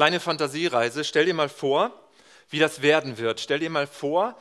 Kleine 0.00 0.18
Fantasiereise. 0.18 1.04
Stell 1.04 1.26
dir 1.26 1.34
mal 1.34 1.50
vor, 1.50 1.92
wie 2.48 2.58
das 2.58 2.80
werden 2.80 3.18
wird. 3.18 3.38
Stell 3.38 3.58
dir 3.58 3.68
mal 3.68 3.86
vor, 3.86 4.34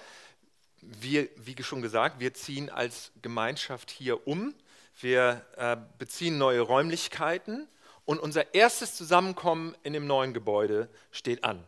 wir, 0.79 1.27
wie 1.35 1.61
schon 1.61 1.81
gesagt, 1.81 2.21
wir 2.21 2.33
ziehen 2.33 2.69
als 2.69 3.11
Gemeinschaft 3.21 3.91
hier 3.91 4.25
um. 4.25 4.55
Wir 5.01 5.45
äh, 5.57 5.75
beziehen 5.97 6.37
neue 6.37 6.61
Räumlichkeiten 6.61 7.67
und 8.05 8.19
unser 8.19 8.53
erstes 8.53 8.95
Zusammenkommen 8.95 9.75
in 9.83 9.91
dem 9.91 10.07
neuen 10.07 10.33
Gebäude 10.33 10.87
steht 11.11 11.43
an. 11.43 11.67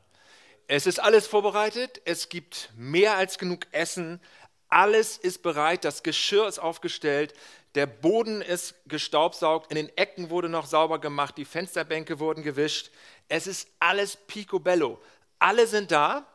Es 0.68 0.88
ist 0.88 1.02
alles 1.02 1.28
vorbereitet, 1.28 2.02
es 2.06 2.30
gibt 2.30 2.70
mehr 2.78 3.18
als 3.18 3.38
genug 3.38 3.68
Essen, 3.74 4.22
alles 4.70 5.18
ist 5.18 5.44
bereit, 5.44 5.84
das 5.84 6.02
Geschirr 6.02 6.48
ist 6.48 6.60
aufgestellt, 6.60 7.34
der 7.76 7.86
Boden 7.86 8.42
ist 8.42 8.76
gestaubsaugt, 8.86 9.70
in 9.72 9.76
den 9.76 9.98
Ecken 9.98 10.30
wurde 10.30 10.50
noch 10.50 10.66
sauber 10.66 11.00
gemacht, 11.00 11.38
die 11.38 11.46
Fensterbänke 11.46 12.20
wurden 12.20 12.44
gewischt. 12.44 12.92
Es 13.32 13.48
ist 13.48 13.70
alles 13.80 14.18
picobello. 14.18 15.02
Alle 15.40 15.66
sind 15.66 15.92
da, 15.92 16.28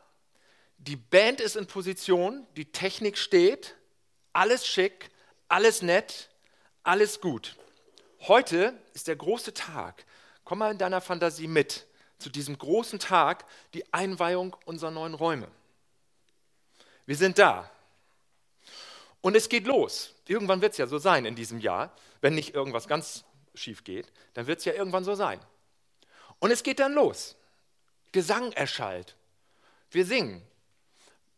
die 0.79 0.95
Band 0.95 1.39
ist 1.39 1.55
in 1.55 1.67
Position, 1.67 2.47
die 2.55 2.71
Technik 2.71 3.19
steht, 3.19 3.75
alles 4.33 4.65
schick, 4.65 5.11
alles 5.47 5.83
nett, 5.83 6.31
alles 6.81 7.21
gut. 7.21 7.55
Heute 8.21 8.73
ist 8.95 9.07
der 9.07 9.15
große 9.15 9.53
Tag. 9.53 10.05
Komm 10.43 10.57
mal 10.57 10.71
in 10.71 10.79
deiner 10.79 10.99
Fantasie 10.99 11.47
mit 11.47 11.85
zu 12.17 12.31
diesem 12.31 12.57
großen 12.57 12.97
Tag, 12.97 13.45
die 13.75 13.93
Einweihung 13.93 14.55
unserer 14.65 14.89
neuen 14.89 15.13
Räume. 15.13 15.47
Wir 17.05 17.15
sind 17.15 17.37
da. 17.37 17.69
Und 19.21 19.35
es 19.35 19.49
geht 19.49 19.67
los. 19.67 20.15
Irgendwann 20.25 20.61
wird 20.61 20.71
es 20.71 20.79
ja 20.79 20.87
so 20.87 20.97
sein 20.97 21.25
in 21.25 21.35
diesem 21.35 21.59
Jahr, 21.59 21.95
wenn 22.21 22.33
nicht 22.33 22.55
irgendwas 22.55 22.87
ganz 22.87 23.23
schief 23.53 23.83
geht, 23.83 24.11
dann 24.33 24.47
wird 24.47 24.59
es 24.59 24.65
ja 24.65 24.73
irgendwann 24.73 25.03
so 25.03 25.13
sein. 25.13 25.39
Und 26.39 26.51
es 26.51 26.63
geht 26.63 26.79
dann 26.79 26.93
los. 26.93 27.35
Gesang 28.11 28.51
erschallt. 28.53 29.15
Wir 29.91 30.05
singen. 30.05 30.41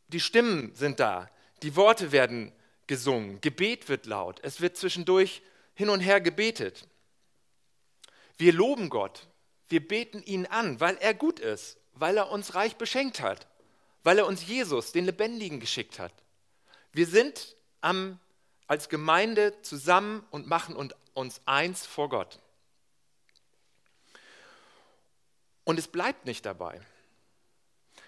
Die 0.07 0.19
Stimmen 0.19 0.73
sind 0.75 0.99
da. 0.99 1.29
Die 1.61 1.75
Worte 1.75 2.11
werden 2.11 2.51
gesungen. 2.87 3.39
Gebet 3.41 3.89
wird 3.89 4.05
laut. 4.05 4.39
Es 4.43 4.61
wird 4.61 4.77
zwischendurch 4.77 5.41
hin 5.75 5.89
und 5.89 5.99
her 5.99 6.19
gebetet. 6.19 6.87
Wir 8.37 8.53
loben 8.53 8.89
Gott. 8.89 9.27
Wir 9.69 9.87
beten 9.87 10.23
ihn 10.23 10.45
an, 10.47 10.79
weil 10.79 10.97
er 10.97 11.13
gut 11.13 11.39
ist, 11.39 11.77
weil 11.93 12.17
er 12.17 12.31
uns 12.31 12.55
reich 12.55 12.75
beschenkt 12.77 13.21
hat, 13.21 13.47
weil 14.03 14.17
er 14.17 14.25
uns 14.25 14.47
Jesus, 14.47 14.91
den 14.91 15.05
Lebendigen, 15.05 15.59
geschickt 15.59 15.99
hat. 15.99 16.13
Wir 16.91 17.05
sind 17.05 17.55
am, 17.81 18.19
als 18.67 18.89
Gemeinde 18.89 19.61
zusammen 19.61 20.25
und 20.31 20.47
machen 20.47 20.75
uns 21.13 21.41
eins 21.45 21.85
vor 21.85 22.09
Gott. 22.09 22.39
Und 25.69 25.77
es 25.77 25.87
bleibt 25.87 26.25
nicht 26.25 26.47
dabei. 26.47 26.81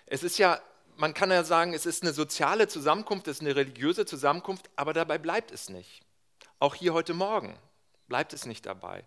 Es 0.07 0.23
ist 0.23 0.39
ja, 0.39 0.59
man 0.95 1.13
kann 1.13 1.29
ja 1.29 1.43
sagen, 1.43 1.75
es 1.75 1.85
ist 1.85 2.01
eine 2.01 2.11
soziale 2.11 2.67
Zusammenkunft, 2.67 3.27
es 3.27 3.37
ist 3.37 3.41
eine 3.41 3.55
religiöse 3.55 4.07
Zusammenkunft, 4.07 4.67
aber 4.75 4.93
dabei 4.93 5.19
bleibt 5.19 5.51
es 5.51 5.69
nicht. 5.69 6.01
Auch 6.57 6.73
hier 6.73 6.95
heute 6.95 7.13
Morgen 7.13 7.55
bleibt 8.07 8.33
es 8.33 8.47
nicht 8.47 8.65
dabei 8.65 9.05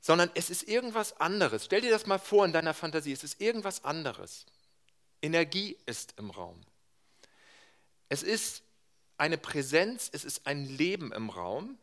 sondern 0.00 0.30
es 0.34 0.50
ist 0.50 0.64
irgendwas 0.64 1.18
anderes. 1.18 1.64
Stell 1.64 1.80
dir 1.80 1.90
das 1.90 2.04
mal 2.04 2.18
vor 2.18 2.44
in 2.44 2.52
deiner 2.52 2.74
Fantasie, 2.74 3.12
es 3.12 3.24
ist 3.24 3.40
irgendwas 3.40 3.84
anderes. 3.84 4.44
Energie 5.22 5.78
ist 5.86 6.12
im 6.18 6.30
Raum. 6.30 6.60
Es 8.10 8.22
ist 8.22 8.62
eine 9.16 9.38
Präsenz, 9.38 10.10
es 10.12 10.26
ist 10.26 10.46
ein 10.46 10.66
Leben 10.66 11.10
im 11.12 11.30
Raum, 11.30 11.78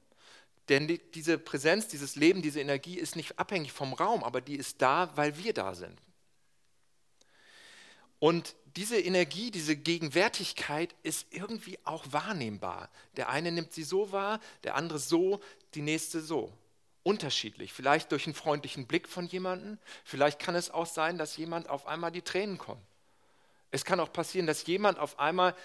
denn 0.69 0.99
diese 1.13 1.37
Präsenz, 1.37 1.87
dieses 1.87 2.15
Leben, 2.15 2.41
diese 2.41 2.61
Energie 2.61 2.97
ist 2.97 3.15
nicht 3.15 3.39
abhängig 3.39 3.71
vom 3.71 3.93
Raum, 3.93 4.23
aber 4.23 4.41
die 4.41 4.55
ist 4.55 4.81
da, 4.81 5.11
weil 5.15 5.37
wir 5.37 5.53
da 5.53 5.73
sind. 5.75 5.99
Und 8.19 8.55
diese 8.75 8.99
Energie, 8.99 9.51
diese 9.51 9.75
Gegenwärtigkeit 9.75 10.95
ist 11.03 11.27
irgendwie 11.31 11.79
auch 11.83 12.05
wahrnehmbar. 12.11 12.89
Der 13.17 13.29
eine 13.29 13.51
nimmt 13.51 13.73
sie 13.73 13.83
so 13.83 14.11
wahr, 14.11 14.39
der 14.63 14.75
andere 14.75 14.99
so, 14.99 15.41
die 15.73 15.81
nächste 15.81 16.21
so 16.21 16.53
unterschiedlich. 17.03 17.73
Vielleicht 17.73 18.11
durch 18.11 18.27
einen 18.27 18.35
freundlichen 18.35 18.85
Blick 18.85 19.07
von 19.07 19.25
jemandem. 19.25 19.79
Vielleicht 20.03 20.39
kann 20.39 20.55
es 20.55 20.69
auch 20.69 20.85
sein, 20.85 21.17
dass 21.17 21.37
jemand 21.37 21.69
auf 21.69 21.87
einmal 21.87 22.11
die 22.11 22.21
Tränen 22.21 22.57
kommen. 22.57 22.81
Es 23.71 23.85
kann 23.85 23.99
auch 23.99 24.13
passieren, 24.13 24.47
dass 24.47 24.65
jemand 24.67 24.99
auf 24.99 25.17
einmal 25.19 25.55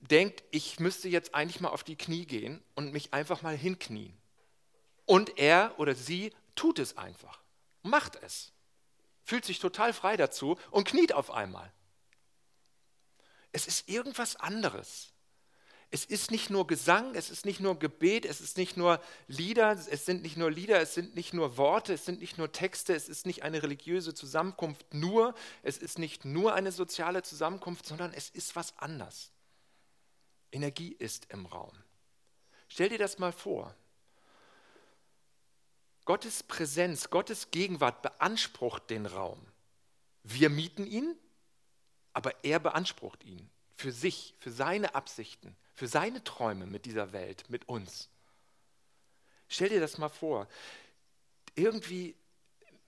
denkt, 0.00 0.42
ich 0.50 0.80
müsste 0.80 1.08
jetzt 1.08 1.34
eigentlich 1.34 1.60
mal 1.60 1.70
auf 1.70 1.84
die 1.84 1.96
Knie 1.96 2.26
gehen 2.26 2.62
und 2.74 2.92
mich 2.92 3.14
einfach 3.14 3.42
mal 3.42 3.56
hinknien. 3.56 4.12
Und 5.04 5.38
er 5.38 5.74
oder 5.78 5.94
sie 5.94 6.32
tut 6.54 6.78
es 6.78 6.96
einfach, 6.96 7.42
macht 7.82 8.16
es, 8.22 8.52
fühlt 9.24 9.44
sich 9.44 9.58
total 9.58 9.92
frei 9.92 10.16
dazu 10.16 10.58
und 10.70 10.86
kniet 10.86 11.12
auf 11.12 11.30
einmal. 11.30 11.72
Es 13.52 13.66
ist 13.66 13.88
irgendwas 13.88 14.36
anderes 14.36 15.12
es 15.94 16.06
ist 16.06 16.30
nicht 16.30 16.48
nur 16.48 16.66
Gesang, 16.66 17.14
es 17.14 17.28
ist 17.28 17.44
nicht 17.44 17.60
nur 17.60 17.78
Gebet, 17.78 18.24
es 18.24 18.40
ist 18.40 18.56
nicht 18.56 18.78
nur 18.78 18.98
Lieder, 19.28 19.72
es 19.72 20.06
sind 20.06 20.22
nicht 20.22 20.38
nur 20.38 20.50
Lieder, 20.50 20.80
es 20.80 20.94
sind 20.94 21.14
nicht 21.14 21.34
nur 21.34 21.58
Worte, 21.58 21.92
es 21.92 22.06
sind 22.06 22.20
nicht 22.20 22.38
nur 22.38 22.50
Texte, 22.50 22.94
es 22.94 23.10
ist 23.10 23.26
nicht 23.26 23.42
eine 23.42 23.62
religiöse 23.62 24.14
Zusammenkunft 24.14 24.94
nur, 24.94 25.34
es 25.62 25.76
ist 25.76 25.98
nicht 25.98 26.24
nur 26.24 26.54
eine 26.54 26.72
soziale 26.72 27.22
Zusammenkunft, 27.22 27.84
sondern 27.84 28.14
es 28.14 28.30
ist 28.30 28.56
was 28.56 28.76
anderes. 28.78 29.32
Energie 30.50 30.96
ist 30.98 31.26
im 31.30 31.44
Raum. 31.44 31.76
Stell 32.68 32.88
dir 32.88 32.98
das 32.98 33.18
mal 33.18 33.32
vor. 33.32 33.76
Gottes 36.04 36.42
Präsenz, 36.42 37.10
Gottes 37.10 37.50
Gegenwart 37.50 38.02
beansprucht 38.02 38.90
den 38.90 39.06
Raum. 39.06 39.40
Wir 40.24 40.50
mieten 40.50 40.86
ihn, 40.86 41.16
aber 42.12 42.44
er 42.44 42.58
beansprucht 42.58 43.24
ihn 43.24 43.48
für 43.76 43.92
sich, 43.92 44.34
für 44.38 44.50
seine 44.50 44.94
Absichten 44.94 45.56
für 45.74 45.88
seine 45.88 46.22
Träume 46.22 46.66
mit 46.66 46.84
dieser 46.84 47.12
Welt, 47.12 47.44
mit 47.48 47.68
uns. 47.68 48.08
Stell 49.48 49.68
dir 49.68 49.80
das 49.80 49.98
mal 49.98 50.08
vor. 50.08 50.48
Irgendwie 51.54 52.14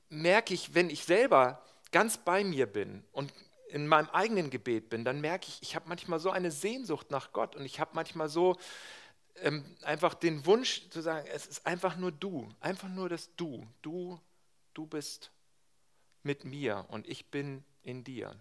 merke 0.09 0.55
ich, 0.55 0.75
wenn 0.75 0.91
ich 0.91 1.05
selber 1.05 1.63
ganz 1.91 2.19
bei 2.19 2.45
mir 2.45 2.67
bin 2.67 3.05
und 3.13 3.33
in 3.69 3.87
meinem 3.87 4.09
eigenen 4.11 4.51
Gebet 4.51 4.89
bin, 4.89 5.05
dann 5.05 5.21
merke 5.21 5.49
ich, 5.49 5.61
ich 5.63 5.75
habe 5.75 5.89
manchmal 5.89 6.21
so 6.21 6.31
eine 6.31 6.51
Sehnsucht 6.51 7.11
nach 7.11 7.33
Gott 7.33 7.57
und 7.57 7.65
ich 7.65 7.81
habe 7.81 7.91
manchmal 7.95 8.29
so 8.29 8.57
ähm, 9.37 9.65
einfach 9.83 10.15
den 10.15 10.47
Wunsch 10.47 10.89
zu 10.91 11.01
sagen, 11.01 11.27
es 11.33 11.47
ist 11.47 11.67
einfach 11.67 11.97
nur 11.97 12.13
du, 12.13 12.53
einfach 12.61 12.89
nur 12.89 13.09
das 13.09 13.35
Du. 13.37 13.67
Du, 13.83 14.21
du 14.75 14.87
bist 14.87 15.31
mit 16.23 16.45
mir 16.45 16.87
und 16.89 17.07
ich 17.09 17.31
bin 17.31 17.65
in 17.83 18.05
dir. 18.05 18.35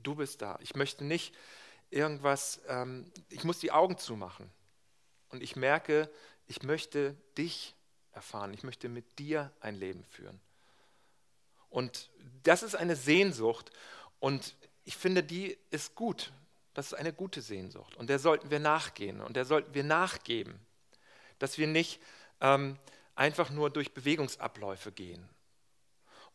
Du 0.00 0.14
bist 0.14 0.42
da. 0.42 0.58
Ich 0.60 0.74
möchte 0.74 1.04
nicht 1.04 1.34
irgendwas, 1.90 2.60
ähm, 2.68 3.10
ich 3.30 3.44
muss 3.44 3.58
die 3.58 3.72
Augen 3.72 3.98
zumachen. 3.98 4.50
Und 5.30 5.42
ich 5.42 5.56
merke, 5.56 6.10
ich 6.46 6.62
möchte 6.62 7.16
dich 7.36 7.74
erfahren, 8.12 8.54
ich 8.54 8.62
möchte 8.62 8.88
mit 8.88 9.18
dir 9.18 9.52
ein 9.60 9.74
Leben 9.74 10.04
führen. 10.04 10.40
Und 11.70 12.10
das 12.42 12.62
ist 12.62 12.76
eine 12.76 12.94
Sehnsucht 12.94 13.72
und 14.20 14.54
ich 14.84 14.96
finde, 14.96 15.24
die 15.24 15.58
ist 15.70 15.94
gut. 15.94 16.32
Das 16.74 16.86
ist 16.86 16.94
eine 16.94 17.12
gute 17.12 17.40
Sehnsucht 17.40 17.96
und 17.96 18.08
der 18.10 18.18
sollten 18.18 18.50
wir 18.50 18.60
nachgehen 18.60 19.20
und 19.20 19.36
der 19.36 19.44
sollten 19.44 19.74
wir 19.74 19.84
nachgeben, 19.84 20.58
dass 21.38 21.56
wir 21.56 21.66
nicht 21.66 22.00
ähm, 22.40 22.78
einfach 23.14 23.50
nur 23.50 23.70
durch 23.70 23.94
Bewegungsabläufe 23.94 24.92
gehen. 24.92 25.28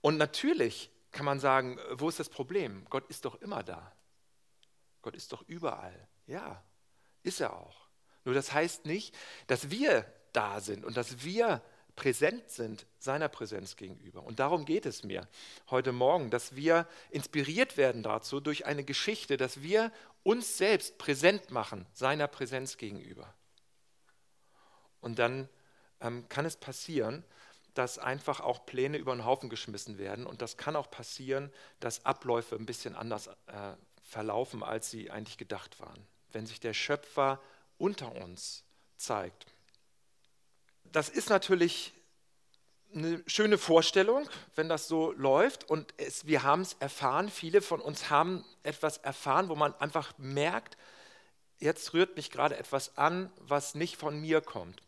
Und 0.02 0.18
natürlich 0.18 0.90
kann 1.12 1.26
man 1.26 1.40
sagen, 1.40 1.78
wo 1.92 2.08
ist 2.08 2.20
das 2.20 2.30
Problem? 2.30 2.86
Gott 2.90 3.10
ist 3.10 3.26
doch 3.26 3.42
immer 3.42 3.64
da. 3.64 3.92
Gott 5.02 5.16
ist 5.16 5.34
doch 5.34 5.44
überall. 5.48 6.08
Ja, 6.28 6.64
ist 7.24 7.42
er 7.42 7.54
auch. 7.54 7.90
Nur 8.24 8.34
das 8.34 8.54
heißt 8.54 8.86
nicht, 8.86 9.16
dass 9.48 9.70
wir 9.70 10.06
da 10.34 10.62
sind 10.62 10.86
und 10.86 10.96
dass 10.98 11.24
wir 11.24 11.62
präsent 11.96 12.50
sind 12.50 12.86
seiner 12.98 13.28
Präsenz 13.28 13.76
gegenüber. 13.76 14.24
Und 14.24 14.40
darum 14.40 14.66
geht 14.66 14.86
es 14.86 15.04
mir 15.04 15.28
heute 15.70 15.92
Morgen, 15.92 16.30
dass 16.30 16.56
wir 16.56 16.88
inspiriert 17.10 17.76
werden 17.76 18.04
dazu 18.04 18.40
durch 18.40 18.66
eine 18.66 18.86
Geschichte, 18.86 19.36
dass 19.36 19.62
wir 19.62 19.92
uns 20.24 20.58
selbst 20.58 20.98
präsent 20.98 21.52
machen 21.52 21.86
seiner 21.94 22.28
Präsenz 22.28 22.78
gegenüber. 22.78 23.34
Und 25.02 25.20
dann 25.20 25.50
ähm, 26.02 26.28
kann 26.30 26.46
es 26.46 26.58
passieren, 26.58 27.24
dass 27.74 27.98
einfach 27.98 28.42
auch 28.42 28.66
Pläne 28.66 28.98
über 28.98 29.16
den 29.16 29.26
Haufen 29.26 29.50
geschmissen 29.50 29.98
werden. 29.98 30.26
Und 30.26 30.42
das 30.42 30.58
kann 30.58 30.76
auch 30.76 30.92
passieren, 30.92 31.52
dass 31.80 32.06
Abläufe 32.06 32.56
ein 32.56 32.66
bisschen 32.66 32.96
anders 32.96 33.28
äh, 33.48 33.74
verlaufen, 34.04 34.64
als 34.64 34.90
sie 34.90 35.12
eigentlich 35.12 35.38
gedacht 35.38 35.80
waren. 35.80 36.06
Wenn 36.32 36.46
sich 36.46 36.60
der 36.60 36.74
Schöpfer 36.74 37.42
unter 37.78 38.14
uns 38.16 38.64
zeigt. 38.98 39.46
Das 40.84 41.10
ist 41.10 41.30
natürlich 41.30 41.94
eine 42.94 43.24
schöne 43.28 43.58
Vorstellung, 43.58 44.28
wenn 44.56 44.70
das 44.70 44.88
so 44.88 45.12
läuft. 45.14 45.70
Und 45.70 45.94
es, 45.98 46.26
wir 46.26 46.44
haben 46.44 46.62
es 46.62 46.74
erfahren, 46.80 47.30
viele 47.30 47.62
von 47.62 47.82
uns 47.82 48.10
haben 48.10 48.44
etwas 48.64 48.98
erfahren, 48.98 49.50
wo 49.50 49.56
man 49.56 49.74
einfach 49.76 50.14
merkt, 50.18 50.78
jetzt 51.60 51.94
rührt 51.94 52.16
mich 52.16 52.32
gerade 52.32 52.58
etwas 52.58 52.98
an, 52.98 53.32
was 53.40 53.76
nicht 53.76 53.98
von 53.98 54.20
mir 54.20 54.42
kommt. 54.42 54.82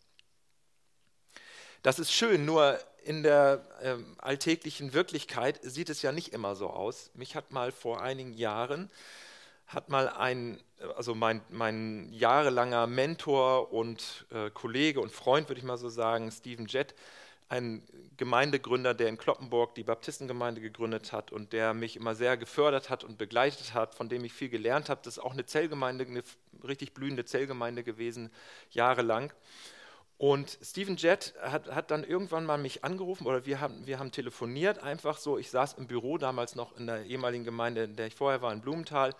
Das 1.83 1.99
ist 1.99 2.11
schön, 2.11 2.45
nur 2.45 2.79
in 3.03 3.23
der 3.23 3.65
ähm, 3.81 4.15
alltäglichen 4.19 4.93
Wirklichkeit 4.93 5.59
sieht 5.63 5.89
es 5.89 6.01
ja 6.03 6.11
nicht 6.11 6.33
immer 6.33 6.55
so 6.55 6.69
aus. 6.69 7.09
Mich 7.15 7.35
hat 7.35 7.51
mal 7.51 7.71
vor 7.71 8.01
einigen 8.01 8.33
Jahren, 8.33 8.91
hat 9.65 9.89
mal 9.89 10.07
ein, 10.09 10.61
also 10.95 11.15
mein, 11.15 11.41
mein 11.49 12.11
jahrelanger 12.13 12.85
Mentor 12.85 13.73
und 13.73 14.25
äh, 14.31 14.51
Kollege 14.51 15.01
und 15.01 15.11
Freund, 15.11 15.49
würde 15.49 15.59
ich 15.59 15.65
mal 15.65 15.77
so 15.77 15.89
sagen, 15.89 16.31
Stephen 16.31 16.67
Jett, 16.67 16.93
ein 17.51 17.83
Gemeindegründer, 18.15 18.93
der 18.93 19.09
in 19.09 19.17
Kloppenburg 19.17 19.75
die 19.75 19.83
Baptistengemeinde 19.83 20.61
gegründet 20.61 21.11
hat 21.11 21.33
und 21.33 21.51
der 21.51 21.73
mich 21.73 21.97
immer 21.97 22.15
sehr 22.15 22.37
gefördert 22.37 22.89
hat 22.89 23.03
und 23.03 23.17
begleitet 23.17 23.73
hat, 23.73 23.93
von 23.93 24.07
dem 24.07 24.23
ich 24.23 24.31
viel 24.31 24.47
gelernt 24.47 24.89
habe. 24.89 25.01
Das 25.03 25.17
ist 25.17 25.23
auch 25.23 25.33
eine 25.33 25.45
Zellgemeinde, 25.45 26.05
eine 26.05 26.23
richtig 26.65 26.93
blühende 26.93 27.25
Zellgemeinde 27.25 27.83
gewesen, 27.83 28.31
jahrelang. 28.69 29.33
Und 30.17 30.59
Stephen 30.61 30.95
Jett 30.95 31.33
hat, 31.41 31.67
hat, 31.75 31.91
dann 31.91 32.05
irgendwann 32.05 32.45
mal 32.45 32.57
mich 32.57 32.85
angerufen 32.85 33.27
oder 33.27 33.45
wir 33.45 33.59
haben, 33.59 33.85
wir 33.85 33.99
haben 33.99 34.11
telefoniert, 34.11 34.79
einfach 34.79 35.17
so. 35.17 35.37
Ich 35.37 35.49
saß 35.49 35.73
im 35.73 35.87
Büro 35.87 36.17
damals 36.17 36.55
noch 36.55 36.77
in 36.77 36.87
der 36.87 37.03
ehemaligen 37.05 37.43
Gemeinde, 37.43 37.83
in 37.83 37.97
der 37.97 38.07
ich 38.07 38.15
vorher 38.15 38.41
war, 38.41 38.53
in 38.53 38.61
Blumenthal. 38.61 39.13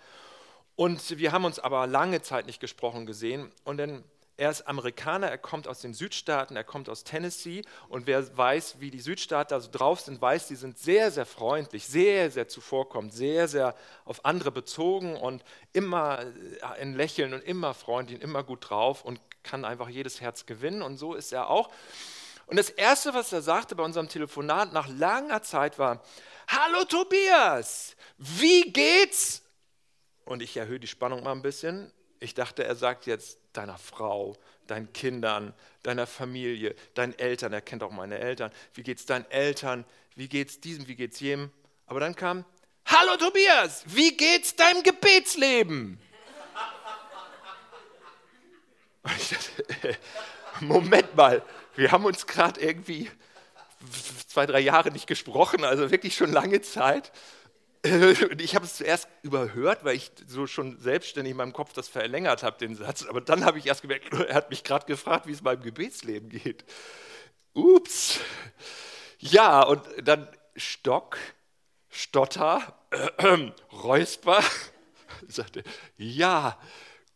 Und 0.74 1.18
wir 1.18 1.32
haben 1.32 1.44
uns 1.44 1.58
aber 1.58 1.86
lange 1.86 2.22
Zeit 2.22 2.46
nicht 2.46 2.60
gesprochen 2.60 3.04
gesehen. 3.04 3.50
Und 3.64 3.76
dann 3.76 4.04
er 4.36 4.50
ist 4.50 4.62
Amerikaner, 4.62 5.28
er 5.28 5.38
kommt 5.38 5.68
aus 5.68 5.80
den 5.80 5.94
Südstaaten, 5.94 6.56
er 6.56 6.64
kommt 6.64 6.88
aus 6.88 7.04
Tennessee 7.04 7.62
und 7.88 8.06
wer 8.06 8.36
weiß, 8.36 8.76
wie 8.80 8.90
die 8.90 9.00
Südstaaten 9.00 9.60
so 9.60 9.68
drauf 9.70 10.00
sind, 10.00 10.20
weiß, 10.20 10.48
die 10.48 10.56
sind 10.56 10.78
sehr, 10.78 11.10
sehr 11.10 11.26
freundlich, 11.26 11.86
sehr, 11.86 12.30
sehr 12.30 12.48
zuvorkommend, 12.48 13.12
sehr, 13.12 13.46
sehr 13.46 13.74
auf 14.04 14.24
andere 14.24 14.50
bezogen 14.50 15.16
und 15.16 15.44
immer 15.72 16.24
ein 16.78 16.94
Lächeln 16.94 17.34
und 17.34 17.42
immer 17.44 17.74
freundlich, 17.74 18.20
immer 18.22 18.42
gut 18.42 18.70
drauf 18.70 19.04
und 19.04 19.20
kann 19.42 19.64
einfach 19.64 19.88
jedes 19.88 20.20
Herz 20.20 20.46
gewinnen 20.46 20.82
und 20.82 20.96
so 20.96 21.14
ist 21.14 21.32
er 21.32 21.48
auch. 21.50 21.70
Und 22.46 22.56
das 22.56 22.70
Erste, 22.70 23.14
was 23.14 23.32
er 23.32 23.42
sagte 23.42 23.74
bei 23.76 23.84
unserem 23.84 24.08
Telefonat 24.08 24.72
nach 24.72 24.88
langer 24.88 25.42
Zeit 25.42 25.78
war, 25.78 26.02
Hallo 26.48 26.84
Tobias, 26.84 27.96
wie 28.18 28.72
geht's? 28.72 29.42
Und 30.24 30.42
ich 30.42 30.56
erhöhe 30.56 30.80
die 30.80 30.86
Spannung 30.86 31.22
mal 31.22 31.32
ein 31.32 31.42
bisschen. 31.42 31.92
Ich 32.22 32.34
dachte, 32.34 32.64
er 32.64 32.76
sagt 32.76 33.06
jetzt 33.06 33.38
deiner 33.52 33.78
Frau, 33.78 34.36
deinen 34.68 34.92
Kindern, 34.92 35.52
deiner 35.82 36.06
Familie, 36.06 36.74
deinen 36.94 37.18
Eltern. 37.18 37.52
Er 37.52 37.60
kennt 37.60 37.82
auch 37.82 37.90
meine 37.90 38.18
Eltern. 38.18 38.52
Wie 38.74 38.84
geht's 38.84 39.06
deinen 39.06 39.28
Eltern? 39.30 39.84
Wie 40.14 40.28
geht's 40.28 40.60
diesem? 40.60 40.86
Wie 40.86 40.94
geht's 40.94 41.18
jedem? 41.18 41.50
Aber 41.86 41.98
dann 41.98 42.14
kam, 42.14 42.44
hallo 42.86 43.16
Tobias, 43.16 43.82
wie 43.86 44.16
geht's 44.16 44.54
deinem 44.54 44.84
Gebetsleben? 44.84 45.98
Dachte, 49.72 49.98
Moment 50.60 51.16
mal, 51.16 51.42
wir 51.74 51.90
haben 51.90 52.04
uns 52.04 52.26
gerade 52.26 52.60
irgendwie 52.60 53.10
zwei, 54.28 54.46
drei 54.46 54.60
Jahre 54.60 54.92
nicht 54.92 55.08
gesprochen, 55.08 55.64
also 55.64 55.90
wirklich 55.90 56.14
schon 56.14 56.30
lange 56.30 56.60
Zeit. 56.62 57.10
ich 58.38 58.54
habe 58.54 58.64
es 58.64 58.76
zuerst 58.76 59.08
überhört, 59.22 59.84
weil 59.84 59.96
ich 59.96 60.12
so 60.28 60.46
schon 60.46 60.78
selbstständig 60.78 61.32
in 61.32 61.36
meinem 61.36 61.52
Kopf 61.52 61.72
das 61.72 61.88
verlängert 61.88 62.44
habe, 62.44 62.56
den 62.58 62.76
Satz. 62.76 63.04
Aber 63.04 63.20
dann 63.20 63.44
habe 63.44 63.58
ich 63.58 63.66
erst 63.66 63.82
gemerkt, 63.82 64.12
er 64.28 64.34
hat 64.34 64.50
mich 64.50 64.62
gerade 64.62 64.86
gefragt, 64.86 65.26
wie 65.26 65.32
es 65.32 65.42
meinem 65.42 65.62
Gebetsleben 65.62 66.28
geht. 66.28 66.64
Ups. 67.54 68.20
Ja, 69.18 69.62
und 69.62 69.82
dann 70.02 70.28
Stock, 70.54 71.18
Stotter, 71.88 72.78
äh, 72.90 73.50
Räusper. 73.72 74.42
Ich 75.28 75.36
sagte, 75.36 75.62
ja, 75.98 76.58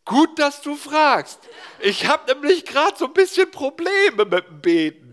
gut, 0.05 0.39
dass 0.39 0.61
du 0.61 0.75
fragst. 0.75 1.39
Ich 1.81 2.07
habe 2.07 2.31
nämlich 2.31 2.63
gerade 2.63 2.95
so 2.95 3.05
ein 3.07 3.13
bisschen 3.13 3.51
Probleme 3.51 4.23
mit 4.23 4.47
dem 4.47 4.61
Beten 4.61 5.06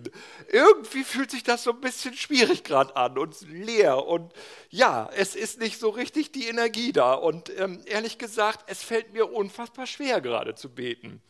irgendwie 0.50 1.04
fühlt 1.04 1.30
sich 1.30 1.42
das 1.42 1.64
so 1.64 1.72
ein 1.72 1.80
bisschen 1.80 2.14
schwierig 2.14 2.64
gerade 2.64 2.94
an 2.96 3.18
und 3.18 3.40
leer. 3.42 4.06
Und 4.06 4.32
ja, 4.70 5.10
es 5.14 5.34
ist 5.34 5.60
nicht 5.60 5.78
so 5.78 5.90
richtig 5.90 6.32
die 6.32 6.48
Energie 6.48 6.92
da. 6.92 7.14
Und 7.14 7.50
ähm, 7.58 7.82
ehrlich 7.86 8.18
gesagt, 8.18 8.64
es 8.68 8.82
fällt 8.82 9.12
mir 9.12 9.32
unfassbar 9.32 9.86
schwer 9.86 10.20
gerade 10.20 10.54
zu 10.54 10.68
beten. 10.74 11.22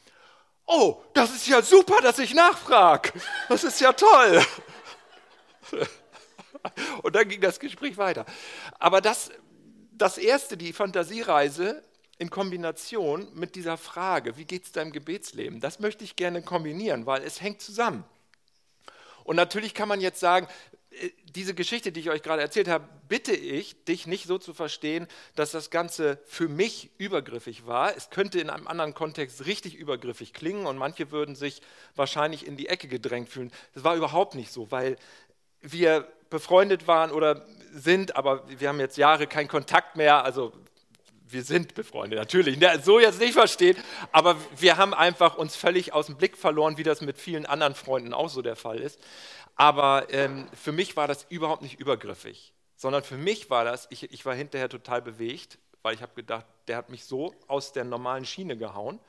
Oh, 0.66 1.02
das 1.12 1.34
ist 1.34 1.46
ja 1.46 1.60
super, 1.62 2.00
dass 2.02 2.18
ich 2.18 2.34
nachfrage. 2.34 3.12
Das 3.48 3.64
ist 3.64 3.80
ja 3.80 3.92
toll. 3.92 4.42
Und 7.02 7.14
dann 7.14 7.28
ging 7.28 7.40
das 7.40 7.60
Gespräch 7.60 7.96
weiter. 7.98 8.24
Aber 8.78 9.00
das, 9.00 9.30
das 9.92 10.16
erste, 10.18 10.56
die 10.56 10.72
Fantasiereise 10.72 11.82
in 12.18 12.30
Kombination 12.30 13.28
mit 13.34 13.54
dieser 13.54 13.76
Frage, 13.76 14.36
wie 14.36 14.44
geht 14.44 14.64
es 14.64 14.72
deinem 14.72 14.92
Gebetsleben, 14.92 15.60
das 15.60 15.80
möchte 15.80 16.04
ich 16.04 16.16
gerne 16.16 16.42
kombinieren, 16.42 17.06
weil 17.06 17.22
es 17.22 17.40
hängt 17.40 17.60
zusammen. 17.60 18.04
Und 19.24 19.36
natürlich 19.36 19.74
kann 19.74 19.88
man 19.88 20.00
jetzt 20.00 20.20
sagen, 20.20 20.46
äh, 20.90 21.10
diese 21.24 21.54
Geschichte, 21.54 21.90
die 21.90 22.00
ich 22.00 22.10
euch 22.10 22.22
gerade 22.22 22.42
erzählt 22.42 22.68
habe, 22.68 22.88
bitte 23.08 23.34
ich, 23.34 23.84
dich 23.84 24.06
nicht 24.06 24.26
so 24.26 24.38
zu 24.38 24.54
verstehen, 24.54 25.08
dass 25.34 25.50
das 25.50 25.70
Ganze 25.70 26.18
für 26.26 26.48
mich 26.48 26.90
übergriffig 26.98 27.66
war. 27.66 27.96
Es 27.96 28.10
könnte 28.10 28.38
in 28.38 28.50
einem 28.50 28.68
anderen 28.68 28.94
Kontext 28.94 29.46
richtig 29.46 29.74
übergriffig 29.74 30.32
klingen 30.32 30.66
und 30.66 30.78
manche 30.78 31.10
würden 31.10 31.34
sich 31.34 31.60
wahrscheinlich 31.96 32.46
in 32.46 32.56
die 32.56 32.68
Ecke 32.68 32.86
gedrängt 32.86 33.28
fühlen. 33.28 33.50
Das 33.74 33.82
war 33.82 33.96
überhaupt 33.96 34.36
nicht 34.36 34.52
so, 34.52 34.70
weil 34.70 34.96
wir 35.60 36.06
befreundet 36.30 36.86
waren 36.86 37.10
oder 37.10 37.44
sind, 37.72 38.16
aber 38.16 38.44
wir 38.48 38.68
haben 38.68 38.80
jetzt 38.80 38.96
Jahre 38.96 39.26
keinen 39.26 39.48
Kontakt 39.48 39.96
mehr. 39.96 40.24
Also 40.24 40.52
wir 41.26 41.42
sind 41.42 41.74
befreundet, 41.74 42.18
natürlich. 42.18 42.58
So 42.82 43.00
jetzt 43.00 43.18
nicht 43.18 43.32
verstehen, 43.32 43.76
aber 44.12 44.36
wir 44.56 44.76
haben 44.76 44.94
einfach 44.94 45.36
uns 45.36 45.56
völlig 45.56 45.92
aus 45.92 46.06
dem 46.06 46.16
Blick 46.16 46.36
verloren, 46.36 46.76
wie 46.76 46.82
das 46.82 47.00
mit 47.00 47.18
vielen 47.18 47.46
anderen 47.46 47.74
Freunden 47.74 48.12
auch 48.12 48.28
so 48.28 48.42
der 48.42 48.56
Fall 48.56 48.78
ist. 48.78 49.00
Aber 49.56 50.06
ähm, 50.10 50.48
für 50.52 50.72
mich 50.72 50.96
war 50.96 51.08
das 51.08 51.26
überhaupt 51.28 51.62
nicht 51.62 51.80
übergriffig, 51.80 52.52
sondern 52.76 53.02
für 53.02 53.16
mich 53.16 53.50
war 53.50 53.64
das, 53.64 53.86
ich, 53.90 54.12
ich 54.12 54.26
war 54.26 54.34
hinterher 54.34 54.68
total 54.68 55.00
bewegt, 55.00 55.58
weil 55.82 55.94
ich 55.94 56.02
habe 56.02 56.14
gedacht, 56.14 56.46
der 56.66 56.76
hat 56.76 56.90
mich 56.90 57.04
so 57.04 57.34
aus 57.46 57.72
der 57.72 57.84
normalen 57.84 58.24
Schiene 58.24 58.56
gehauen, 58.56 59.00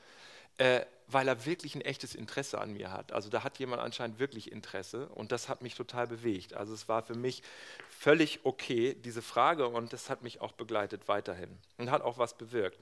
äh, 0.58 0.82
weil 1.08 1.28
er 1.28 1.46
wirklich 1.46 1.74
ein 1.74 1.80
echtes 1.80 2.14
Interesse 2.14 2.60
an 2.60 2.72
mir 2.72 2.90
hat. 2.90 3.12
Also 3.12 3.28
da 3.28 3.44
hat 3.44 3.58
jemand 3.58 3.80
anscheinend 3.80 4.18
wirklich 4.18 4.50
Interesse 4.50 5.08
und 5.10 5.30
das 5.32 5.48
hat 5.48 5.62
mich 5.62 5.74
total 5.74 6.06
bewegt. 6.06 6.54
Also 6.54 6.74
es 6.74 6.88
war 6.88 7.02
für 7.02 7.14
mich 7.14 7.42
völlig 7.88 8.40
okay, 8.44 8.94
diese 8.94 9.22
Frage, 9.22 9.68
und 9.68 9.92
das 9.92 10.10
hat 10.10 10.22
mich 10.22 10.40
auch 10.40 10.52
begleitet 10.52 11.08
weiterhin 11.08 11.56
und 11.78 11.90
hat 11.90 12.02
auch 12.02 12.18
was 12.18 12.36
bewirkt. 12.36 12.78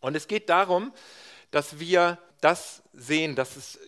Und 0.00 0.14
es 0.14 0.28
geht 0.28 0.48
darum, 0.48 0.92
dass 1.50 1.78
wir 1.78 2.18
das 2.40 2.82
sehen, 2.92 3.34
dass 3.34 3.56
es, 3.56 3.78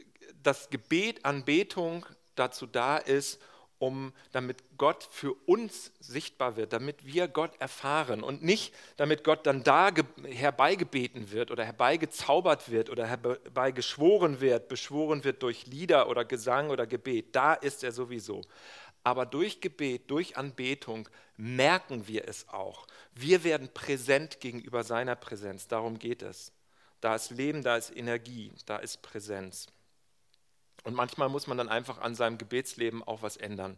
das 0.43 0.71
Gebet, 0.71 1.25
Anbetung 1.25 2.05
dazu 2.35 2.67
da 2.67 2.97
ist, 2.97 3.41
um, 3.81 4.13
damit 4.31 4.63
Gott 4.77 5.09
für 5.11 5.33
uns 5.47 5.91
sichtbar 6.01 6.57
wird, 6.57 6.73
damit 6.73 7.05
wir 7.05 7.29
Gott 7.29 7.53
erfahren 7.61 8.23
und 8.23 8.43
nicht, 8.43 8.75
damit 8.97 9.25
Gott 9.25 9.47
dann 9.47 9.63
da 9.65 9.91
herbeigebeten 10.25 11.33
wird 11.33 11.51
oder 11.51 11.65
herbeigezaubert 11.65 12.71
wird 12.71 12.91
oder 12.91 13.07
herbeigeschworen 13.07 14.41
wird, 14.41 14.69
beschworen 14.69 15.25
wird 15.25 15.43
durch 15.43 15.67
Lieder 15.67 16.09
oder 16.09 16.25
Gesang 16.25 16.71
oder 16.71 16.87
Gebet. 16.87 17.35
Da 17.35 17.55
ist 17.55 17.83
er 17.83 17.93
sowieso. 17.93 18.43
Aber 19.03 19.25
durch 19.25 19.63
Gebet, 19.63 20.11
durch 20.11 20.37
Anbetung 20.37 21.09
merken 21.39 22.07
wir 22.07 22.29
es 22.29 22.49
auch. 22.51 22.87
Wir 23.15 23.45
werden 23.45 23.71
präsent 23.73 24.41
gegenüber 24.41 24.85
seiner 24.85 25.17
Präsenz. 25.17 25.69
Darum 25.69 25.99
geht 25.99 26.21
es. 26.21 26.53
Da 27.01 27.15
ist 27.15 27.31
Leben, 27.31 27.63
da 27.63 27.79
ist 27.79 27.97
Energie, 27.97 28.53
da 28.67 28.77
ist 28.77 29.01
Präsenz. 29.01 29.69
Und 30.85 30.95
manchmal 30.95 31.29
muss 31.29 31.47
man 31.47 31.59
dann 31.59 31.69
einfach 31.69 31.99
an 31.99 32.15
seinem 32.15 32.39
Gebetsleben 32.39 33.03
auch 33.03 33.23
was 33.23 33.37
ändern, 33.37 33.77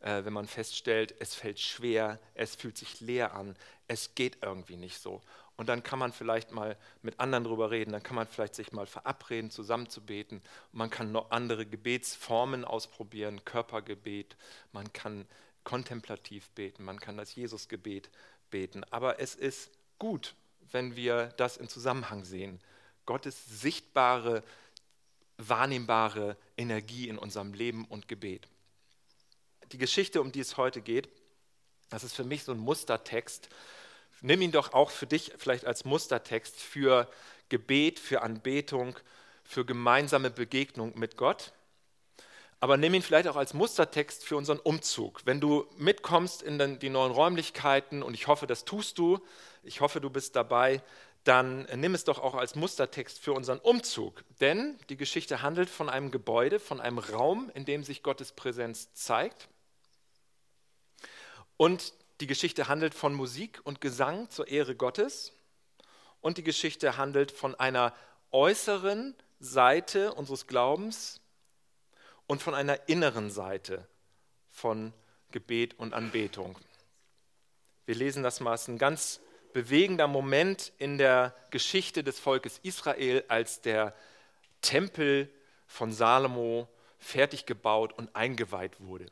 äh, 0.00 0.24
wenn 0.24 0.32
man 0.32 0.46
feststellt, 0.46 1.14
es 1.18 1.34
fällt 1.34 1.58
schwer, 1.58 2.18
es 2.34 2.54
fühlt 2.54 2.76
sich 2.76 3.00
leer 3.00 3.34
an, 3.34 3.56
es 3.88 4.14
geht 4.14 4.38
irgendwie 4.42 4.76
nicht 4.76 4.98
so. 4.98 5.20
Und 5.56 5.68
dann 5.68 5.82
kann 5.82 5.98
man 5.98 6.12
vielleicht 6.12 6.52
mal 6.52 6.76
mit 7.02 7.18
anderen 7.18 7.44
darüber 7.44 7.70
reden, 7.70 7.92
dann 7.92 8.02
kann 8.02 8.16
man 8.16 8.26
vielleicht 8.26 8.54
sich 8.54 8.72
mal 8.72 8.86
verabreden, 8.86 9.50
zusammen 9.50 9.88
zu 9.88 10.02
beten. 10.02 10.42
Man 10.72 10.90
kann 10.90 11.12
noch 11.12 11.30
andere 11.30 11.64
Gebetsformen 11.64 12.64
ausprobieren, 12.64 13.44
Körpergebet, 13.44 14.36
man 14.72 14.92
kann 14.92 15.26
kontemplativ 15.64 16.50
beten, 16.50 16.84
man 16.84 17.00
kann 17.00 17.16
das 17.16 17.34
Jesusgebet 17.34 18.10
beten. 18.50 18.84
Aber 18.90 19.18
es 19.18 19.34
ist 19.34 19.70
gut, 19.98 20.34
wenn 20.70 20.94
wir 20.94 21.28
das 21.38 21.56
im 21.56 21.68
Zusammenhang 21.68 22.24
sehen. 22.24 22.60
Gottes 23.06 23.46
sichtbare 23.46 24.42
wahrnehmbare 25.38 26.36
Energie 26.56 27.08
in 27.08 27.18
unserem 27.18 27.52
Leben 27.52 27.84
und 27.84 28.08
Gebet. 28.08 28.48
Die 29.72 29.78
Geschichte, 29.78 30.20
um 30.20 30.32
die 30.32 30.40
es 30.40 30.56
heute 30.56 30.80
geht, 30.80 31.08
das 31.90 32.04
ist 32.04 32.14
für 32.14 32.24
mich 32.24 32.44
so 32.44 32.52
ein 32.52 32.58
Mustertext. 32.58 33.48
Nimm 34.22 34.42
ihn 34.42 34.52
doch 34.52 34.72
auch 34.72 34.90
für 34.90 35.06
dich 35.06 35.32
vielleicht 35.36 35.66
als 35.66 35.84
Mustertext 35.84 36.60
für 36.60 37.08
Gebet, 37.48 37.98
für 37.98 38.22
Anbetung, 38.22 38.98
für 39.44 39.64
gemeinsame 39.64 40.30
Begegnung 40.30 40.98
mit 40.98 41.16
Gott. 41.16 41.52
Aber 42.58 42.76
nimm 42.76 42.94
ihn 42.94 43.02
vielleicht 43.02 43.28
auch 43.28 43.36
als 43.36 43.52
Mustertext 43.52 44.24
für 44.24 44.36
unseren 44.36 44.58
Umzug. 44.58 45.20
Wenn 45.26 45.40
du 45.40 45.66
mitkommst 45.76 46.42
in 46.42 46.78
die 46.78 46.88
neuen 46.88 47.12
Räumlichkeiten, 47.12 48.02
und 48.02 48.14
ich 48.14 48.26
hoffe, 48.26 48.46
das 48.46 48.64
tust 48.64 48.98
du, 48.98 49.20
ich 49.62 49.80
hoffe, 49.80 50.00
du 50.00 50.08
bist 50.08 50.34
dabei, 50.34 50.82
dann 51.26 51.66
nimm 51.74 51.94
es 51.94 52.04
doch 52.04 52.20
auch 52.20 52.36
als 52.36 52.54
Mustertext 52.54 53.18
für 53.18 53.32
unseren 53.32 53.58
Umzug. 53.58 54.22
Denn 54.40 54.78
die 54.88 54.96
Geschichte 54.96 55.42
handelt 55.42 55.68
von 55.68 55.88
einem 55.88 56.12
Gebäude, 56.12 56.60
von 56.60 56.80
einem 56.80 56.98
Raum, 56.98 57.50
in 57.54 57.64
dem 57.64 57.82
sich 57.82 58.04
Gottes 58.04 58.30
Präsenz 58.30 58.94
zeigt. 58.94 59.48
Und 61.56 61.94
die 62.20 62.28
Geschichte 62.28 62.68
handelt 62.68 62.94
von 62.94 63.12
Musik 63.12 63.60
und 63.64 63.80
Gesang 63.80 64.30
zur 64.30 64.46
Ehre 64.46 64.76
Gottes. 64.76 65.32
Und 66.20 66.38
die 66.38 66.44
Geschichte 66.44 66.96
handelt 66.96 67.32
von 67.32 67.56
einer 67.56 67.92
äußeren 68.30 69.16
Seite 69.40 70.14
unseres 70.14 70.46
Glaubens 70.46 71.20
und 72.28 72.40
von 72.40 72.54
einer 72.54 72.88
inneren 72.88 73.30
Seite 73.30 73.88
von 74.50 74.92
Gebet 75.32 75.76
und 75.76 75.92
Anbetung. 75.92 76.56
Wir 77.84 77.96
lesen 77.96 78.22
das 78.22 78.38
mal, 78.38 78.54
es 78.54 78.62
ist 78.62 78.68
ein 78.68 78.78
ganz 78.78 79.20
bewegender 79.56 80.06
Moment 80.06 80.70
in 80.76 80.98
der 80.98 81.34
Geschichte 81.50 82.04
des 82.04 82.20
Volkes 82.20 82.60
Israel, 82.62 83.24
als 83.28 83.62
der 83.62 83.94
Tempel 84.60 85.32
von 85.66 85.94
Salomo 85.94 86.68
fertig 86.98 87.46
gebaut 87.46 87.94
und 87.94 88.14
eingeweiht 88.14 88.78
wurde. 88.82 89.06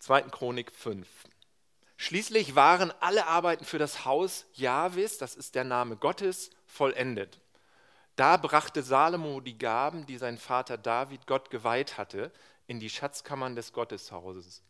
2. 0.00 0.20
Chronik 0.24 0.70
5. 0.70 1.08
Schließlich 1.96 2.56
waren 2.56 2.92
alle 3.00 3.26
Arbeiten 3.26 3.64
für 3.64 3.78
das 3.78 4.04
Haus 4.04 4.44
Jahwes, 4.52 5.16
das 5.16 5.34
ist 5.34 5.54
der 5.54 5.64
Name 5.64 5.96
Gottes, 5.96 6.50
vollendet. 6.66 7.40
Da 8.16 8.36
brachte 8.36 8.82
Salomo 8.82 9.40
die 9.40 9.56
Gaben, 9.56 10.04
die 10.04 10.18
sein 10.18 10.36
Vater 10.36 10.76
David 10.76 11.26
Gott 11.26 11.48
geweiht 11.48 11.96
hatte, 11.96 12.30
in 12.66 12.80
die 12.80 12.90
Schatzkammern 12.90 13.56
des 13.56 13.72
Gotteshauses. 13.72 14.62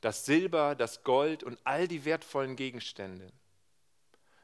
Das 0.00 0.24
Silber, 0.24 0.76
das 0.76 1.02
Gold 1.02 1.42
und 1.42 1.58
all 1.64 1.88
die 1.88 2.04
wertvollen 2.04 2.54
Gegenstände. 2.54 3.32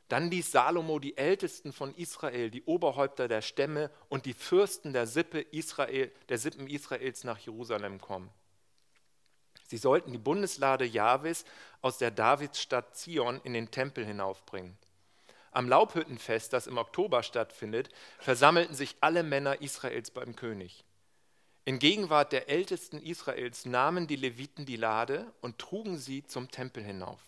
Dann 0.08 0.30
ließ 0.30 0.52
Salomo 0.52 0.98
die 0.98 1.16
Ältesten 1.16 1.72
von 1.72 1.94
Israel, 1.94 2.50
die 2.50 2.62
Oberhäupter 2.64 3.26
der 3.26 3.42
Stämme 3.42 3.90
und 4.08 4.26
die 4.26 4.34
Fürsten 4.34 4.92
der, 4.92 5.06
Sippe 5.06 5.40
Israel, 5.40 6.12
der 6.28 6.38
Sippen 6.38 6.66
Israels 6.66 7.24
nach 7.24 7.38
Jerusalem 7.38 8.00
kommen. 8.00 8.30
Sie 9.66 9.78
sollten 9.78 10.12
die 10.12 10.18
Bundeslade 10.18 10.84
Jahwes 10.84 11.44
aus 11.80 11.98
der 11.98 12.10
Davidsstadt 12.10 12.96
Zion 12.96 13.40
in 13.44 13.54
den 13.54 13.70
Tempel 13.70 14.04
hinaufbringen. 14.04 14.76
Am 15.52 15.68
Laubhüttenfest, 15.68 16.52
das 16.52 16.66
im 16.66 16.78
Oktober 16.78 17.22
stattfindet, 17.22 17.88
versammelten 18.18 18.74
sich 18.74 18.96
alle 19.00 19.22
Männer 19.22 19.62
Israels 19.62 20.10
beim 20.10 20.36
König. 20.36 20.84
In 21.64 21.78
Gegenwart 21.78 22.32
der 22.32 22.50
Ältesten 22.50 23.00
Israels 23.00 23.64
nahmen 23.64 24.06
die 24.06 24.16
Leviten 24.16 24.66
die 24.66 24.76
Lade 24.76 25.32
und 25.40 25.58
trugen 25.58 25.96
sie 25.96 26.26
zum 26.26 26.50
Tempel 26.50 26.84
hinauf. 26.84 27.20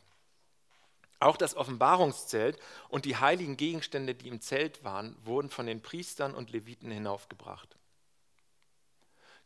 Auch 1.18 1.36
das 1.36 1.56
Offenbarungszelt 1.56 2.58
und 2.88 3.04
die 3.04 3.16
heiligen 3.16 3.56
Gegenstände, 3.56 4.14
die 4.14 4.28
im 4.28 4.40
Zelt 4.40 4.84
waren, 4.84 5.16
wurden 5.24 5.50
von 5.50 5.66
den 5.66 5.80
Priestern 5.80 6.34
und 6.34 6.50
Leviten 6.50 6.90
hinaufgebracht. 6.90 7.76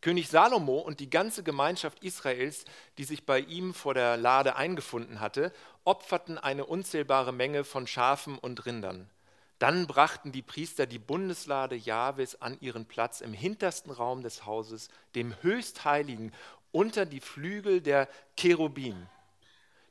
König 0.00 0.28
Salomo 0.28 0.78
und 0.78 0.98
die 0.98 1.10
ganze 1.10 1.42
Gemeinschaft 1.42 2.02
Israels, 2.02 2.64
die 2.96 3.04
sich 3.04 3.26
bei 3.26 3.38
ihm 3.40 3.74
vor 3.74 3.92
der 3.92 4.16
Lade 4.16 4.56
eingefunden 4.56 5.20
hatte, 5.20 5.52
opferten 5.84 6.38
eine 6.38 6.64
unzählbare 6.64 7.32
Menge 7.32 7.64
von 7.64 7.86
Schafen 7.86 8.38
und 8.38 8.64
Rindern. 8.64 9.10
Dann 9.58 9.86
brachten 9.86 10.32
die 10.32 10.40
Priester 10.40 10.86
die 10.86 10.98
Bundeslade 10.98 11.76
Jahwes 11.76 12.40
an 12.40 12.56
ihren 12.60 12.86
Platz 12.86 13.20
im 13.20 13.34
hintersten 13.34 13.92
Raum 13.92 14.22
des 14.22 14.46
Hauses, 14.46 14.88
dem 15.14 15.34
Höchstheiligen, 15.42 16.32
unter 16.72 17.04
die 17.04 17.20
Flügel 17.20 17.82
der 17.82 18.08
Cherubim. 18.38 19.06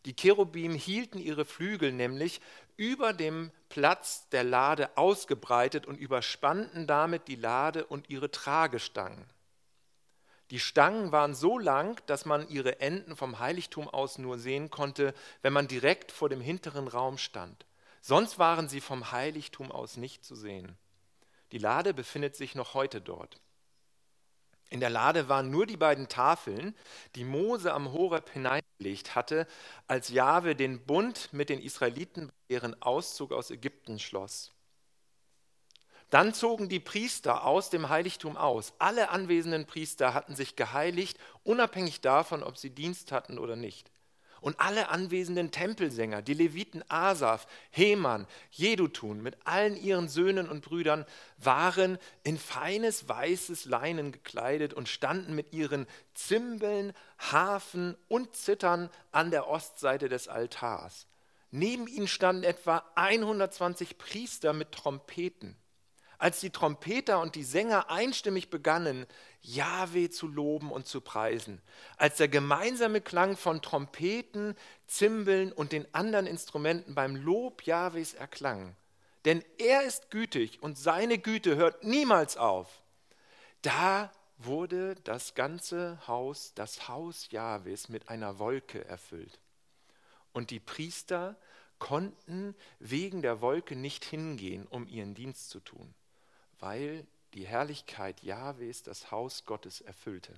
Die 0.10 0.16
Cherubim 0.16 0.74
hielten 0.74 1.20
ihre 1.20 1.46
Flügel 1.46 1.92
nämlich 1.92 2.42
über 2.78 3.14
dem 3.14 3.52
Platz 3.70 4.28
der 4.30 4.44
Lade 4.44 4.98
ausgebreitet 4.98 5.86
und 5.86 5.98
überspannten 6.00 6.88
damit 6.88 7.28
die 7.28 7.36
Lade 7.36 7.86
und 7.86 8.10
ihre 8.10 8.32
Tragestangen. 8.32 9.24
Die 10.50 10.60
Stangen 10.60 11.12
waren 11.12 11.36
so 11.36 11.60
lang, 11.60 12.02
dass 12.08 12.26
man 12.26 12.50
ihre 12.50 12.82
Enden 12.82 13.16
vom 13.16 13.38
Heiligtum 13.38 13.88
aus 13.88 14.18
nur 14.18 14.40
sehen 14.40 14.72
konnte, 14.72 15.14
wenn 15.44 15.54
man 15.54 15.68
direkt 15.68 16.12
vor 16.12 16.28
dem 16.28 16.42
hinteren 16.42 16.88
Raum 16.88 17.20
stand. 17.20 17.68
Sonst 18.02 18.40
waren 18.40 18.68
sie 18.68 18.82
vom 18.82 19.12
Heiligtum 19.12 19.72
aus 19.72 19.96
nicht 19.96 20.26
zu 20.26 20.34
sehen. 20.34 20.76
Die 21.52 21.60
Lade 21.60 21.94
befindet 21.94 22.36
sich 22.36 22.56
noch 22.56 22.74
heute 22.74 23.00
dort. 23.00 23.40
In 24.70 24.80
der 24.80 24.90
Lade 24.90 25.30
waren 25.30 25.50
nur 25.50 25.66
die 25.66 25.78
beiden 25.78 26.08
Tafeln, 26.08 26.76
die 27.16 27.24
Mose 27.24 27.74
am 27.74 27.92
Horeb 27.92 28.30
hineingelegt 28.30 29.16
hatte, 29.16 29.48
als 29.88 30.10
Jahwe 30.10 30.56
den 30.56 30.86
Bund 30.86 31.30
mit 31.32 31.50
den 31.50 31.60
Israeliten 31.60 32.28
bei 32.28 32.56
ihren 32.56 32.80
Auszug 32.82 33.32
aus 33.32 33.50
Ägypten 33.50 33.98
schloss. 33.98 34.52
Dann 36.12 36.34
zogen 36.34 36.70
die 36.70 36.80
Priester 36.80 37.46
aus 37.46 37.70
dem 37.70 37.90
Heiligtum 37.90 38.36
aus. 38.38 38.74
Alle 38.80 39.10
anwesenden 39.10 39.66
Priester 39.66 40.14
hatten 40.14 40.36
sich 40.36 40.56
geheiligt, 40.56 41.20
unabhängig 41.44 42.02
davon, 42.02 42.44
ob 42.44 42.58
sie 42.58 42.72
Dienst 42.72 43.12
hatten 43.12 43.38
oder 43.38 43.56
nicht. 43.56 43.92
Und 44.42 44.60
alle 44.60 44.90
anwesenden 44.90 45.52
Tempelsänger, 45.52 46.22
die 46.22 46.34
Leviten 46.34 46.84
Asaf, 46.90 47.48
Heman, 47.72 48.28
Jedutun 48.52 49.22
mit 49.22 49.38
allen 49.46 49.76
ihren 49.76 50.08
Söhnen 50.08 50.50
und 50.50 50.62
Brüdern, 50.64 51.06
waren 51.38 51.98
in 52.24 52.38
feines 52.38 53.08
weißes 53.08 53.66
Leinen 53.66 54.12
gekleidet 54.12 54.74
und 54.74 54.90
standen 54.90 55.36
mit 55.36 55.54
ihren 55.54 55.88
Zimbeln, 56.14 56.94
Hafen 57.18 57.96
und 58.08 58.36
Zittern 58.36 58.90
an 59.12 59.32
der 59.32 59.48
Ostseite 59.48 60.10
des 60.10 60.28
Altars. 60.28 61.08
Neben 61.52 61.88
ihnen 61.88 62.08
standen 62.08 62.44
etwa 62.44 62.84
120 62.96 63.98
Priester 63.98 64.54
mit 64.54 64.72
Trompeten 64.72 65.56
als 66.20 66.42
die 66.42 66.50
Trompeter 66.50 67.22
und 67.22 67.36
die 67.36 67.44
Sänger 67.44 67.90
einstimmig 67.90 68.50
begannen, 68.50 69.08
Jahwe 69.42 70.10
zu 70.10 70.28
loben 70.28 70.70
und 70.70 70.86
zu 70.86 71.00
preisen, 71.00 71.62
als 71.98 72.18
der 72.18 72.28
gemeinsame 72.28 73.00
Klang 73.00 73.38
von 73.38 73.62
Trompeten, 73.62 74.56
Zimbeln 74.86 75.54
und 75.54 75.72
den 75.72 75.92
anderen 75.96 76.28
Instrumenten 76.28 76.94
beim 76.94 77.16
Lob 77.16 77.64
Jahwes 77.64 78.14
erklang. 78.14 78.76
Denn 79.24 79.44
er 79.58 79.84
ist 79.84 80.12
gütig 80.12 80.62
und 80.62 80.78
seine 80.78 81.18
Güte 81.18 81.56
hört 81.56 81.84
niemals 81.86 82.36
auf. 82.36 82.84
Da 83.62 84.12
wurde 84.38 84.96
das 85.04 85.36
ganze 85.36 86.06
Haus, 86.06 86.54
das 86.54 86.90
Haus 86.90 87.32
Jahwes, 87.32 87.88
mit 87.88 88.10
einer 88.10 88.40
Wolke 88.40 88.84
erfüllt. 88.86 89.40
Und 90.34 90.52
die 90.52 90.60
Priester 90.60 91.38
konnten 91.80 92.56
wegen 92.80 93.22
der 93.22 93.40
Wolke 93.40 93.78
nicht 93.78 94.04
hingehen, 94.04 94.68
um 94.68 94.86
ihren 94.88 95.16
Dienst 95.16 95.50
zu 95.50 95.62
tun 95.62 95.94
weil 96.60 97.06
die 97.34 97.46
Herrlichkeit 97.46 98.22
Jahwes 98.24 98.84
das 98.84 99.12
Haus 99.12 99.46
Gottes 99.46 99.82
erfüllte. 99.82 100.34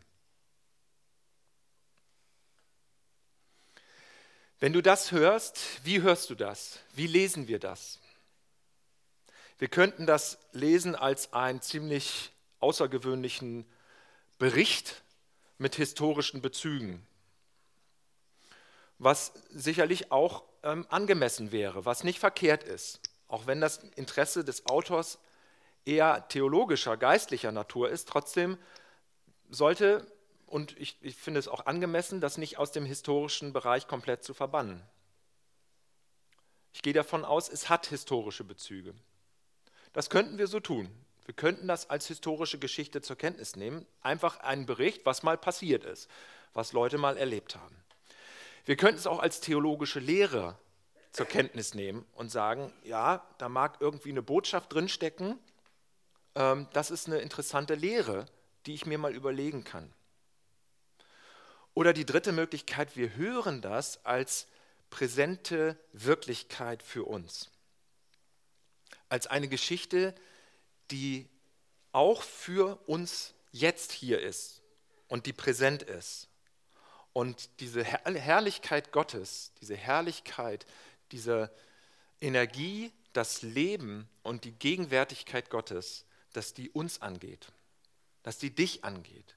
Wenn 4.59 4.73
du 4.73 4.81
das 4.81 5.11
hörst, 5.11 5.83
wie 5.83 6.01
hörst 6.01 6.29
du 6.29 6.35
das? 6.35 6.79
Wie 6.93 7.07
lesen 7.07 7.47
wir 7.47 7.57
das? 7.57 7.99
Wir 9.57 9.69
könnten 9.69 10.05
das 10.05 10.37
lesen 10.51 10.95
als 10.95 11.33
einen 11.33 11.61
ziemlich 11.61 12.31
außergewöhnlichen 12.59 13.65
Bericht 14.37 15.03
mit 15.57 15.75
historischen 15.75 16.41
Bezügen, 16.41 17.05
was 18.97 19.33
sicherlich 19.49 20.11
auch 20.11 20.43
ähm, 20.63 20.85
angemessen 20.89 21.51
wäre, 21.51 21.85
was 21.85 22.03
nicht 22.03 22.19
verkehrt 22.19 22.63
ist, 22.63 22.99
auch 23.27 23.47
wenn 23.47 23.61
das 23.61 23.77
Interesse 23.95 24.43
des 24.43 24.65
Autors 24.67 25.19
eher 25.85 26.27
theologischer, 26.27 26.97
geistlicher 26.97 27.51
Natur 27.51 27.89
ist, 27.89 28.07
trotzdem 28.07 28.57
sollte, 29.49 30.05
und 30.45 30.77
ich, 30.79 30.97
ich 31.01 31.15
finde 31.15 31.39
es 31.39 31.47
auch 31.47 31.65
angemessen, 31.65 32.21
das 32.21 32.37
nicht 32.37 32.57
aus 32.57 32.71
dem 32.71 32.85
historischen 32.85 33.53
Bereich 33.53 33.87
komplett 33.87 34.23
zu 34.23 34.33
verbannen. 34.33 34.81
Ich 36.73 36.81
gehe 36.81 36.93
davon 36.93 37.25
aus, 37.25 37.49
es 37.49 37.69
hat 37.69 37.87
historische 37.87 38.43
Bezüge. 38.43 38.93
Das 39.93 40.09
könnten 40.09 40.37
wir 40.37 40.47
so 40.47 40.59
tun. 40.59 40.89
Wir 41.25 41.33
könnten 41.33 41.67
das 41.67 41.89
als 41.89 42.07
historische 42.07 42.59
Geschichte 42.59 43.01
zur 43.01 43.17
Kenntnis 43.17 43.55
nehmen. 43.55 43.85
Einfach 44.01 44.39
einen 44.39 44.65
Bericht, 44.65 45.05
was 45.05 45.23
mal 45.23 45.37
passiert 45.37 45.83
ist, 45.83 46.09
was 46.53 46.73
Leute 46.73 46.97
mal 46.97 47.17
erlebt 47.17 47.55
haben. 47.55 47.75
Wir 48.65 48.75
könnten 48.77 48.99
es 48.99 49.07
auch 49.07 49.19
als 49.19 49.41
theologische 49.41 49.99
Lehre 49.99 50.57
zur 51.11 51.25
Kenntnis 51.25 51.73
nehmen 51.73 52.05
und 52.13 52.31
sagen, 52.31 52.71
ja, 52.83 53.25
da 53.37 53.49
mag 53.49 53.77
irgendwie 53.79 54.11
eine 54.11 54.21
Botschaft 54.21 54.73
drinstecken, 54.73 55.37
ähm, 56.35 56.67
das 56.73 56.91
ist 56.91 57.07
eine 57.07 57.19
interessante 57.19 57.75
Lehre, 57.75 58.25
die 58.65 58.73
ich 58.73 58.85
mir 58.85 58.97
mal 58.97 59.13
überlegen 59.13 59.63
kann. 59.63 59.91
Oder 61.73 61.93
die 61.93 62.05
dritte 62.05 62.31
Möglichkeit, 62.31 62.95
wir 62.95 63.15
hören 63.15 63.61
das 63.61 64.05
als 64.05 64.47
präsente 64.89 65.77
Wirklichkeit 65.93 66.83
für 66.83 67.05
uns. 67.05 67.49
Als 69.09 69.27
eine 69.27 69.47
Geschichte, 69.47 70.13
die 70.91 71.29
auch 71.91 72.21
für 72.23 72.77
uns 72.87 73.33
jetzt 73.51 73.91
hier 73.91 74.21
ist 74.21 74.61
und 75.07 75.25
die 75.25 75.33
präsent 75.33 75.83
ist. 75.83 76.27
Und 77.13 77.49
diese 77.59 77.83
Herrlichkeit 77.83 78.91
Gottes, 78.91 79.51
diese 79.59 79.75
Herrlichkeit, 79.75 80.65
diese 81.11 81.53
Energie, 82.21 82.93
das 83.11 83.41
Leben 83.41 84.07
und 84.23 84.45
die 84.45 84.53
Gegenwärtigkeit 84.53 85.49
Gottes, 85.49 86.05
dass 86.33 86.53
die 86.53 86.69
uns 86.69 87.01
angeht, 87.01 87.51
dass 88.23 88.37
die 88.37 88.53
dich 88.53 88.83
angeht, 88.83 89.35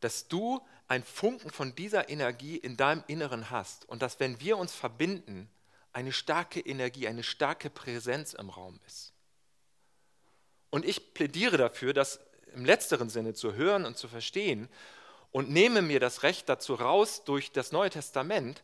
dass 0.00 0.28
du 0.28 0.60
ein 0.86 1.02
Funken 1.02 1.50
von 1.50 1.74
dieser 1.74 2.08
Energie 2.08 2.56
in 2.56 2.76
deinem 2.76 3.04
Inneren 3.06 3.50
hast 3.50 3.88
und 3.88 4.02
dass, 4.02 4.20
wenn 4.20 4.40
wir 4.40 4.58
uns 4.58 4.74
verbinden, 4.74 5.48
eine 5.92 6.12
starke 6.12 6.60
Energie, 6.60 7.08
eine 7.08 7.22
starke 7.22 7.70
Präsenz 7.70 8.34
im 8.34 8.50
Raum 8.50 8.80
ist. 8.86 9.12
Und 10.70 10.84
ich 10.84 11.14
plädiere 11.14 11.56
dafür, 11.56 11.94
das 11.94 12.20
im 12.52 12.64
letzteren 12.64 13.08
Sinne 13.08 13.34
zu 13.34 13.54
hören 13.54 13.84
und 13.84 13.96
zu 13.96 14.08
verstehen 14.08 14.68
und 15.30 15.50
nehme 15.50 15.82
mir 15.82 16.00
das 16.00 16.22
Recht 16.22 16.48
dazu 16.48 16.74
raus 16.74 17.24
durch 17.24 17.52
das 17.52 17.72
Neue 17.72 17.90
Testament, 17.90 18.62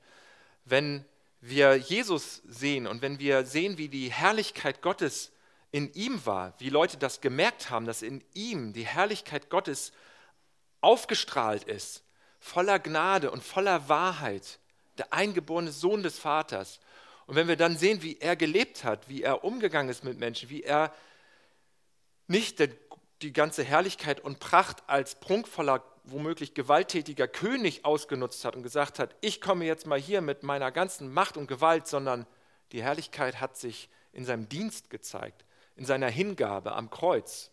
wenn 0.64 1.04
wir 1.40 1.76
Jesus 1.76 2.42
sehen 2.46 2.86
und 2.86 3.00
wenn 3.00 3.18
wir 3.18 3.46
sehen, 3.46 3.78
wie 3.78 3.88
die 3.88 4.12
Herrlichkeit 4.12 4.82
Gottes 4.82 5.32
in 5.72 5.92
ihm 5.92 6.24
war, 6.26 6.54
wie 6.58 6.70
Leute 6.70 6.96
das 6.96 7.20
gemerkt 7.20 7.70
haben, 7.70 7.86
dass 7.86 8.02
in 8.02 8.24
ihm 8.34 8.72
die 8.72 8.86
Herrlichkeit 8.86 9.50
Gottes 9.50 9.92
aufgestrahlt 10.80 11.64
ist, 11.64 12.02
voller 12.38 12.78
Gnade 12.78 13.30
und 13.30 13.44
voller 13.44 13.88
Wahrheit, 13.88 14.58
der 14.98 15.12
eingeborene 15.12 15.70
Sohn 15.72 16.02
des 16.02 16.18
Vaters. 16.18 16.80
Und 17.26 17.36
wenn 17.36 17.48
wir 17.48 17.56
dann 17.56 17.76
sehen, 17.76 18.02
wie 18.02 18.18
er 18.18 18.34
gelebt 18.34 18.82
hat, 18.82 19.08
wie 19.08 19.22
er 19.22 19.44
umgegangen 19.44 19.90
ist 19.90 20.02
mit 20.02 20.18
Menschen, 20.18 20.50
wie 20.50 20.62
er 20.62 20.92
nicht 22.26 22.60
die 23.22 23.32
ganze 23.32 23.62
Herrlichkeit 23.62 24.20
und 24.20 24.40
Pracht 24.40 24.82
als 24.88 25.14
prunkvoller, 25.20 25.84
womöglich 26.04 26.54
gewalttätiger 26.54 27.28
König 27.28 27.84
ausgenutzt 27.84 28.44
hat 28.44 28.56
und 28.56 28.62
gesagt 28.62 28.98
hat, 28.98 29.14
ich 29.20 29.40
komme 29.40 29.64
jetzt 29.64 29.86
mal 29.86 30.00
hier 30.00 30.22
mit 30.22 30.42
meiner 30.42 30.72
ganzen 30.72 31.12
Macht 31.12 31.36
und 31.36 31.46
Gewalt, 31.46 31.86
sondern 31.86 32.26
die 32.72 32.82
Herrlichkeit 32.82 33.40
hat 33.40 33.56
sich 33.56 33.88
in 34.12 34.24
seinem 34.24 34.48
Dienst 34.48 34.90
gezeigt, 34.90 35.44
in 35.80 35.86
seiner 35.86 36.10
Hingabe 36.10 36.74
am 36.74 36.90
Kreuz. 36.90 37.50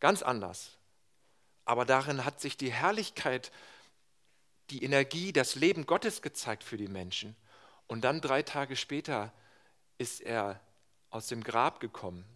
Ganz 0.00 0.20
anders. 0.20 0.76
Aber 1.64 1.86
darin 1.86 2.26
hat 2.26 2.42
sich 2.42 2.58
die 2.58 2.70
Herrlichkeit, 2.70 3.50
die 4.68 4.84
Energie, 4.84 5.32
das 5.32 5.54
Leben 5.54 5.86
Gottes 5.86 6.20
gezeigt 6.20 6.62
für 6.62 6.76
die 6.76 6.88
Menschen. 6.88 7.34
Und 7.86 8.02
dann 8.02 8.20
drei 8.20 8.42
Tage 8.42 8.76
später 8.76 9.32
ist 9.96 10.20
er 10.20 10.60
aus 11.08 11.28
dem 11.28 11.42
Grab 11.42 11.80
gekommen 11.80 12.26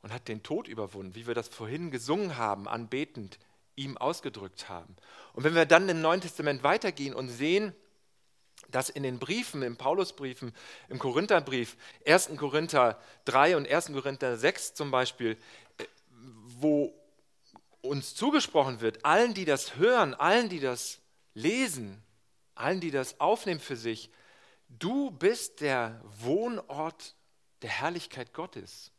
und 0.00 0.10
hat 0.10 0.26
den 0.26 0.42
Tod 0.42 0.66
überwunden, 0.66 1.14
wie 1.14 1.26
wir 1.26 1.34
das 1.34 1.48
vorhin 1.48 1.90
gesungen 1.90 2.38
haben, 2.38 2.66
anbetend 2.66 3.38
ihm 3.74 3.98
ausgedrückt 3.98 4.70
haben. 4.70 4.96
Und 5.34 5.44
wenn 5.44 5.54
wir 5.54 5.66
dann 5.66 5.90
im 5.90 6.00
Neuen 6.00 6.22
Testament 6.22 6.62
weitergehen 6.62 7.12
und 7.12 7.28
sehen, 7.28 7.74
dass 8.70 8.88
in 8.88 9.02
den 9.02 9.18
Briefen, 9.18 9.62
im 9.62 9.76
Paulusbriefen, 9.76 10.52
im 10.88 10.98
Korintherbrief, 10.98 11.76
1. 12.06 12.30
Korinther 12.36 13.00
3 13.24 13.56
und 13.56 13.68
1. 13.68 13.92
Korinther 13.92 14.36
6 14.36 14.74
zum 14.74 14.90
Beispiel, 14.90 15.36
äh, 15.78 15.84
wo 16.58 16.94
uns 17.80 18.14
zugesprochen 18.14 18.80
wird, 18.80 19.04
allen, 19.04 19.34
die 19.34 19.44
das 19.44 19.76
hören, 19.76 20.14
allen, 20.14 20.48
die 20.48 20.60
das 20.60 21.00
lesen, 21.34 22.02
allen, 22.54 22.80
die 22.80 22.90
das 22.90 23.20
aufnehmen 23.20 23.60
für 23.60 23.76
sich, 23.76 24.10
du 24.68 25.10
bist 25.10 25.60
der 25.60 26.00
Wohnort 26.20 27.14
der 27.62 27.70
Herrlichkeit 27.70 28.32
Gottes. 28.32 28.90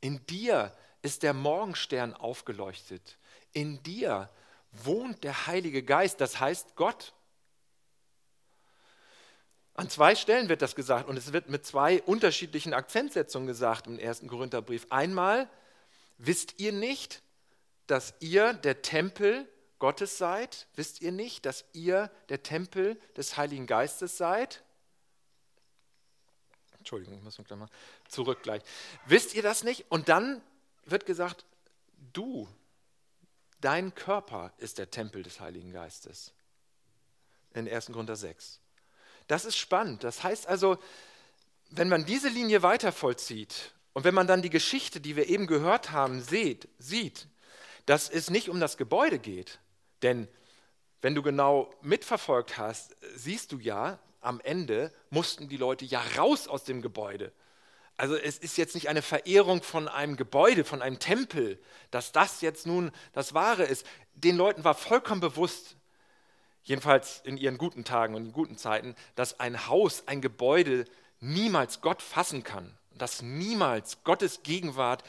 In 0.00 0.24
dir 0.26 0.74
ist 1.02 1.22
der 1.22 1.34
Morgenstern 1.34 2.14
aufgeleuchtet. 2.14 3.18
In 3.52 3.82
dir 3.82 4.30
wohnt 4.72 5.22
der 5.24 5.46
Heilige 5.46 5.82
Geist, 5.82 6.20
das 6.20 6.40
heißt 6.40 6.76
Gott. 6.76 7.12
An 9.74 9.88
zwei 9.88 10.14
Stellen 10.14 10.48
wird 10.48 10.60
das 10.60 10.74
gesagt 10.74 11.08
und 11.08 11.16
es 11.16 11.32
wird 11.32 11.48
mit 11.48 11.64
zwei 11.64 12.02
unterschiedlichen 12.02 12.74
Akzentsetzungen 12.74 13.46
gesagt 13.46 13.86
im 13.86 13.98
ersten 13.98 14.28
Korintherbrief. 14.28 14.86
Einmal, 14.90 15.48
wisst 16.18 16.60
ihr 16.60 16.72
nicht, 16.72 17.22
dass 17.86 18.14
ihr 18.20 18.52
der 18.52 18.82
Tempel 18.82 19.48
Gottes 19.78 20.18
seid? 20.18 20.68
Wisst 20.76 21.00
ihr 21.00 21.10
nicht, 21.10 21.46
dass 21.46 21.64
ihr 21.72 22.10
der 22.28 22.42
Tempel 22.42 23.00
des 23.16 23.36
Heiligen 23.36 23.66
Geistes 23.66 24.16
seid? 24.18 24.62
Entschuldigung, 26.78 27.16
ich 27.16 27.22
muss 27.22 27.38
noch 27.38 27.56
mal 27.56 27.68
zurück 28.08 28.42
gleich. 28.42 28.62
Wisst 29.06 29.34
ihr 29.34 29.42
das 29.42 29.64
nicht? 29.64 29.86
Und 29.90 30.08
dann 30.08 30.42
wird 30.84 31.06
gesagt, 31.06 31.46
du, 32.12 32.48
dein 33.60 33.94
Körper 33.94 34.52
ist 34.58 34.78
der 34.78 34.90
Tempel 34.90 35.22
des 35.22 35.40
Heiligen 35.40 35.72
Geistes. 35.72 36.32
In 37.54 37.68
1. 37.68 37.86
Korinther 37.86 38.16
6. 38.16 38.61
Das 39.32 39.46
ist 39.46 39.56
spannend. 39.56 40.04
Das 40.04 40.22
heißt 40.22 40.46
also, 40.46 40.76
wenn 41.70 41.88
man 41.88 42.04
diese 42.04 42.28
Linie 42.28 42.62
weiter 42.62 42.92
vollzieht 42.92 43.72
und 43.94 44.04
wenn 44.04 44.14
man 44.14 44.26
dann 44.26 44.42
die 44.42 44.50
Geschichte, 44.50 45.00
die 45.00 45.16
wir 45.16 45.30
eben 45.30 45.46
gehört 45.46 45.90
haben, 45.90 46.20
sieht, 46.20 46.68
sieht 46.78 47.28
dass 47.86 48.08
es 48.08 48.30
nicht 48.30 48.48
um 48.48 48.60
das 48.60 48.76
Gebäude 48.76 49.18
geht. 49.18 49.58
Denn 50.02 50.28
wenn 51.00 51.14
du 51.14 51.22
genau 51.22 51.72
mitverfolgt 51.82 52.58
hast, 52.58 52.96
siehst 53.16 53.52
du 53.52 53.58
ja, 53.58 53.98
am 54.20 54.40
Ende 54.40 54.92
mussten 55.10 55.48
die 55.48 55.56
Leute 55.56 55.84
ja 55.84 56.02
raus 56.16 56.46
aus 56.46 56.64
dem 56.64 56.80
Gebäude. 56.80 57.32
Also 57.96 58.16
es 58.16 58.38
ist 58.38 58.56
jetzt 58.56 58.74
nicht 58.74 58.88
eine 58.88 59.02
Verehrung 59.02 59.62
von 59.62 59.88
einem 59.88 60.16
Gebäude, 60.16 60.64
von 60.64 60.80
einem 60.80 60.98
Tempel, 60.98 61.58
dass 61.90 62.12
das 62.12 62.40
jetzt 62.40 62.66
nun 62.66 62.92
das 63.12 63.34
Wahre 63.34 63.64
ist. 63.64 63.84
Den 64.14 64.36
Leuten 64.36 64.62
war 64.62 64.74
vollkommen 64.74 65.20
bewusst, 65.20 65.76
jedenfalls 66.62 67.20
in 67.24 67.36
ihren 67.36 67.58
guten 67.58 67.84
Tagen 67.84 68.14
und 68.14 68.26
in 68.26 68.32
guten 68.32 68.56
Zeiten, 68.56 68.94
dass 69.14 69.40
ein 69.40 69.66
Haus, 69.66 70.06
ein 70.06 70.20
Gebäude 70.20 70.84
niemals 71.20 71.80
Gott 71.80 72.02
fassen 72.02 72.42
kann, 72.42 72.76
dass 72.92 73.22
niemals 73.22 74.02
Gottes 74.04 74.42
Gegenwart 74.42 75.02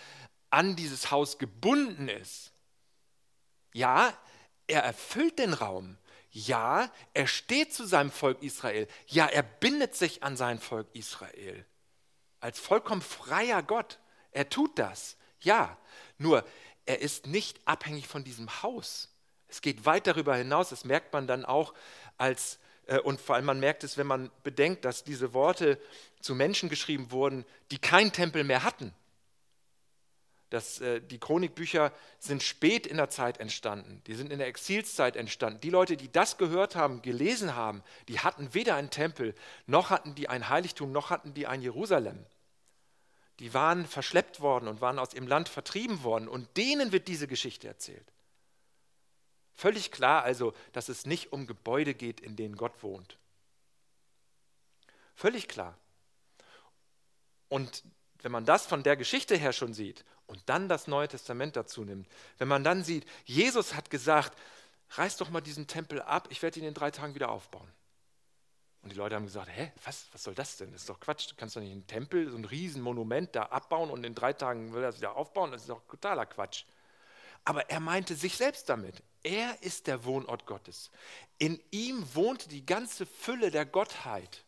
an 0.50 0.76
dieses 0.76 1.12
Haus 1.12 1.38
gebunden 1.38 2.08
ist. 2.08 2.52
Ja, 3.74 4.16
er 4.68 4.84
erfüllt 4.84 5.40
den 5.40 5.54
Raum. 5.54 5.98
Ja, 6.30 6.92
er 7.14 7.28
steht 7.28 7.74
zu 7.74 7.86
seinem 7.86 8.12
Volk 8.12 8.42
Israel. 8.42 8.88
Ja, 9.08 9.28
er 9.28 9.44
bindet 9.44 9.96
sich 9.96 10.24
an 10.24 10.38
sein 10.38 10.60
Volk 10.60 10.88
Israel. 10.94 11.66
Als 12.40 12.60
vollkommen 12.60 13.02
freier 13.02 13.62
Gott. 13.62 14.00
Er 14.32 14.50
tut 14.50 14.78
das. 14.80 15.18
Ja, 15.42 15.78
nur 16.18 16.44
er 16.86 17.00
ist 17.00 17.28
nicht 17.28 17.60
abhängig 17.66 18.08
von 18.08 18.24
diesem 18.24 18.64
Haus. 18.64 19.13
Es 19.54 19.62
geht 19.62 19.86
weit 19.86 20.08
darüber 20.08 20.36
hinaus. 20.36 20.70
Das 20.70 20.84
merkt 20.84 21.14
man 21.14 21.28
dann 21.28 21.46
auch 21.46 21.76
als, 22.18 22.58
äh, 22.88 22.98
und 22.98 23.22
vor 23.22 23.36
allem 23.36 23.46
man 23.46 23.60
merkt 23.60 23.84
es, 23.84 24.00
wenn 24.00 24.08
man 24.08 24.32
bedenkt, 24.42 24.84
dass 24.84 25.04
diese 25.04 25.36
Worte 25.36 25.80
zu 26.22 26.34
Menschen 26.34 26.70
geschrieben 26.70 27.12
wurden, 27.12 27.46
die 27.70 27.78
keinen 27.78 28.12
Tempel 28.12 28.44
mehr 28.44 28.64
hatten. 28.64 28.94
Das, 30.50 30.82
äh, 30.82 31.02
die 31.02 31.20
Chronikbücher 31.20 31.92
sind 32.18 32.42
spät 32.42 32.88
in 32.88 32.98
der 32.98 33.12
Zeit 33.12 33.40
entstanden. 33.40 34.02
Die 34.08 34.16
sind 34.16 34.32
in 34.32 34.40
der 34.40 34.48
Exilszeit 34.48 35.16
entstanden. 35.16 35.62
Die 35.62 35.70
Leute, 35.70 35.98
die 35.98 36.12
das 36.12 36.40
gehört 36.40 36.76
haben, 36.76 37.04
gelesen 37.04 37.56
haben, 37.56 37.84
die 38.08 38.20
hatten 38.20 38.56
weder 38.56 38.74
einen 38.74 38.90
Tempel, 38.90 39.36
noch 39.68 39.92
hatten 39.92 40.16
die 40.16 40.30
ein 40.30 40.50
Heiligtum, 40.50 40.92
noch 40.92 41.12
hatten 41.12 41.36
die 41.36 41.46
ein 41.46 41.62
Jerusalem. 41.62 42.26
Die 43.38 43.54
waren 43.54 43.86
verschleppt 43.86 44.42
worden 44.42 44.68
und 44.68 44.82
waren 44.82 44.98
aus 44.98 45.14
ihrem 45.14 45.28
Land 45.28 45.48
vertrieben 45.48 46.04
worden. 46.04 46.28
Und 46.28 46.58
denen 46.58 46.92
wird 46.92 47.08
diese 47.08 47.28
Geschichte 47.28 47.68
erzählt. 47.68 48.13
Völlig 49.56 49.92
klar 49.92 50.24
also, 50.24 50.54
dass 50.72 50.90
es 50.90 51.06
nicht 51.06 51.32
um 51.32 51.48
Gebäude 51.48 51.94
geht, 51.94 52.20
in 52.20 52.36
denen 52.36 52.56
Gott 52.56 52.84
wohnt. 52.84 53.18
Völlig 55.16 55.48
klar. 55.48 55.78
Und 57.50 57.84
wenn 58.24 58.32
man 58.32 58.46
das 58.46 58.66
von 58.66 58.84
der 58.84 58.96
Geschichte 58.96 59.36
her 59.36 59.54
schon 59.54 59.74
sieht 59.74 60.06
und 60.28 60.42
dann 60.48 60.70
das 60.70 60.88
Neue 60.88 61.08
Testament 61.08 61.56
dazu 61.56 61.84
nimmt, 61.84 62.08
wenn 62.40 62.48
man 62.48 62.64
dann 62.64 62.84
sieht, 62.84 63.06
Jesus 63.26 63.76
hat 63.76 63.90
gesagt, 63.90 64.38
reiß 64.92 65.18
doch 65.18 65.30
mal 65.30 65.42
diesen 65.42 65.68
Tempel 65.68 66.02
ab, 66.02 66.28
ich 66.32 66.42
werde 66.42 66.60
ihn 66.60 66.66
in 66.66 66.74
drei 66.74 66.90
Tagen 66.90 67.16
wieder 67.16 67.30
aufbauen. 67.30 67.70
Und 68.82 68.92
die 68.92 68.98
Leute 68.98 69.16
haben 69.16 69.26
gesagt, 69.26 69.50
hä, 69.50 69.72
was, 69.86 70.08
was 70.12 70.24
soll 70.24 70.36
das 70.36 70.58
denn? 70.58 70.72
Das 70.72 70.82
ist 70.82 70.90
doch 70.90 71.00
Quatsch, 71.00 71.32
du 71.32 71.36
kannst 71.36 71.56
doch 71.56 71.62
nicht 71.62 71.72
einen 71.72 71.88
Tempel, 71.88 72.30
so 72.30 72.38
ein 72.38 72.44
Riesenmonument 72.44 73.36
da 73.36 73.44
abbauen 73.44 73.90
und 73.90 74.04
in 74.06 74.14
drei 74.14 74.34
Tagen 74.34 74.74
will 74.74 74.84
er 74.84 74.90
es 74.90 74.98
wieder 74.98 75.16
aufbauen, 75.16 75.52
das 75.52 75.62
ist 75.62 75.70
doch 75.70 75.86
totaler 75.88 76.26
Quatsch. 76.26 76.66
Aber 77.46 77.70
er 77.70 77.80
meinte 77.80 78.16
sich 78.16 78.36
selbst 78.36 78.68
damit. 78.68 79.02
Er 79.24 79.62
ist 79.64 79.88
der 79.88 80.04
Wohnort 80.04 80.46
Gottes. 80.46 80.92
In 81.38 81.62
ihm 81.72 82.06
wohnt 82.14 82.52
die 82.52 82.66
ganze 82.66 83.06
Fülle 83.06 83.52
der 83.52 83.66
Gottheit. 83.66 84.44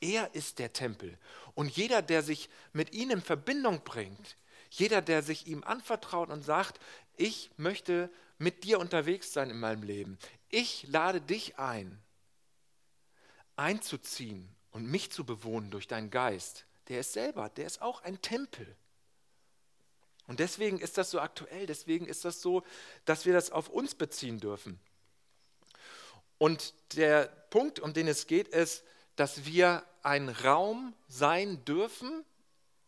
Er 0.00 0.34
ist 0.34 0.58
der 0.58 0.72
Tempel. 0.72 1.18
Und 1.54 1.76
jeder, 1.76 2.02
der 2.02 2.22
sich 2.22 2.48
mit 2.72 2.92
ihm 2.92 3.10
in 3.10 3.22
Verbindung 3.22 3.82
bringt, 3.84 4.36
jeder, 4.70 5.00
der 5.00 5.22
sich 5.22 5.46
ihm 5.46 5.64
anvertraut 5.64 6.30
und 6.30 6.42
sagt, 6.42 6.80
ich 7.16 7.50
möchte 7.56 8.10
mit 8.38 8.64
dir 8.64 8.78
unterwegs 8.78 9.32
sein 9.32 9.50
in 9.50 9.58
meinem 9.58 9.82
Leben, 9.82 10.18
ich 10.48 10.86
lade 10.88 11.20
dich 11.20 11.58
ein, 11.58 12.00
einzuziehen 13.56 14.54
und 14.70 14.86
mich 14.86 15.10
zu 15.10 15.24
bewohnen 15.24 15.70
durch 15.70 15.88
deinen 15.88 16.10
Geist, 16.10 16.66
der 16.88 17.00
ist 17.00 17.12
selber, 17.12 17.48
der 17.50 17.66
ist 17.66 17.82
auch 17.82 18.02
ein 18.02 18.20
Tempel. 18.22 18.76
Und 20.28 20.40
deswegen 20.40 20.78
ist 20.78 20.98
das 20.98 21.10
so 21.10 21.20
aktuell, 21.20 21.66
deswegen 21.66 22.06
ist 22.06 22.24
das 22.24 22.40
so, 22.42 22.62
dass 23.06 23.24
wir 23.24 23.32
das 23.32 23.50
auf 23.50 23.70
uns 23.70 23.94
beziehen 23.94 24.38
dürfen. 24.38 24.78
Und 26.36 26.74
der 26.94 27.26
Punkt, 27.50 27.80
um 27.80 27.94
den 27.94 28.06
es 28.06 28.26
geht, 28.26 28.46
ist, 28.48 28.84
dass 29.16 29.46
wir 29.46 29.82
ein 30.02 30.28
Raum 30.28 30.94
sein 31.08 31.64
dürfen, 31.64 32.24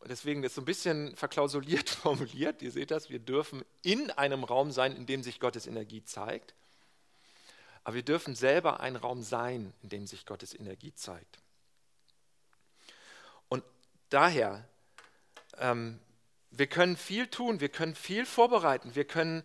deswegen 0.06 0.44
ist 0.44 0.50
es 0.50 0.54
so 0.56 0.60
ein 0.60 0.66
bisschen 0.66 1.16
verklausuliert 1.16 1.88
formuliert, 2.02 2.60
ihr 2.60 2.70
seht 2.70 2.90
das, 2.90 3.08
wir 3.08 3.18
dürfen 3.18 3.64
in 3.82 4.10
einem 4.10 4.44
Raum 4.44 4.70
sein, 4.70 4.94
in 4.94 5.06
dem 5.06 5.22
sich 5.22 5.40
Gottes 5.40 5.66
Energie 5.66 6.04
zeigt, 6.04 6.54
aber 7.84 7.94
wir 7.94 8.02
dürfen 8.02 8.34
selber 8.34 8.80
ein 8.80 8.96
Raum 8.96 9.22
sein, 9.22 9.72
in 9.82 9.88
dem 9.88 10.06
sich 10.06 10.26
Gottes 10.26 10.54
Energie 10.54 10.94
zeigt. 10.94 11.38
Und 13.48 13.64
daher, 14.10 14.68
ähm, 15.56 15.98
wir 16.50 16.66
können 16.66 16.96
viel 16.96 17.26
tun, 17.26 17.60
wir 17.60 17.68
können 17.68 17.94
viel 17.94 18.26
vorbereiten, 18.26 18.94
wir 18.94 19.04
können 19.04 19.44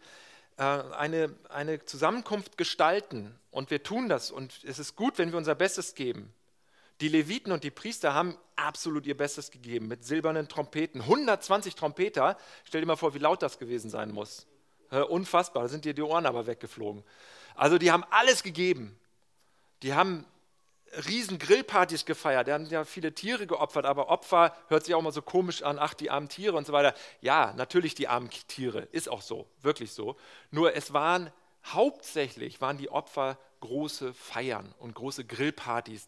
äh, 0.57 0.63
eine, 0.63 1.35
eine 1.49 1.85
Zusammenkunft 1.85 2.57
gestalten 2.57 3.37
und 3.51 3.71
wir 3.71 3.83
tun 3.83 4.09
das 4.09 4.31
und 4.31 4.63
es 4.63 4.79
ist 4.79 4.95
gut, 4.95 5.17
wenn 5.17 5.31
wir 5.31 5.37
unser 5.37 5.55
Bestes 5.55 5.95
geben. 5.95 6.33
Die 7.01 7.09
Leviten 7.09 7.51
und 7.51 7.63
die 7.63 7.71
Priester 7.71 8.13
haben 8.13 8.37
absolut 8.55 9.05
ihr 9.05 9.17
Bestes 9.17 9.51
gegeben 9.51 9.87
mit 9.87 10.05
silbernen 10.05 10.47
Trompeten. 10.47 11.01
120 11.01 11.75
Trompeter, 11.75 12.37
stell 12.63 12.81
dir 12.81 12.87
mal 12.87 12.95
vor, 12.95 13.13
wie 13.13 13.19
laut 13.19 13.41
das 13.41 13.59
gewesen 13.59 13.89
sein 13.89 14.11
muss. 14.11 14.47
Unfassbar, 15.09 15.63
da 15.63 15.69
sind 15.69 15.83
dir 15.83 15.93
die 15.93 16.01
Ohren 16.01 16.25
aber 16.25 16.47
weggeflogen. 16.47 17.03
Also 17.55 17.77
die 17.77 17.91
haben 17.91 18.05
alles 18.11 18.43
gegeben. 18.43 18.97
Die 19.83 19.93
haben 19.93 20.25
riesen 21.07 21.39
Grillpartys 21.39 22.05
gefeiert, 22.05 22.47
die 22.47 22.53
haben 22.53 22.65
ja 22.67 22.83
viele 22.85 23.13
Tiere 23.13 23.47
geopfert, 23.47 23.85
aber 23.85 24.09
Opfer 24.09 24.55
hört 24.67 24.85
sich 24.85 24.95
auch 24.95 25.01
mal 25.01 25.11
so 25.11 25.21
komisch 25.21 25.63
an, 25.63 25.77
ach, 25.79 25.93
die 25.93 26.09
armen 26.09 26.29
Tiere 26.29 26.55
und 26.55 26.67
so 26.67 26.73
weiter. 26.73 26.93
Ja, 27.21 27.53
natürlich 27.57 27.95
die 27.95 28.07
armen 28.07 28.29
Tiere, 28.29 28.81
ist 28.91 29.09
auch 29.09 29.21
so, 29.21 29.47
wirklich 29.61 29.91
so. 29.91 30.15
Nur 30.51 30.75
es 30.75 30.93
waren 30.93 31.31
hauptsächlich 31.65 32.61
waren 32.61 32.77
die 32.77 32.89
Opfer 32.89 33.37
große 33.61 34.13
Feiern 34.13 34.73
und 34.79 34.93
große 34.93 35.25
Grillpartys. 35.25 36.07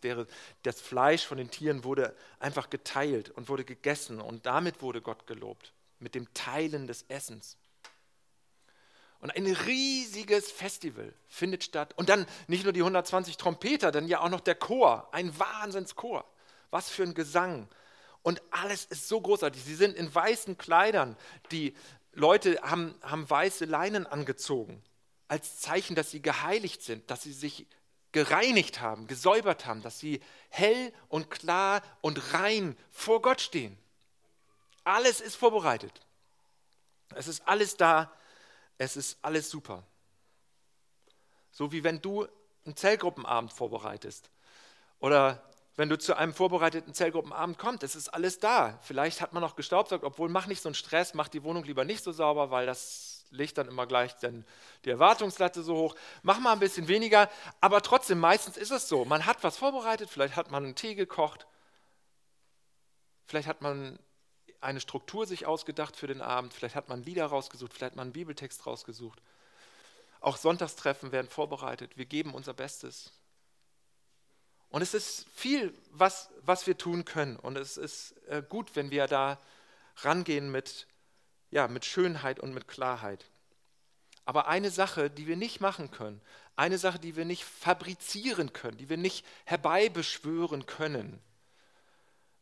das 0.64 0.82
Fleisch 0.82 1.26
von 1.26 1.38
den 1.38 1.50
Tieren 1.50 1.84
wurde 1.84 2.16
einfach 2.40 2.70
geteilt 2.70 3.32
und 3.32 3.50
wurde 3.50 3.66
gegessen 3.66 4.22
und 4.22 4.46
damit 4.46 4.82
wurde 4.82 5.02
Gott 5.02 5.26
gelobt, 5.26 5.74
mit 6.00 6.14
dem 6.14 6.32
Teilen 6.34 6.86
des 6.86 7.04
Essens. 7.08 7.58
Und 9.20 9.36
ein 9.36 9.48
riesiges 9.48 10.52
Festival 10.52 11.14
findet 11.28 11.64
statt. 11.64 11.94
Und 11.96 12.10
dann 12.10 12.28
nicht 12.48 12.64
nur 12.64 12.74
die 12.74 12.82
120 12.82 13.38
Trompeter, 13.38 13.92
dann 13.92 14.08
ja 14.08 14.22
auch 14.22 14.30
noch 14.30 14.42
der 14.42 14.56
Chor, 14.56 15.10
ein 15.12 15.38
Wahnsinnschor. 15.40 16.26
Was 16.70 16.90
für 16.90 17.04
ein 17.04 17.14
Gesang. 17.14 17.68
Und 18.22 18.42
alles 18.52 18.86
ist 18.86 19.08
so 19.08 19.22
großartig. 19.22 19.64
Sie 19.64 19.76
sind 19.76 19.96
in 19.96 20.14
weißen 20.14 20.58
Kleidern. 20.58 21.16
Die 21.52 21.76
Leute 22.14 22.60
haben, 22.62 22.94
haben 23.02 23.30
weiße 23.30 23.66
Leinen 23.66 24.06
angezogen, 24.06 24.84
als 25.28 25.60
Zeichen, 25.60 25.96
dass 25.96 26.12
sie 26.12 26.22
geheiligt 26.22 26.82
sind, 26.84 27.10
dass 27.10 27.24
sie 27.24 27.34
sich 27.34 27.68
gereinigt 28.12 28.82
haben, 28.82 29.08
gesäubert 29.08 29.66
haben, 29.66 29.82
dass 29.82 30.00
sie 30.00 30.22
hell 30.50 30.94
und 31.08 31.30
klar 31.30 31.82
und 32.02 32.34
rein 32.34 32.76
vor 32.92 33.22
Gott 33.22 33.42
stehen. 33.42 33.78
Alles 34.84 35.22
ist 35.22 35.36
vorbereitet. 35.36 35.94
Es 37.16 37.28
ist 37.28 37.48
alles 37.48 37.78
da, 37.78 38.12
es 38.78 38.98
ist 38.98 39.18
alles 39.22 39.50
super. 39.50 39.84
So 41.52 41.72
wie 41.72 41.84
wenn 41.84 42.02
du 42.02 42.28
einen 42.66 42.76
Zellgruppenabend 42.76 43.52
vorbereitest 43.52 44.30
oder 45.00 45.44
wenn 45.76 45.90
du 45.90 45.98
zu 45.98 46.16
einem 46.18 46.34
vorbereiteten 46.34 46.94
Zellgruppenabend 46.94 47.60
kommst, 47.60 47.84
es 47.84 47.96
ist 47.96 48.10
alles 48.10 48.40
da. 48.40 48.80
Vielleicht 48.82 49.22
hat 49.22 49.34
man 49.34 49.42
noch 49.42 49.56
gestaubsaugt, 49.56 50.04
obwohl 50.04 50.28
mach 50.28 50.48
nicht 50.48 50.62
so 50.62 50.70
einen 50.70 50.76
Stress, 50.76 51.14
mach 51.14 51.28
die 51.28 51.44
Wohnung 51.44 51.64
lieber 51.64 51.86
nicht 51.86 52.04
so 52.04 52.12
sauber, 52.12 52.50
weil 52.50 52.66
das 52.66 53.26
legt 53.30 53.58
dann 53.58 53.68
immer 53.68 53.86
gleich 53.86 54.16
dann 54.18 54.46
die 54.86 54.90
Erwartungslatte 54.90 55.62
so 55.62 55.76
hoch. 55.76 55.96
Mach 56.24 56.40
mal 56.40 56.54
ein 56.54 56.60
bisschen 56.60 56.88
weniger, 56.88 57.30
aber 57.62 57.82
trotzdem, 57.82 58.20
meistens 58.20 58.58
ist 58.58 58.72
es 58.72 58.88
so. 58.88 59.06
Man 59.06 59.26
hat 59.26 59.44
was 59.44 59.58
vorbereitet, 59.58 60.10
vielleicht 60.10 60.36
hat 60.36 60.50
man 60.50 60.64
einen 60.64 60.76
Tee 60.76 60.96
gekocht, 60.96 61.46
vielleicht 63.28 63.48
hat 63.48 63.62
man 63.62 64.00
eine 64.62 64.80
Struktur 64.80 65.26
sich 65.26 65.46
ausgedacht 65.46 65.96
für 65.96 66.08
den 66.08 66.22
Abend, 66.22 66.54
vielleicht 66.54 66.76
hat 66.76 66.90
man 66.90 67.04
Lieder 67.04 67.26
rausgesucht, 67.26 67.74
vielleicht 67.74 67.92
hat 67.92 67.96
man 67.96 68.08
einen 68.08 68.14
Bibeltext 68.14 68.66
rausgesucht. 68.66 69.22
Auch 70.20 70.38
Sonntagstreffen 70.38 71.12
werden 71.12 71.30
vorbereitet. 71.30 71.98
Wir 71.98 72.06
geben 72.06 72.34
unser 72.34 72.54
Bestes. 72.54 73.12
Und 74.70 74.82
es 74.82 74.94
ist 74.94 75.26
viel, 75.34 75.74
was, 75.92 76.30
was 76.42 76.68
wir 76.68 76.78
tun 76.78 77.06
können. 77.06 77.38
Und 77.38 77.58
es 77.58 77.78
ist 77.78 78.16
äh, 78.28 78.44
gut, 78.48 78.76
wenn 78.76 78.92
wir 78.92 79.08
da 79.08 79.40
rangehen 79.98 80.52
mit, 80.52 80.88
ja, 81.52 81.68
mit 81.68 81.86
Schönheit 81.86 82.40
und 82.40 82.54
mit 82.54 82.68
Klarheit. 82.68 83.26
Aber 84.26 84.48
eine 84.48 84.72
Sache, 84.72 85.10
die 85.10 85.28
wir 85.28 85.38
nicht 85.38 85.62
machen 85.62 85.90
können, 85.90 86.20
eine 86.58 86.78
Sache, 86.78 87.00
die 87.00 87.16
wir 87.16 87.24
nicht 87.24 87.46
fabrizieren 87.46 88.52
können, 88.52 88.78
die 88.78 88.90
wir 88.90 88.98
nicht 88.98 89.26
herbeibeschwören 89.46 90.66
können, 90.66 91.22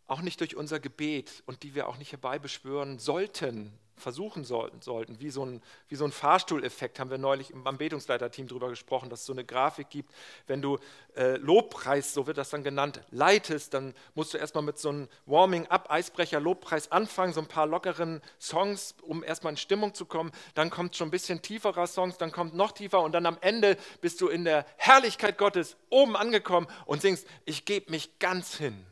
auch 0.08 0.22
nicht 0.22 0.40
durch 0.40 0.56
unser 0.56 0.80
Gebet 0.80 1.44
und 1.46 1.64
die 1.64 1.76
wir 1.76 1.88
auch 1.88 1.98
nicht 1.98 2.12
herbeibeschwören 2.12 3.00
sollten, 3.00 3.78
versuchen 3.98 4.44
sollten, 4.44 4.82
sollten. 4.82 5.20
Wie, 5.20 5.30
so 5.30 5.46
ein, 5.46 5.62
wie 5.88 5.96
so 5.96 6.06
ein 6.06 6.12
Fahrstuhleffekt 6.12 7.00
haben 7.00 7.10
wir 7.10 7.18
neulich 7.18 7.52
im 7.52 7.64
Betungsleiterteam 7.64 8.48
darüber 8.48 8.70
gesprochen, 8.70 9.10
dass 9.10 9.22
es 9.22 9.26
so 9.26 9.34
eine 9.34 9.46
Grafik 9.46 9.90
gibt, 9.90 10.14
wenn 10.48 10.62
du 10.62 10.78
äh, 11.16 11.38
Lobpreis, 11.38 12.14
so 12.14 12.28
wird 12.28 12.38
das 12.38 12.50
dann 12.50 12.64
genannt, 12.64 13.02
leitest, 13.12 13.74
dann 13.74 13.94
musst 14.14 14.34
du 14.34 14.38
erstmal 14.38 14.64
mit 14.64 14.78
so 14.78 14.90
einem 14.90 15.08
Warming-up, 15.26 15.90
Eisbrecher, 15.90 16.40
Lobpreis 16.40 16.92
anfangen, 16.92 17.34
so 17.34 17.42
ein 17.42 17.48
paar 17.48 17.68
lockeren 17.68 18.22
Songs, 18.40 18.96
um 19.02 19.24
erstmal 19.24 19.54
in 19.54 19.58
Stimmung 19.58 19.94
zu 19.94 20.06
kommen. 20.06 20.32
Dann 20.54 20.70
kommt 20.70 20.96
schon 20.96 21.08
ein 21.08 21.12
bisschen 21.12 21.42
tieferer 21.42 21.88
Songs, 21.88 22.18
dann 22.18 22.32
kommt 22.32 22.54
noch 22.54 22.74
tiefer 22.74 23.02
und 23.02 23.14
dann 23.14 23.26
am 23.26 23.38
Ende 23.42 23.78
bist 24.02 24.22
du 24.22 24.28
in 24.28 24.44
der 24.44 24.66
Herrlichkeit 24.78 25.38
Gottes 25.38 25.78
oben 25.90 26.16
angekommen 26.16 26.68
und 26.86 27.02
singst, 27.02 27.28
ich 27.46 27.66
gebe 27.66 27.92
mich 27.92 28.20
ganz 28.20 28.56
hin. 28.56 28.86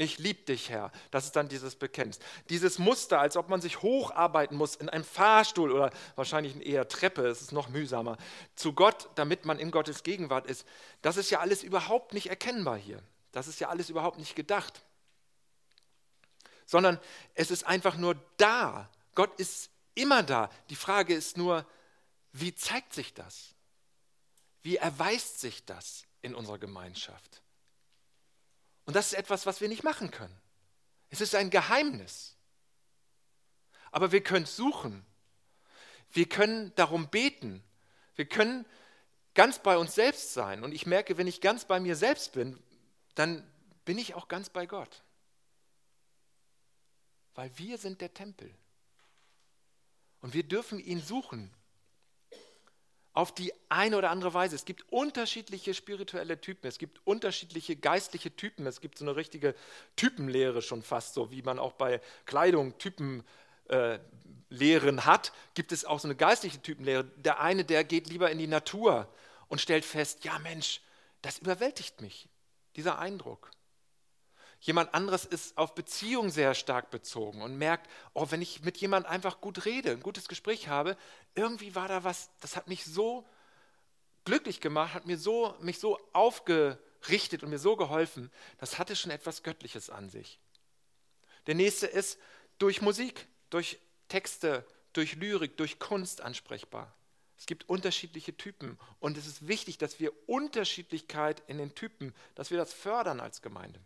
Ich 0.00 0.16
liebe 0.16 0.44
dich, 0.44 0.70
Herr. 0.70 0.90
Das 1.10 1.26
ist 1.26 1.36
dann 1.36 1.50
dieses 1.50 1.76
Bekenntnis. 1.76 2.20
Dieses 2.48 2.78
Muster, 2.78 3.20
als 3.20 3.36
ob 3.36 3.50
man 3.50 3.60
sich 3.60 3.82
hocharbeiten 3.82 4.56
muss 4.56 4.74
in 4.74 4.88
einem 4.88 5.04
Fahrstuhl 5.04 5.70
oder 5.70 5.90
wahrscheinlich 6.16 6.54
in 6.54 6.62
eher 6.62 6.88
Treppe, 6.88 7.26
es 7.26 7.42
ist 7.42 7.52
noch 7.52 7.68
mühsamer, 7.68 8.16
zu 8.54 8.72
Gott, 8.72 9.10
damit 9.16 9.44
man 9.44 9.58
in 9.58 9.70
Gottes 9.70 10.02
Gegenwart 10.02 10.46
ist, 10.46 10.66
das 11.02 11.18
ist 11.18 11.28
ja 11.28 11.40
alles 11.40 11.62
überhaupt 11.62 12.14
nicht 12.14 12.30
erkennbar 12.30 12.78
hier. 12.78 13.02
Das 13.32 13.46
ist 13.46 13.60
ja 13.60 13.68
alles 13.68 13.90
überhaupt 13.90 14.18
nicht 14.18 14.34
gedacht. 14.34 14.80
Sondern 16.64 16.98
es 17.34 17.50
ist 17.50 17.66
einfach 17.66 17.98
nur 17.98 18.16
da. 18.38 18.88
Gott 19.14 19.38
ist 19.38 19.68
immer 19.94 20.22
da. 20.22 20.48
Die 20.70 20.76
Frage 20.76 21.12
ist 21.12 21.36
nur, 21.36 21.66
wie 22.32 22.54
zeigt 22.54 22.94
sich 22.94 23.12
das? 23.12 23.54
Wie 24.62 24.76
erweist 24.76 25.40
sich 25.40 25.66
das 25.66 26.04
in 26.22 26.34
unserer 26.34 26.58
Gemeinschaft? 26.58 27.39
Und 28.90 28.96
das 28.96 29.12
ist 29.12 29.18
etwas, 29.20 29.46
was 29.46 29.60
wir 29.60 29.68
nicht 29.68 29.84
machen 29.84 30.10
können. 30.10 30.36
Es 31.10 31.20
ist 31.20 31.36
ein 31.36 31.50
Geheimnis. 31.50 32.34
Aber 33.92 34.10
wir 34.10 34.20
können 34.20 34.46
suchen. 34.46 35.06
Wir 36.10 36.28
können 36.28 36.74
darum 36.74 37.06
beten. 37.06 37.62
Wir 38.16 38.24
können 38.28 38.66
ganz 39.34 39.60
bei 39.60 39.78
uns 39.78 39.94
selbst 39.94 40.32
sein. 40.32 40.64
Und 40.64 40.72
ich 40.72 40.86
merke, 40.86 41.18
wenn 41.18 41.28
ich 41.28 41.40
ganz 41.40 41.66
bei 41.66 41.78
mir 41.78 41.94
selbst 41.94 42.32
bin, 42.32 42.60
dann 43.14 43.48
bin 43.84 43.96
ich 43.96 44.14
auch 44.16 44.26
ganz 44.26 44.50
bei 44.50 44.66
Gott. 44.66 45.04
Weil 47.36 47.56
wir 47.58 47.78
sind 47.78 48.00
der 48.00 48.12
Tempel. 48.12 48.52
Und 50.20 50.34
wir 50.34 50.42
dürfen 50.42 50.80
ihn 50.80 51.00
suchen 51.00 51.54
auf 53.12 53.34
die 53.34 53.52
eine 53.68 53.96
oder 53.96 54.10
andere 54.10 54.34
Weise. 54.34 54.54
Es 54.54 54.64
gibt 54.64 54.84
unterschiedliche 54.92 55.74
spirituelle 55.74 56.40
Typen, 56.40 56.66
es 56.68 56.78
gibt 56.78 57.00
unterschiedliche 57.04 57.76
geistliche 57.76 58.34
Typen, 58.34 58.66
es 58.66 58.80
gibt 58.80 58.98
so 58.98 59.04
eine 59.04 59.16
richtige 59.16 59.54
Typenlehre 59.96 60.62
schon 60.62 60.82
fast, 60.82 61.14
so 61.14 61.30
wie 61.30 61.42
man 61.42 61.58
auch 61.58 61.72
bei 61.72 62.00
Kleidung 62.24 62.78
Typenlehren 62.78 63.24
äh, 64.98 65.02
hat, 65.02 65.32
gibt 65.54 65.72
es 65.72 65.84
auch 65.84 65.98
so 65.98 66.06
eine 66.06 66.16
geistliche 66.16 66.62
Typenlehre. 66.62 67.04
Der 67.16 67.40
eine, 67.40 67.64
der 67.64 67.84
geht 67.84 68.08
lieber 68.08 68.30
in 68.30 68.38
die 68.38 68.46
Natur 68.46 69.08
und 69.48 69.60
stellt 69.60 69.84
fest, 69.84 70.24
ja 70.24 70.38
Mensch, 70.38 70.80
das 71.22 71.38
überwältigt 71.38 72.00
mich, 72.00 72.28
dieser 72.76 72.98
Eindruck. 72.98 73.50
Jemand 74.60 74.92
anderes 74.92 75.24
ist 75.24 75.56
auf 75.56 75.74
Beziehung 75.74 76.28
sehr 76.30 76.54
stark 76.54 76.90
bezogen 76.90 77.40
und 77.40 77.56
merkt, 77.56 77.88
oh, 78.12 78.26
wenn 78.30 78.42
ich 78.42 78.62
mit 78.62 78.76
jemand 78.76 79.06
einfach 79.06 79.40
gut 79.40 79.64
rede, 79.64 79.92
ein 79.92 80.02
gutes 80.02 80.28
Gespräch 80.28 80.68
habe, 80.68 80.98
irgendwie 81.34 81.74
war 81.74 81.88
da 81.88 82.04
was, 82.04 82.30
das 82.40 82.56
hat 82.56 82.68
mich 82.68 82.84
so 82.84 83.26
glücklich 84.26 84.60
gemacht, 84.60 84.92
hat 84.92 85.06
mir 85.06 85.16
so, 85.16 85.56
mich 85.60 85.78
so 85.78 85.98
aufgerichtet 86.12 87.42
und 87.42 87.48
mir 87.48 87.58
so 87.58 87.74
geholfen, 87.74 88.30
das 88.58 88.78
hatte 88.78 88.96
schon 88.96 89.10
etwas 89.10 89.42
Göttliches 89.42 89.88
an 89.88 90.10
sich. 90.10 90.38
Der 91.46 91.54
nächste 91.54 91.86
ist 91.86 92.18
durch 92.58 92.82
Musik, 92.82 93.26
durch 93.48 93.78
Texte, 94.08 94.66
durch 94.92 95.16
Lyrik, 95.16 95.56
durch 95.56 95.78
Kunst 95.78 96.20
ansprechbar. 96.20 96.94
Es 97.38 97.46
gibt 97.46 97.66
unterschiedliche 97.70 98.36
Typen 98.36 98.78
und 98.98 99.16
es 99.16 99.26
ist 99.26 99.48
wichtig, 99.48 99.78
dass 99.78 99.98
wir 99.98 100.12
Unterschiedlichkeit 100.28 101.42
in 101.46 101.56
den 101.56 101.74
Typen, 101.74 102.14
dass 102.34 102.50
wir 102.50 102.58
das 102.58 102.74
fördern 102.74 103.20
als 103.20 103.40
Gemeinde. 103.40 103.80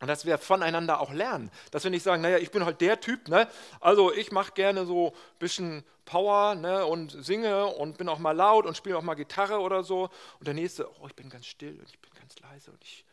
Und 0.00 0.08
dass 0.08 0.24
wir 0.24 0.38
voneinander 0.38 1.00
auch 1.00 1.12
lernen. 1.12 1.50
Dass 1.70 1.84
wir 1.84 1.90
nicht 1.90 2.02
sagen, 2.02 2.22
naja, 2.22 2.38
ich 2.38 2.50
bin 2.50 2.64
halt 2.64 2.80
der 2.80 3.00
Typ, 3.00 3.28
ne? 3.28 3.48
also 3.80 4.12
ich 4.12 4.32
mache 4.32 4.52
gerne 4.52 4.86
so 4.86 5.08
ein 5.08 5.38
bisschen 5.38 5.84
Power 6.06 6.54
ne? 6.54 6.86
und 6.86 7.10
singe 7.24 7.66
und 7.66 7.98
bin 7.98 8.08
auch 8.08 8.18
mal 8.18 8.32
laut 8.32 8.64
und 8.64 8.76
spiele 8.76 8.96
auch 8.96 9.02
mal 9.02 9.14
Gitarre 9.14 9.60
oder 9.60 9.82
so. 9.82 10.08
Und 10.38 10.46
der 10.46 10.54
nächste, 10.54 10.90
oh, 11.00 11.06
ich 11.06 11.14
bin 11.14 11.28
ganz 11.28 11.46
still 11.46 11.78
und 11.78 11.88
ich 11.88 11.98
bin 11.98 12.10
ganz 12.18 12.38
leise 12.40 12.70
und 12.70 12.82
ich 12.82 13.04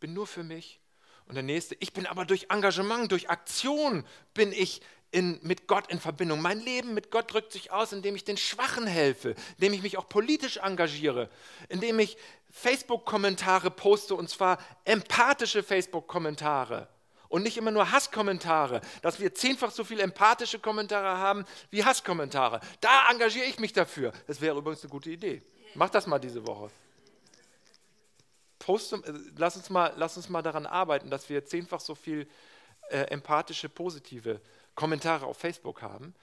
bin 0.00 0.12
nur 0.12 0.26
für 0.26 0.42
mich. 0.42 0.80
Und 1.26 1.36
der 1.36 1.44
nächste, 1.44 1.76
ich 1.78 1.92
bin 1.92 2.06
aber 2.06 2.24
durch 2.24 2.48
Engagement, 2.50 3.10
durch 3.12 3.30
Aktion 3.30 4.04
bin 4.34 4.52
ich 4.52 4.82
in, 5.10 5.38
mit 5.42 5.68
Gott 5.68 5.90
in 5.90 6.00
Verbindung. 6.00 6.42
Mein 6.42 6.60
Leben 6.60 6.92
mit 6.92 7.12
Gott 7.12 7.32
drückt 7.32 7.52
sich 7.52 7.70
aus, 7.70 7.92
indem 7.92 8.16
ich 8.16 8.24
den 8.24 8.36
Schwachen 8.36 8.86
helfe, 8.86 9.36
indem 9.56 9.72
ich 9.72 9.82
mich 9.82 9.96
auch 9.96 10.08
politisch 10.08 10.56
engagiere, 10.56 11.30
indem 11.68 12.00
ich 12.00 12.18
Facebook-Kommentare 12.56 13.68
poste 13.68 14.14
und 14.14 14.30
zwar 14.30 14.58
empathische 14.84 15.64
Facebook-Kommentare 15.64 16.88
und 17.28 17.42
nicht 17.42 17.56
immer 17.56 17.72
nur 17.72 17.90
Hasskommentare, 17.90 18.80
dass 19.02 19.18
wir 19.18 19.34
zehnfach 19.34 19.72
so 19.72 19.82
viele 19.82 20.04
empathische 20.04 20.60
Kommentare 20.60 21.18
haben 21.18 21.44
wie 21.70 21.84
Hasskommentare. 21.84 22.60
Da 22.80 23.10
engagiere 23.10 23.46
ich 23.46 23.58
mich 23.58 23.72
dafür. 23.72 24.12
Das 24.28 24.40
wäre 24.40 24.56
übrigens 24.56 24.82
eine 24.82 24.90
gute 24.90 25.10
Idee. 25.10 25.42
Mach 25.74 25.90
das 25.90 26.06
mal 26.06 26.20
diese 26.20 26.46
Woche. 26.46 26.70
Poste, 28.60 28.96
äh, 29.04 29.12
lass, 29.36 29.56
uns 29.56 29.68
mal, 29.68 29.92
lass 29.96 30.16
uns 30.16 30.28
mal 30.28 30.40
daran 30.40 30.64
arbeiten, 30.64 31.10
dass 31.10 31.28
wir 31.28 31.44
zehnfach 31.44 31.80
so 31.80 31.96
viel 31.96 32.28
äh, 32.88 32.98
empathische, 33.08 33.68
positive 33.68 34.40
Kommentare 34.76 35.26
auf 35.26 35.38
Facebook 35.38 35.82
haben, 35.82 36.14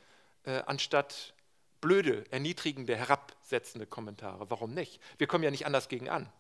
äh, 0.46 0.62
anstatt 0.66 1.34
blöde, 1.82 2.24
erniedrigende, 2.32 2.96
herabsetzende 2.96 3.88
Kommentare. 3.88 4.50
Warum 4.50 4.74
nicht? 4.74 5.02
Wir 5.18 5.28
kommen 5.28 5.44
ja 5.44 5.52
nicht 5.52 5.66
anders 5.66 5.90
gegen 5.90 6.10
an. 6.10 6.32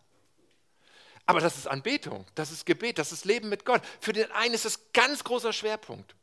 Aber 1.25 1.39
das 1.39 1.58
ist 1.58 1.67
Anbetung, 1.67 2.25
das 2.36 2.51
ist 2.51 2.65
Gebet, 2.65 2.97
das 2.97 3.12
ist 3.12 3.25
Leben 3.25 3.49
mit 3.49 3.65
Gott. 3.65 3.82
Für 3.99 4.13
den 4.13 4.32
einen 4.32 4.54
ist 4.54 4.65
das 4.65 4.91
ganz 4.93 5.23
großer 5.23 5.54
Schwerpunkt. 5.54 6.15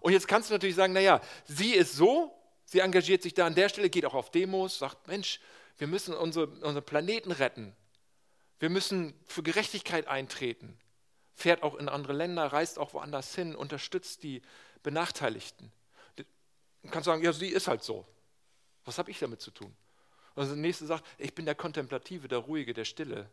Und 0.00 0.12
jetzt 0.12 0.28
kannst 0.28 0.48
du 0.48 0.54
natürlich 0.54 0.76
sagen, 0.76 0.92
naja, 0.92 1.20
sie 1.44 1.74
ist 1.74 1.94
so, 1.94 2.34
sie 2.64 2.80
engagiert 2.80 3.22
sich 3.22 3.34
da 3.34 3.46
an 3.46 3.54
der 3.54 3.68
Stelle, 3.68 3.90
geht 3.90 4.06
auch 4.06 4.14
auf 4.14 4.30
Demos, 4.30 4.78
sagt, 4.78 5.08
Mensch, 5.08 5.40
wir 5.78 5.86
müssen 5.86 6.14
unsere, 6.14 6.46
unseren 6.46 6.84
Planeten 6.84 7.32
retten. 7.32 7.74
Wir 8.58 8.70
müssen 8.70 9.14
für 9.26 9.42
Gerechtigkeit 9.42 10.08
eintreten. 10.08 10.78
Fährt 11.34 11.62
auch 11.62 11.74
in 11.76 11.88
andere 11.88 12.12
Länder, 12.12 12.46
reist 12.46 12.78
auch 12.78 12.92
woanders 12.92 13.34
hin, 13.34 13.54
unterstützt 13.54 14.22
die 14.22 14.42
Benachteiligten. 14.82 15.72
Du 16.16 16.24
kannst 16.90 17.06
sagen, 17.06 17.22
ja, 17.22 17.32
sie 17.32 17.48
ist 17.48 17.68
halt 17.68 17.82
so. 17.82 18.06
Was 18.84 18.98
habe 18.98 19.10
ich 19.10 19.18
damit 19.18 19.40
zu 19.40 19.50
tun? 19.50 19.74
Und 20.34 20.48
der 20.48 20.56
nächste 20.56 20.86
sagt, 20.86 21.04
ich 21.18 21.34
bin 21.34 21.44
der 21.44 21.54
Kontemplative, 21.54 22.28
der 22.28 22.38
Ruhige, 22.38 22.72
der 22.72 22.84
Stille. 22.84 23.28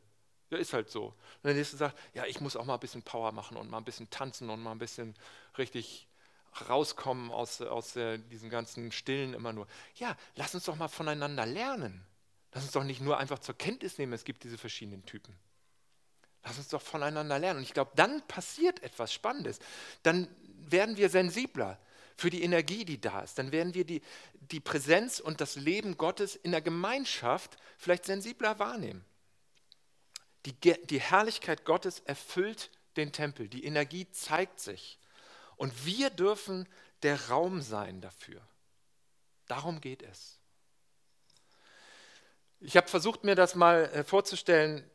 Ja, 0.49 0.57
ist 0.57 0.73
halt 0.73 0.89
so. 0.89 1.07
Und 1.07 1.43
der 1.43 1.53
nächste 1.53 1.77
sagt, 1.77 1.97
ja, 2.13 2.25
ich 2.25 2.41
muss 2.41 2.55
auch 2.55 2.65
mal 2.65 2.75
ein 2.75 2.79
bisschen 2.79 3.03
Power 3.03 3.31
machen 3.31 3.57
und 3.57 3.69
mal 3.69 3.77
ein 3.77 3.85
bisschen 3.85 4.09
tanzen 4.09 4.49
und 4.49 4.61
mal 4.61 4.71
ein 4.71 4.79
bisschen 4.79 5.15
richtig 5.57 6.07
rauskommen 6.67 7.31
aus, 7.31 7.61
aus 7.61 7.95
äh, 7.95 8.17
diesen 8.17 8.49
ganzen 8.49 8.91
Stillen 8.91 9.33
immer 9.33 9.53
nur. 9.53 9.67
Ja, 9.95 10.15
lass 10.35 10.55
uns 10.55 10.65
doch 10.65 10.75
mal 10.75 10.87
voneinander 10.87 11.45
lernen. 11.45 12.05
Lass 12.53 12.63
uns 12.63 12.71
doch 12.71 12.83
nicht 12.83 13.01
nur 13.01 13.17
einfach 13.17 13.39
zur 13.39 13.57
Kenntnis 13.57 13.97
nehmen, 13.97 14.13
es 14.13 14.23
gibt 14.23 14.43
diese 14.43 14.57
verschiedenen 14.57 15.05
Typen. 15.05 15.35
Lass 16.43 16.57
uns 16.57 16.69
doch 16.69 16.81
voneinander 16.81 17.37
lernen. 17.37 17.59
Und 17.59 17.63
ich 17.63 17.73
glaube, 17.73 17.91
dann 17.95 18.25
passiert 18.27 18.81
etwas 18.81 19.13
Spannendes. 19.13 19.59
Dann 20.03 20.27
werden 20.69 20.97
wir 20.97 21.09
sensibler 21.09 21.77
für 22.17 22.29
die 22.29 22.43
Energie, 22.43 22.83
die 22.83 22.99
da 22.99 23.21
ist. 23.21 23.37
Dann 23.37 23.51
werden 23.51 23.75
wir 23.75 23.85
die, 23.85 24.01
die 24.33 24.59
Präsenz 24.59 25.19
und 25.19 25.39
das 25.39 25.55
Leben 25.55 25.97
Gottes 25.97 26.35
in 26.35 26.51
der 26.51 26.61
Gemeinschaft 26.61 27.57
vielleicht 27.77 28.05
sensibler 28.05 28.57
wahrnehmen. 28.59 29.05
Die, 30.45 30.53
die 30.85 30.99
Herrlichkeit 30.99 31.63
Gottes 31.63 31.99
erfüllt 31.99 32.71
den 32.95 33.11
Tempel, 33.11 33.47
die 33.47 33.65
Energie 33.65 34.09
zeigt 34.11 34.59
sich. 34.59 34.97
Und 35.55 35.85
wir 35.85 36.09
dürfen 36.09 36.67
der 37.03 37.29
Raum 37.29 37.61
sein 37.61 38.01
dafür. 38.01 38.41
Darum 39.45 39.81
geht 39.81 40.01
es. 40.01 40.39
Ich 42.59 42.75
habe 42.75 42.87
versucht, 42.87 43.23
mir 43.23 43.35
das 43.35 43.53
mal 43.55 43.85
äh, 43.85 44.03
vorzustellen. 44.03 44.89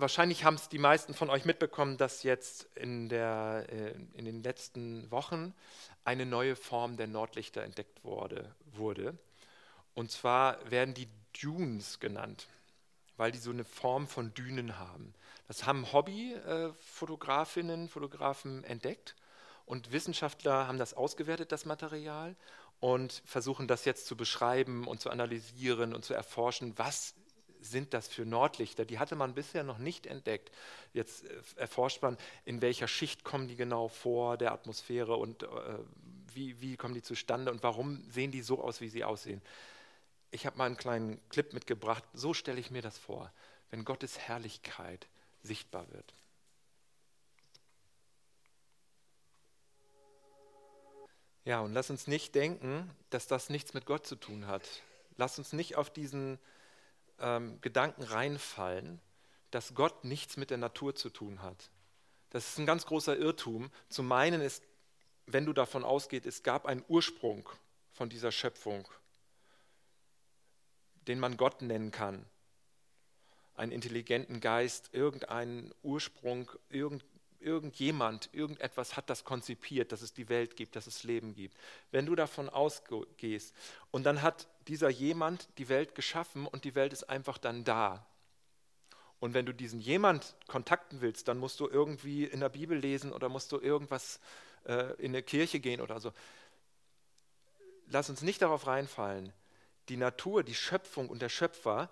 Wahrscheinlich 0.00 0.44
haben 0.44 0.54
es 0.54 0.68
die 0.68 0.78
meisten 0.78 1.12
von 1.12 1.28
euch 1.28 1.44
mitbekommen, 1.44 1.96
dass 1.96 2.22
jetzt 2.22 2.68
in, 2.76 3.08
der, 3.08 3.66
äh, 3.68 3.94
in 4.14 4.24
den 4.24 4.42
letzten 4.42 5.10
Wochen 5.10 5.54
eine 6.04 6.24
neue 6.24 6.54
Form 6.56 6.96
der 6.96 7.08
Nordlichter 7.08 7.62
entdeckt 7.62 8.04
wurde, 8.04 8.54
wurde. 8.72 9.18
Und 9.94 10.12
zwar 10.12 10.58
werden 10.70 10.94
die 10.94 11.08
Dunes 11.40 11.98
genannt 11.98 12.46
weil 13.18 13.32
die 13.32 13.38
so 13.38 13.50
eine 13.50 13.64
Form 13.64 14.06
von 14.06 14.32
Dünen 14.32 14.78
haben. 14.78 15.12
Das 15.48 15.66
haben 15.66 15.92
Hobbyfotografinnen, 15.92 17.84
äh, 17.84 17.88
Fotografen 17.88 18.64
entdeckt 18.64 19.14
und 19.66 19.92
Wissenschaftler 19.92 20.66
haben 20.66 20.78
das 20.78 20.94
ausgewertet, 20.94 21.52
das 21.52 21.66
Material, 21.66 22.34
und 22.80 23.22
versuchen 23.26 23.66
das 23.66 23.84
jetzt 23.84 24.06
zu 24.06 24.16
beschreiben 24.16 24.86
und 24.86 25.00
zu 25.00 25.10
analysieren 25.10 25.94
und 25.94 26.04
zu 26.04 26.14
erforschen, 26.14 26.74
was 26.76 27.16
sind 27.60 27.94
das 27.94 28.08
für 28.08 28.24
Nordlichter? 28.24 28.84
Die 28.84 28.98
hatte 28.98 29.16
man 29.16 29.34
bisher 29.34 29.64
noch 29.64 29.78
nicht 29.78 30.06
entdeckt. 30.06 30.50
Jetzt 30.92 31.24
äh, 31.24 31.42
erforscht 31.56 32.02
man, 32.02 32.16
in 32.44 32.62
welcher 32.62 32.88
Schicht 32.88 33.24
kommen 33.24 33.48
die 33.48 33.56
genau 33.56 33.88
vor 33.88 34.36
der 34.36 34.52
Atmosphäre 34.52 35.16
und 35.16 35.42
äh, 35.42 35.46
wie, 36.34 36.60
wie 36.60 36.76
kommen 36.76 36.94
die 36.94 37.02
zustande 37.02 37.50
und 37.50 37.62
warum 37.62 38.02
sehen 38.10 38.30
die 38.30 38.42
so 38.42 38.62
aus, 38.62 38.80
wie 38.80 38.88
sie 38.88 39.04
aussehen 39.04 39.42
ich 40.30 40.46
habe 40.46 40.58
mal 40.58 40.66
einen 40.66 40.76
kleinen 40.76 41.20
Clip 41.28 41.52
mitgebracht. 41.52 42.04
So 42.12 42.34
stelle 42.34 42.60
ich 42.60 42.70
mir 42.70 42.82
das 42.82 42.98
vor, 42.98 43.32
wenn 43.70 43.84
Gottes 43.84 44.18
Herrlichkeit 44.18 45.06
sichtbar 45.42 45.90
wird. 45.92 46.14
Ja, 51.44 51.60
und 51.60 51.72
lass 51.72 51.88
uns 51.88 52.06
nicht 52.06 52.34
denken, 52.34 52.90
dass 53.08 53.26
das 53.26 53.48
nichts 53.48 53.72
mit 53.72 53.86
Gott 53.86 54.06
zu 54.06 54.16
tun 54.16 54.46
hat. 54.46 54.68
Lass 55.16 55.38
uns 55.38 55.54
nicht 55.54 55.76
auf 55.76 55.90
diesen 55.90 56.38
ähm, 57.20 57.60
Gedanken 57.60 58.02
reinfallen, 58.02 59.00
dass 59.50 59.74
Gott 59.74 60.04
nichts 60.04 60.36
mit 60.36 60.50
der 60.50 60.58
Natur 60.58 60.94
zu 60.94 61.10
tun 61.10 61.42
hat. 61.42 61.70
Das 62.30 62.48
ist 62.48 62.58
ein 62.58 62.66
ganz 62.66 62.86
großer 62.86 63.16
Irrtum. 63.16 63.70
Zu 63.88 64.02
meinen 64.02 64.40
ist, 64.40 64.62
wenn 65.26 65.46
du 65.46 65.52
davon 65.52 65.84
ausgehst, 65.84 66.26
es 66.26 66.42
gab 66.42 66.66
einen 66.66 66.84
Ursprung 66.88 67.48
von 67.92 68.08
dieser 68.08 68.32
Schöpfung 68.32 68.88
den 71.08 71.18
man 71.18 71.36
Gott 71.36 71.62
nennen 71.62 71.90
kann. 71.90 72.24
Einen 73.54 73.72
intelligenten 73.72 74.40
Geist, 74.40 74.90
irgendeinen 74.92 75.74
Ursprung, 75.82 76.50
irgend, 76.68 77.04
irgendjemand, 77.40 78.28
irgendetwas 78.32 78.96
hat 78.96 79.10
das 79.10 79.24
konzipiert, 79.24 79.90
dass 79.90 80.02
es 80.02 80.12
die 80.12 80.28
Welt 80.28 80.54
gibt, 80.54 80.76
dass 80.76 80.86
es 80.86 81.02
Leben 81.02 81.34
gibt. 81.34 81.56
Wenn 81.90 82.06
du 82.06 82.14
davon 82.14 82.48
ausgehst 82.48 83.54
und 83.90 84.04
dann 84.04 84.22
hat 84.22 84.46
dieser 84.68 84.90
jemand 84.90 85.48
die 85.58 85.68
Welt 85.68 85.94
geschaffen 85.94 86.46
und 86.46 86.64
die 86.64 86.74
Welt 86.74 86.92
ist 86.92 87.04
einfach 87.04 87.38
dann 87.38 87.64
da. 87.64 88.06
Und 89.20 89.34
wenn 89.34 89.46
du 89.46 89.52
diesen 89.52 89.80
jemand 89.80 90.36
kontakten 90.46 91.00
willst, 91.00 91.26
dann 91.26 91.38
musst 91.38 91.58
du 91.60 91.66
irgendwie 91.66 92.24
in 92.24 92.40
der 92.40 92.50
Bibel 92.50 92.78
lesen 92.78 93.12
oder 93.12 93.28
musst 93.28 93.50
du 93.50 93.58
irgendwas 93.58 94.20
äh, 94.64 94.94
in 94.94 95.12
eine 95.12 95.22
Kirche 95.22 95.58
gehen 95.58 95.80
oder 95.80 95.98
so. 95.98 96.12
Lass 97.86 98.10
uns 98.10 98.22
nicht 98.22 98.42
darauf 98.42 98.66
reinfallen, 98.66 99.32
die 99.88 99.96
Natur, 99.96 100.44
die 100.44 100.54
Schöpfung 100.54 101.08
und 101.08 101.22
der 101.22 101.30
Schöpfer 101.30 101.90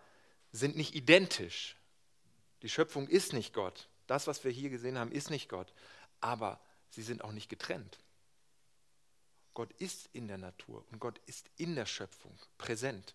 sind 0.52 0.76
nicht 0.76 0.94
identisch. 0.94 1.76
Die 2.62 2.68
Schöpfung 2.68 3.08
ist 3.08 3.32
nicht 3.32 3.52
Gott. 3.54 3.88
Das, 4.06 4.26
was 4.26 4.44
wir 4.44 4.50
hier 4.50 4.70
gesehen 4.70 4.98
haben, 4.98 5.10
ist 5.10 5.30
nicht 5.30 5.48
Gott. 5.48 5.72
Aber 6.20 6.60
sie 6.90 7.02
sind 7.02 7.24
auch 7.24 7.32
nicht 7.32 7.48
getrennt. 7.48 7.98
Gott 9.56 9.72
ist 9.78 10.10
in 10.12 10.28
der 10.28 10.36
Natur 10.36 10.84
und 10.92 10.98
Gott 11.00 11.18
ist 11.24 11.48
in 11.56 11.76
der 11.76 11.86
Schöpfung 11.86 12.38
präsent. 12.58 13.14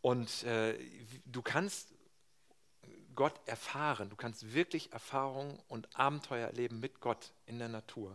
Und 0.00 0.42
äh, 0.44 0.78
du 1.26 1.42
kannst 1.42 1.92
Gott 3.14 3.38
erfahren, 3.46 4.08
du 4.08 4.16
kannst 4.16 4.54
wirklich 4.54 4.90
Erfahrungen 4.90 5.60
und 5.68 5.94
Abenteuer 5.94 6.46
erleben 6.46 6.80
mit 6.80 7.00
Gott 7.00 7.34
in 7.44 7.58
der 7.58 7.68
Natur. 7.68 8.14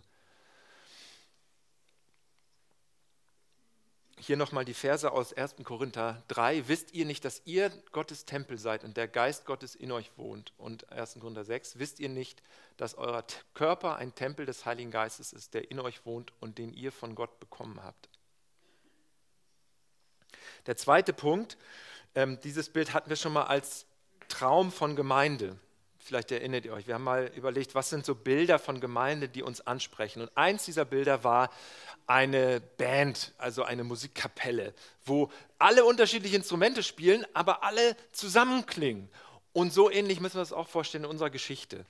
Hier 4.25 4.37
nochmal 4.37 4.63
die 4.63 4.73
Verse 4.73 5.11
aus 5.11 5.33
1. 5.33 5.55
Korinther 5.65 6.23
3. 6.29 6.69
Wisst 6.69 6.93
ihr 6.93 7.05
nicht, 7.05 7.25
dass 7.25 7.41
ihr 7.43 7.69
Gottes 7.91 8.23
Tempel 8.23 8.57
seid 8.57 8.85
und 8.85 8.95
der 8.95 9.09
Geist 9.09 9.45
Gottes 9.45 9.75
in 9.75 9.91
euch 9.91 10.17
wohnt? 10.17 10.53
Und 10.55 10.89
1. 10.93 11.17
Korinther 11.19 11.43
6. 11.43 11.77
Wisst 11.77 11.99
ihr 11.99 12.07
nicht, 12.07 12.41
dass 12.77 12.95
euer 12.95 13.25
Körper 13.53 13.97
ein 13.97 14.15
Tempel 14.15 14.45
des 14.45 14.65
Heiligen 14.65 14.91
Geistes 14.91 15.33
ist, 15.33 15.53
der 15.53 15.69
in 15.69 15.77
euch 15.81 16.05
wohnt 16.05 16.31
und 16.39 16.57
den 16.57 16.71
ihr 16.71 16.93
von 16.93 17.15
Gott 17.15 17.37
bekommen 17.41 17.83
habt? 17.83 18.07
Der 20.67 20.77
zweite 20.77 21.11
Punkt, 21.11 21.57
ähm, 22.15 22.39
dieses 22.45 22.69
Bild 22.69 22.93
hatten 22.93 23.09
wir 23.09 23.17
schon 23.17 23.33
mal 23.33 23.47
als 23.47 23.85
Traum 24.29 24.71
von 24.71 24.95
Gemeinde. 24.95 25.59
Vielleicht 26.05 26.33
erinnert 26.33 26.65
ihr 26.65 26.73
euch, 26.73 26.85
wir 26.85 26.95
haben 26.95 27.05
mal 27.05 27.31
überlegt, 27.33 27.75
was 27.75 27.89
sind 27.89 28.05
so 28.05 28.13
Bilder 28.13 28.59
von 28.59 28.81
Gemeinde, 28.81 29.29
die 29.29 29.41
uns 29.41 29.65
ansprechen. 29.65 30.21
Und 30.21 30.37
eins 30.37 30.65
dieser 30.65 30.83
Bilder 30.83 31.23
war 31.23 31.49
eine 32.07 32.59
Band, 32.59 33.31
also 33.37 33.63
eine 33.63 33.85
Musikkapelle, 33.85 34.73
wo 35.05 35.31
alle 35.59 35.85
unterschiedliche 35.85 36.35
Instrumente 36.35 36.83
spielen, 36.83 37.25
aber 37.33 37.63
alle 37.63 37.95
zusammenklingen. 38.11 39.09
Und 39.53 39.71
so 39.71 39.89
ähnlich 39.89 40.19
müssen 40.19 40.35
wir 40.35 40.41
das 40.41 40.51
auch 40.51 40.67
vorstellen 40.67 41.05
in 41.05 41.09
unserer 41.09 41.29
Geschichte. 41.29 41.85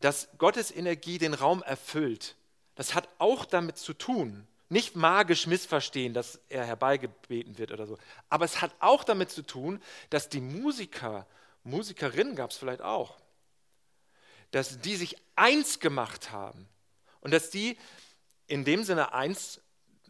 Dass 0.00 0.28
Gottes 0.36 0.74
Energie 0.74 1.18
den 1.18 1.34
Raum 1.34 1.62
erfüllt, 1.62 2.34
das 2.74 2.94
hat 2.94 3.08
auch 3.18 3.44
damit 3.44 3.78
zu 3.78 3.94
tun, 3.94 4.44
nicht 4.70 4.96
magisch 4.96 5.46
missverstehen, 5.46 6.14
dass 6.14 6.40
er 6.48 6.64
herbeigebeten 6.64 7.58
wird 7.58 7.70
oder 7.70 7.86
so, 7.86 7.96
aber 8.28 8.44
es 8.44 8.60
hat 8.60 8.74
auch 8.80 9.04
damit 9.04 9.30
zu 9.30 9.42
tun, 9.42 9.80
dass 10.10 10.28
die 10.28 10.40
Musiker 10.40 11.26
Musikerinnen 11.68 12.34
gab 12.34 12.50
es 12.50 12.56
vielleicht 12.56 12.82
auch, 12.82 13.16
dass 14.50 14.80
die 14.80 14.96
sich 14.96 15.16
eins 15.36 15.80
gemacht 15.80 16.30
haben 16.30 16.66
und 17.20 17.32
dass 17.32 17.50
die 17.50 17.76
in 18.46 18.64
dem 18.64 18.84
Sinne 18.84 19.12
eins, 19.12 19.60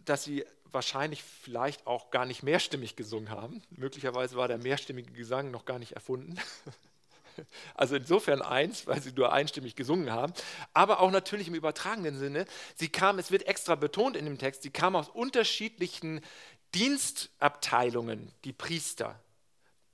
dass 0.05 0.25
sie 0.25 0.44
wahrscheinlich 0.71 1.23
vielleicht 1.23 1.87
auch 1.87 2.11
gar 2.11 2.25
nicht 2.25 2.42
mehrstimmig 2.42 2.94
gesungen 2.94 3.31
haben. 3.31 3.62
Möglicherweise 3.71 4.37
war 4.37 4.49
der 4.49 4.59
mehrstimmige 4.59 5.12
Gesang 5.12 5.51
noch 5.51 5.64
gar 5.64 5.79
nicht 5.79 5.92
erfunden. 5.92 6.37
Also 7.75 7.94
insofern 7.94 8.42
eins, 8.42 8.88
weil 8.88 9.01
sie 9.01 9.12
nur 9.12 9.33
einstimmig 9.33 9.77
gesungen 9.77 10.11
haben, 10.11 10.33
aber 10.75 10.99
auch 10.99 11.12
natürlich 11.12 11.47
im 11.47 11.55
übertragenen 11.55 12.18
Sinne. 12.18 12.47
Sie 12.75 12.88
kamen, 12.88 13.21
es 13.21 13.31
wird 13.31 13.47
extra 13.47 13.77
betont 13.77 14.16
in 14.16 14.25
dem 14.25 14.38
Text, 14.38 14.64
sie 14.64 14.71
kamen 14.71 14.97
aus 14.97 15.09
unterschiedlichen 15.09 16.21
Dienstabteilungen, 16.75 18.33
die 18.42 18.53
Priester. 18.53 19.21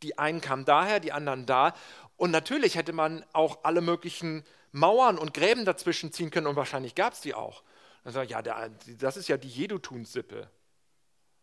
Die 0.03 0.19
einen 0.19 0.41
kamen 0.41 0.65
daher, 0.65 1.01
die 1.01 1.13
anderen 1.13 1.47
da. 1.47 1.75
Und 2.17 2.31
natürlich 2.31 2.77
hätte 2.77 2.93
man 2.93 3.25
auch 3.33 3.65
alle 3.65 3.81
möglichen 3.81 4.45
Mauern 4.73 5.19
und 5.19 5.35
Gräben 5.35 5.65
dazwischen 5.65 6.13
ziehen 6.13 6.31
können 6.31 6.47
und 6.47 6.57
wahrscheinlich 6.57 6.95
gab 6.95 7.13
es 7.13 7.21
die 7.21 7.35
auch. 7.35 7.63
Dann 8.03 8.13
sagt, 8.13 8.31
ja, 8.31 8.43
das 8.43 9.17
ist 9.17 9.29
ja 9.29 9.37
die 9.37 9.49
Jedutunsippe. 9.49 10.51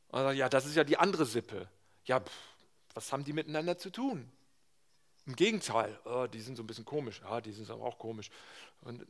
Und 0.10 0.36
ja, 0.36 0.50
das 0.50 0.66
ist 0.66 0.76
ja 0.76 0.84
die 0.84 0.98
andere 0.98 1.26
Sippe. 1.26 1.68
Ja, 2.06 2.20
pff, 2.20 2.32
was 2.94 3.12
haben 3.12 3.24
die 3.24 3.34
miteinander 3.34 3.78
zu 3.78 3.90
tun? 3.90 4.30
Im 5.26 5.36
Gegenteil, 5.36 6.00
oh, 6.06 6.28
die 6.28 6.42
sind 6.42 6.56
so 6.58 6.64
ein 6.64 6.68
bisschen 6.68 6.86
komisch. 6.86 7.22
Ja, 7.24 7.42
die 7.42 7.52
sind 7.52 7.70
aber 7.70 7.84
auch 7.84 7.98
komisch. 7.98 8.30
Und, 8.82 9.06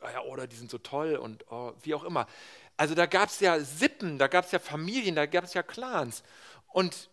ah 0.00 0.10
ja, 0.10 0.22
oder 0.22 0.46
die 0.46 0.56
sind 0.56 0.70
so 0.70 0.78
toll 0.78 1.16
und 1.16 1.44
oh, 1.50 1.72
wie 1.82 1.94
auch 1.94 2.04
immer. 2.04 2.26
Also 2.76 2.94
da 2.94 3.06
gab 3.06 3.28
es 3.28 3.40
ja 3.40 3.58
Sippen, 3.60 4.18
da 4.18 4.28
gab 4.28 4.44
es 4.44 4.52
ja 4.52 4.58
Familien, 4.58 5.14
da 5.14 5.26
gab 5.26 5.44
es 5.44 5.54
ja 5.54 5.62
Clans. 5.62 6.22
Und 6.68 7.08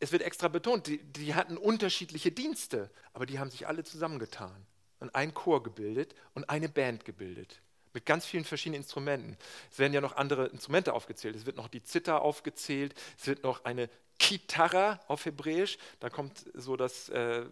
es 0.00 0.12
wird 0.12 0.22
extra 0.22 0.48
betont, 0.48 0.86
die, 0.86 0.98
die 0.98 1.34
hatten 1.34 1.56
unterschiedliche 1.56 2.30
Dienste, 2.32 2.90
aber 3.12 3.26
die 3.26 3.38
haben 3.38 3.50
sich 3.50 3.66
alle 3.66 3.84
zusammengetan 3.84 4.66
und 5.00 5.14
einen 5.14 5.34
Chor 5.34 5.62
gebildet 5.62 6.14
und 6.34 6.48
eine 6.48 6.68
Band 6.68 7.04
gebildet 7.04 7.60
mit 7.94 8.06
ganz 8.06 8.26
vielen 8.26 8.44
verschiedenen 8.44 8.82
Instrumenten. 8.82 9.36
Es 9.72 9.78
werden 9.78 9.92
ja 9.92 10.00
noch 10.00 10.16
andere 10.16 10.46
Instrumente 10.46 10.92
aufgezählt. 10.92 11.34
Es 11.34 11.46
wird 11.46 11.56
noch 11.56 11.68
die 11.68 11.82
Zither 11.82 12.22
aufgezählt, 12.22 12.94
es 13.18 13.26
wird 13.26 13.42
noch 13.42 13.64
eine 13.64 13.90
Gitarre 14.18 14.98
auf 15.06 15.24
Hebräisch, 15.24 15.78
da 16.00 16.10
kommt 16.10 16.44
so 16.54 16.76
das 16.76 17.08
äh, 17.08 17.46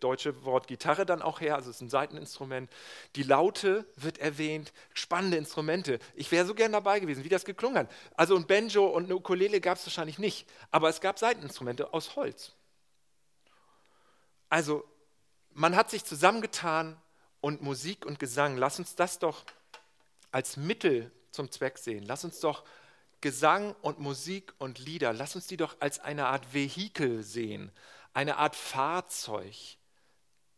deutsche 0.00 0.44
Wort 0.44 0.66
Gitarre 0.66 1.06
dann 1.06 1.22
auch 1.22 1.40
her, 1.40 1.56
also 1.56 1.70
es 1.70 1.76
ist 1.76 1.82
ein 1.82 1.88
Seiteninstrument. 1.88 2.70
Die 3.16 3.22
Laute 3.22 3.86
wird 3.96 4.18
erwähnt, 4.18 4.72
spannende 4.92 5.38
Instrumente. 5.38 5.98
Ich 6.14 6.30
wäre 6.30 6.44
so 6.44 6.54
gern 6.54 6.72
dabei 6.72 7.00
gewesen, 7.00 7.24
wie 7.24 7.30
das 7.30 7.44
geklungen 7.44 7.78
hat. 7.78 7.90
Also 8.16 8.36
ein 8.36 8.46
Banjo 8.46 8.86
und 8.86 9.04
eine 9.04 9.16
Ukulele 9.16 9.60
gab 9.60 9.78
es 9.78 9.86
wahrscheinlich 9.86 10.18
nicht, 10.18 10.46
aber 10.70 10.90
es 10.90 11.00
gab 11.00 11.18
Seiteninstrumente 11.18 11.94
aus 11.94 12.16
Holz. 12.16 12.52
Also 14.50 14.84
man 15.52 15.74
hat 15.74 15.90
sich 15.90 16.04
zusammengetan 16.04 17.00
und 17.40 17.62
Musik 17.62 18.04
und 18.04 18.18
Gesang, 18.18 18.56
lass 18.56 18.78
uns 18.78 18.94
das 18.94 19.18
doch 19.18 19.44
als 20.30 20.56
Mittel 20.56 21.10
zum 21.30 21.50
Zweck 21.50 21.78
sehen. 21.78 22.04
Lass 22.06 22.24
uns 22.24 22.40
doch 22.40 22.64
Gesang 23.24 23.74
und 23.80 24.00
Musik 24.00 24.52
und 24.58 24.78
Lieder, 24.78 25.14
lass 25.14 25.34
uns 25.34 25.46
die 25.46 25.56
doch 25.56 25.80
als 25.80 25.98
eine 25.98 26.26
Art 26.26 26.52
Vehikel 26.52 27.22
sehen, 27.22 27.72
eine 28.12 28.36
Art 28.36 28.54
Fahrzeug. 28.54 29.78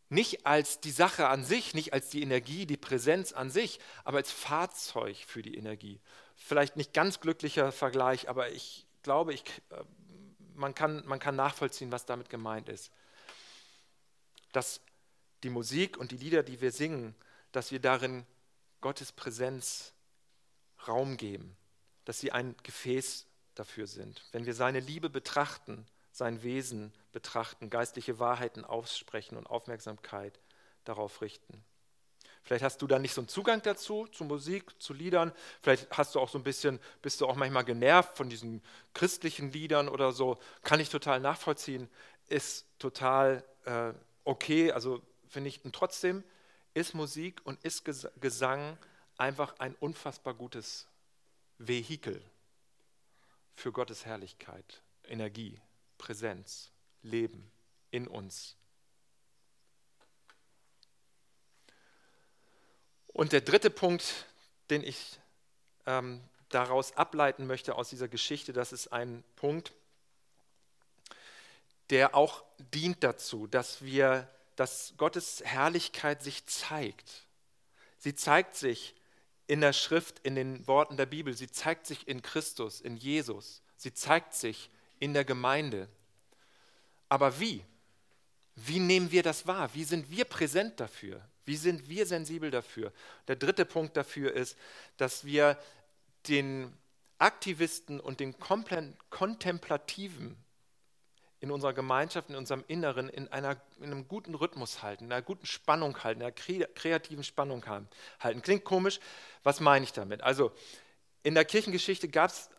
Nicht 0.09 0.45
als 0.45 0.81
die 0.81 0.91
Sache 0.91 1.29
an 1.29 1.45
sich, 1.45 1.73
nicht 1.73 1.93
als 1.93 2.09
die 2.09 2.21
Energie, 2.21 2.65
die 2.65 2.75
Präsenz 2.75 3.31
an 3.31 3.49
sich, 3.49 3.79
aber 4.03 4.17
als 4.17 4.33
Fahrzeug 4.33 5.15
für 5.15 5.41
die 5.41 5.55
Energie. 5.55 6.01
Vielleicht 6.35 6.75
nicht 6.75 6.91
ganz 6.91 7.21
glücklicher 7.21 7.71
Vergleich, 7.71 8.27
aber 8.27 8.51
ich 8.51 8.85
glaube, 9.01 9.33
ich, 9.33 9.45
äh, 9.69 9.85
man, 10.53 10.75
kann, 10.75 11.05
man 11.05 11.19
kann 11.19 11.37
nachvollziehen, 11.37 11.93
was 11.93 12.05
damit 12.05 12.29
gemeint 12.29 12.67
ist. 12.67 12.91
Dass 14.51 14.81
die 15.43 15.49
Musik 15.49 15.95
und 15.95 16.11
die 16.11 16.17
Lieder, 16.17 16.43
die 16.43 16.59
wir 16.59 16.73
singen, 16.73 17.15
dass 17.53 17.71
wir 17.71 17.79
darin 17.79 18.25
Gottes 18.81 19.13
Präsenz 19.13 19.93
Raum 20.85 21.15
geben, 21.15 21.55
dass 22.07 22.19
sie 22.19 22.31
ein 22.31 22.55
Gefäß 22.63 23.25
dafür 23.53 23.85
sind. 23.85 24.23
Wenn 24.31 24.45
wir 24.45 24.53
seine 24.53 24.79
Liebe 24.79 25.09
betrachten, 25.09 25.85
sein 26.13 26.41
Wesen 26.41 26.93
betrachten, 27.11 27.69
geistliche 27.69 28.17
Wahrheiten 28.17 28.63
aussprechen 28.63 29.35
und 29.35 29.45
Aufmerksamkeit 29.45 30.39
darauf 30.85 31.21
richten. 31.21 31.61
Vielleicht 32.43 32.63
hast 32.63 32.81
du 32.81 32.87
da 32.87 32.97
nicht 32.97 33.13
so 33.13 33.19
einen 33.19 33.27
Zugang 33.27 33.61
dazu, 33.61 34.07
zu 34.07 34.23
Musik, 34.23 34.81
zu 34.81 34.93
Liedern. 34.93 35.33
Vielleicht 35.61 35.89
hast 35.97 36.15
du 36.15 36.21
auch 36.21 36.29
so 36.29 36.37
ein 36.37 36.45
bisschen, 36.45 36.79
bist 37.01 37.19
du 37.19 37.27
auch 37.27 37.35
manchmal 37.35 37.65
genervt 37.65 38.15
von 38.15 38.29
diesen 38.29 38.63
christlichen 38.93 39.51
Liedern 39.51 39.89
oder 39.89 40.13
so. 40.13 40.39
Kann 40.63 40.79
ich 40.79 40.87
total 40.87 41.19
nachvollziehen. 41.19 41.89
Ist 42.27 42.67
total 42.79 43.43
äh, 43.65 43.91
okay. 44.23 44.71
Also 44.71 45.01
finde 45.27 45.49
ich, 45.49 45.65
und 45.65 45.75
trotzdem 45.75 46.23
ist 46.73 46.93
Musik 46.93 47.41
und 47.43 47.61
ist 47.65 47.83
Gesang 48.21 48.77
einfach 49.17 49.59
ein 49.59 49.75
unfassbar 49.81 50.33
gutes 50.33 50.87
Vehikel 51.57 52.21
für 53.55 53.71
Gottes 53.71 54.05
Herrlichkeit, 54.05 54.81
Energie, 55.03 55.59
Präsenz, 55.97 56.71
Leben 57.01 57.51
in 57.91 58.07
uns. 58.07 58.55
Und 63.07 63.31
der 63.31 63.41
dritte 63.41 63.69
Punkt, 63.69 64.25
den 64.69 64.83
ich 64.83 65.19
ähm, 65.85 66.21
daraus 66.49 66.95
ableiten 66.95 67.47
möchte 67.47 67.75
aus 67.75 67.89
dieser 67.89 68.07
Geschichte, 68.07 68.53
das 68.53 68.71
ist 68.71 68.89
ein 68.89 69.23
Punkt, 69.35 69.73
der 71.89 72.15
auch 72.15 72.43
dient 72.73 73.03
dazu, 73.03 73.47
dass 73.47 73.81
wir 73.81 74.29
dass 74.57 74.95
Gottes 74.97 75.43
Herrlichkeit 75.45 76.23
sich 76.23 76.45
zeigt. 76.47 77.27
Sie 77.99 78.15
zeigt 78.15 78.55
sich 78.55 78.95
in 79.47 79.61
der 79.61 79.73
Schrift, 79.73 80.19
in 80.19 80.35
den 80.35 80.67
Worten 80.67 80.97
der 80.97 81.05
Bibel. 81.05 81.33
Sie 81.33 81.49
zeigt 81.49 81.87
sich 81.87 82.07
in 82.07 82.21
Christus, 82.21 82.81
in 82.81 82.97
Jesus. 82.97 83.61
Sie 83.77 83.93
zeigt 83.93 84.33
sich 84.33 84.69
in 84.99 85.13
der 85.13 85.25
Gemeinde. 85.25 85.87
Aber 87.09 87.39
wie? 87.39 87.63
Wie 88.55 88.79
nehmen 88.79 89.11
wir 89.11 89.23
das 89.23 89.47
wahr? 89.47 89.73
Wie 89.73 89.83
sind 89.83 90.09
wir 90.11 90.25
präsent 90.25 90.79
dafür? 90.79 91.21
Wie 91.45 91.55
sind 91.55 91.87
wir 91.87 92.05
sensibel 92.05 92.51
dafür? 92.51 92.91
Der 93.27 93.37
dritte 93.37 93.65
Punkt 93.65 93.95
dafür 93.95 94.33
ist, 94.33 94.57
dass 94.97 95.23
wir 95.23 95.57
den 96.27 96.73
Aktivisten 97.19 97.99
und 97.99 98.19
den 98.19 98.35
Kontemplativen 98.37 100.35
in 101.39 101.51
unserer 101.51 101.73
Gemeinschaft, 101.73 102.29
in 102.29 102.35
unserem 102.35 102.63
Inneren 102.67 103.09
in, 103.09 103.31
einer, 103.31 103.57
in 103.77 103.85
einem 103.85 104.07
guten 104.07 104.33
Rhythmus 104.33 104.81
halten, 104.81 105.05
in 105.05 105.11
einer 105.11 105.21
guten 105.21 105.45
Spannung 105.45 106.03
halten, 106.03 106.21
in 106.21 106.27
einer 106.27 106.33
kreativen 106.33 107.23
Spannung 107.23 107.63
halten. 108.19 108.41
Klingt 108.41 108.63
komisch, 108.63 108.99
was 109.43 109.59
meine 109.59 109.83
ich 109.83 109.93
damit? 109.93 110.21
Also 110.23 110.51
in 111.23 111.35
der 111.35 111.45
Kirchengeschichte 111.45 112.07
gab 112.07 112.31
es, 112.31 112.49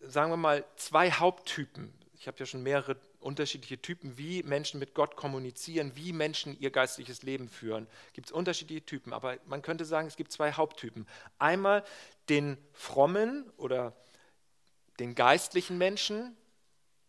sagen 0.00 0.30
wir 0.30 0.36
mal, 0.36 0.64
zwei 0.76 1.10
Haupttypen. 1.10 1.92
Ich 2.14 2.26
habe 2.26 2.38
ja 2.38 2.46
schon 2.46 2.62
mehrere 2.62 2.96
unterschiedliche 3.20 3.80
Typen, 3.80 4.18
wie 4.18 4.42
Menschen 4.42 4.78
mit 4.78 4.94
Gott 4.94 5.16
kommunizieren, 5.16 5.92
wie 5.96 6.12
Menschen 6.12 6.58
ihr 6.60 6.70
geistliches 6.70 7.22
Leben 7.22 7.48
führen. 7.48 7.86
Gibt 8.12 8.28
es 8.28 8.32
unterschiedliche 8.32 8.84
Typen, 8.84 9.12
aber 9.12 9.38
man 9.46 9.62
könnte 9.62 9.84
sagen, 9.84 10.06
es 10.06 10.16
gibt 10.16 10.32
zwei 10.32 10.52
Haupttypen. 10.52 11.06
Einmal 11.38 11.84
den 12.28 12.56
frommen 12.72 13.50
oder 13.56 13.94
den 15.00 15.14
geistlichen 15.14 15.78
Menschen, 15.78 16.36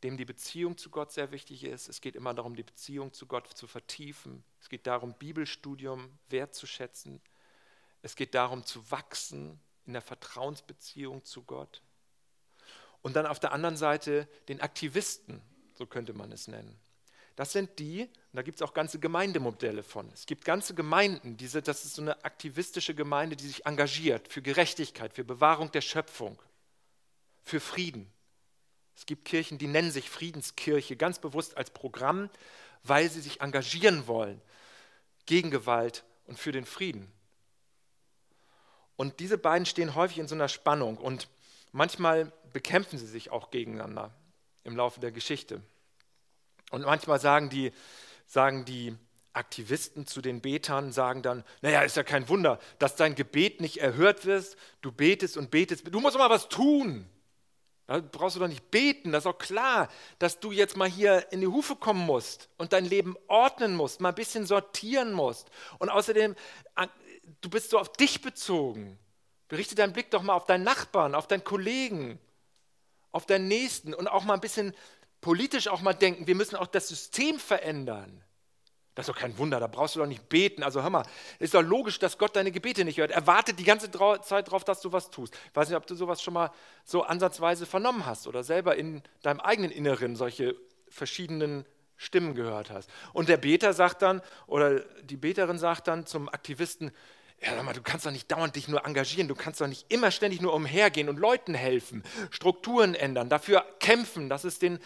dem 0.03 0.17
die 0.17 0.25
Beziehung 0.25 0.77
zu 0.77 0.89
Gott 0.89 1.11
sehr 1.11 1.31
wichtig 1.31 1.63
ist. 1.63 1.89
Es 1.89 2.01
geht 2.01 2.15
immer 2.15 2.33
darum, 2.33 2.55
die 2.55 2.63
Beziehung 2.63 3.13
zu 3.13 3.25
Gott 3.25 3.47
zu 3.47 3.67
vertiefen. 3.67 4.43
Es 4.61 4.69
geht 4.69 4.87
darum, 4.87 5.13
Bibelstudium 5.13 6.17
wertzuschätzen. 6.29 7.21
Es 8.01 8.15
geht 8.15 8.33
darum, 8.33 8.65
zu 8.65 8.89
wachsen 8.91 9.59
in 9.85 9.93
der 9.93 10.01
Vertrauensbeziehung 10.01 11.25
zu 11.25 11.43
Gott. 11.43 11.81
Und 13.01 13.15
dann 13.15 13.25
auf 13.25 13.39
der 13.39 13.51
anderen 13.51 13.77
Seite 13.77 14.27
den 14.47 14.61
Aktivisten, 14.61 15.41
so 15.73 15.85
könnte 15.85 16.13
man 16.13 16.31
es 16.31 16.47
nennen. 16.47 16.79
Das 17.35 17.53
sind 17.53 17.79
die, 17.79 18.01
und 18.01 18.33
da 18.33 18.41
gibt 18.41 18.57
es 18.57 18.61
auch 18.61 18.73
ganze 18.73 18.99
Gemeindemodelle 18.99 19.81
von. 19.81 20.11
Es 20.13 20.25
gibt 20.25 20.43
ganze 20.43 20.75
Gemeinden, 20.75 21.37
diese, 21.37 21.61
das 21.61 21.85
ist 21.85 21.95
so 21.95 22.01
eine 22.01 22.25
aktivistische 22.25 22.93
Gemeinde, 22.93 23.37
die 23.37 23.47
sich 23.47 23.65
engagiert 23.65 24.27
für 24.27 24.41
Gerechtigkeit, 24.41 25.13
für 25.13 25.23
Bewahrung 25.23 25.71
der 25.71 25.79
Schöpfung, 25.79 26.37
für 27.43 27.61
Frieden. 27.61 28.11
Es 28.99 29.05
gibt 29.05 29.23
Kirchen, 29.23 29.57
die 29.57 29.67
nennen 29.67 29.91
sich 29.91 30.09
Friedenskirche 30.09 30.97
ganz 30.97 31.19
bewusst 31.19 31.55
als 31.55 31.69
Programm, 31.69 32.29
weil 32.83 33.09
sie 33.09 33.21
sich 33.21 33.39
engagieren 33.39 34.07
wollen 34.07 34.41
gegen 35.25 35.51
Gewalt 35.51 36.03
und 36.25 36.37
für 36.37 36.51
den 36.51 36.65
Frieden. 36.65 37.09
Und 38.97 39.21
diese 39.21 39.37
beiden 39.37 39.65
stehen 39.65 39.95
häufig 39.95 40.19
in 40.19 40.27
so 40.27 40.35
einer 40.35 40.49
Spannung 40.49 40.97
und 40.97 41.29
manchmal 41.71 42.33
bekämpfen 42.51 42.99
sie 42.99 43.07
sich 43.07 43.31
auch 43.31 43.51
gegeneinander 43.51 44.13
im 44.65 44.75
Laufe 44.75 44.99
der 44.99 45.13
Geschichte. 45.13 45.61
Und 46.69 46.81
manchmal 46.81 47.21
sagen 47.21 47.49
die, 47.49 47.71
sagen 48.27 48.65
die 48.65 48.97
Aktivisten 49.31 50.07
zu 50.07 50.21
den 50.21 50.41
Betern, 50.41 50.91
sagen 50.91 51.21
dann, 51.21 51.45
naja, 51.61 51.83
ist 51.83 51.95
ja 51.95 52.03
kein 52.03 52.27
Wunder, 52.27 52.59
dass 52.79 52.97
dein 52.97 53.15
Gebet 53.15 53.61
nicht 53.61 53.77
erhört 53.77 54.25
wird, 54.25 54.57
du 54.81 54.91
betest 54.91 55.37
und 55.37 55.51
betest, 55.51 55.87
du 55.89 56.01
musst 56.01 56.17
mal 56.17 56.29
was 56.29 56.49
tun. 56.49 57.09
Da 57.89 58.01
brauchst 58.01 58.35
du 58.35 58.39
doch 58.39 58.47
nicht 58.47 58.69
beten. 58.69 59.11
Das 59.11 59.23
ist 59.23 59.27
auch 59.27 59.39
klar, 59.39 59.89
dass 60.19 60.39
du 60.39 60.51
jetzt 60.51 60.77
mal 60.77 60.87
hier 60.87 61.25
in 61.31 61.41
die 61.41 61.47
Hufe 61.47 61.75
kommen 61.75 62.05
musst 62.05 62.47
und 62.59 62.71
dein 62.71 62.85
Leben 62.85 63.17
ordnen 63.27 63.75
musst, 63.75 63.99
mal 63.99 64.09
ein 64.09 64.15
bisschen 64.15 64.45
sortieren 64.45 65.11
musst. 65.11 65.49
Und 65.79 65.89
außerdem, 65.89 66.35
du 67.41 67.49
bist 67.49 67.71
so 67.71 67.79
auf 67.79 67.91
dich 67.93 68.21
bezogen. 68.21 68.99
Berichte 69.47 69.73
deinen 69.73 69.93
Blick 69.93 70.11
doch 70.11 70.21
mal 70.21 70.35
auf 70.35 70.45
deinen 70.45 70.65
Nachbarn, 70.65 71.15
auf 71.15 71.25
deinen 71.25 71.43
Kollegen, 71.43 72.19
auf 73.11 73.25
deinen 73.25 73.47
Nächsten 73.47 73.95
und 73.95 74.07
auch 74.07 74.23
mal 74.23 74.35
ein 74.35 74.41
bisschen 74.41 74.75
politisch 75.19 75.67
auch 75.67 75.81
mal 75.81 75.93
denken. 75.93 76.27
Wir 76.27 76.35
müssen 76.35 76.57
auch 76.57 76.67
das 76.67 76.89
System 76.89 77.39
verändern. 77.39 78.23
Das 78.99 79.07
ist 79.07 79.15
doch 79.15 79.21
kein 79.21 79.37
Wunder, 79.37 79.61
da 79.61 79.67
brauchst 79.67 79.95
du 79.95 79.99
doch 80.01 80.05
nicht 80.05 80.27
beten. 80.27 80.61
Also 80.61 80.83
hör 80.83 80.89
mal, 80.89 81.05
ist 81.39 81.53
doch 81.53 81.61
logisch, 81.61 81.99
dass 81.99 82.17
Gott 82.17 82.35
deine 82.35 82.51
Gebete 82.51 82.83
nicht 82.83 82.97
hört. 82.97 83.11
Er 83.11 83.25
wartet 83.27 83.57
die 83.57 83.63
ganze 83.63 83.89
Zeit 83.89 84.47
darauf, 84.47 84.65
dass 84.65 84.81
du 84.81 84.91
was 84.91 85.09
tust. 85.09 85.33
Ich 85.33 85.55
weiß 85.55 85.69
nicht, 85.69 85.77
ob 85.77 85.87
du 85.87 85.95
sowas 85.95 86.21
schon 86.21 86.33
mal 86.33 86.51
so 86.83 87.03
ansatzweise 87.03 87.65
vernommen 87.65 88.05
hast 88.05 88.27
oder 88.27 88.43
selber 88.43 88.75
in 88.75 89.01
deinem 89.21 89.39
eigenen 89.39 89.71
Inneren 89.71 90.17
solche 90.17 90.53
verschiedenen 90.89 91.65
Stimmen 91.95 92.35
gehört 92.35 92.71
hast. 92.71 92.89
Und 93.13 93.29
der 93.29 93.37
Beter 93.37 93.71
sagt 93.71 94.01
dann, 94.01 94.21
oder 94.47 94.81
die 95.01 95.15
Beterin 95.15 95.59
sagt 95.59 95.87
dann 95.87 96.05
zum 96.05 96.27
Aktivisten, 96.27 96.91
ja, 97.41 97.55
sag 97.55 97.63
mal, 97.63 97.71
du 97.71 97.81
kannst 97.81 98.05
doch 98.05 98.11
nicht 98.11 98.29
dauernd 98.29 98.57
dich 98.57 98.67
nur 98.67 98.85
engagieren, 98.85 99.29
du 99.29 99.35
kannst 99.35 99.61
doch 99.61 99.67
nicht 99.67 99.85
immer 99.87 100.11
ständig 100.11 100.41
nur 100.41 100.53
umhergehen 100.53 101.07
und 101.07 101.19
Leuten 101.19 101.53
helfen, 101.53 102.03
Strukturen 102.31 102.95
ändern, 102.95 103.29
dafür 103.29 103.63
kämpfen, 103.79 104.27
dass 104.27 104.43
es 104.43 104.59
den 104.59 104.77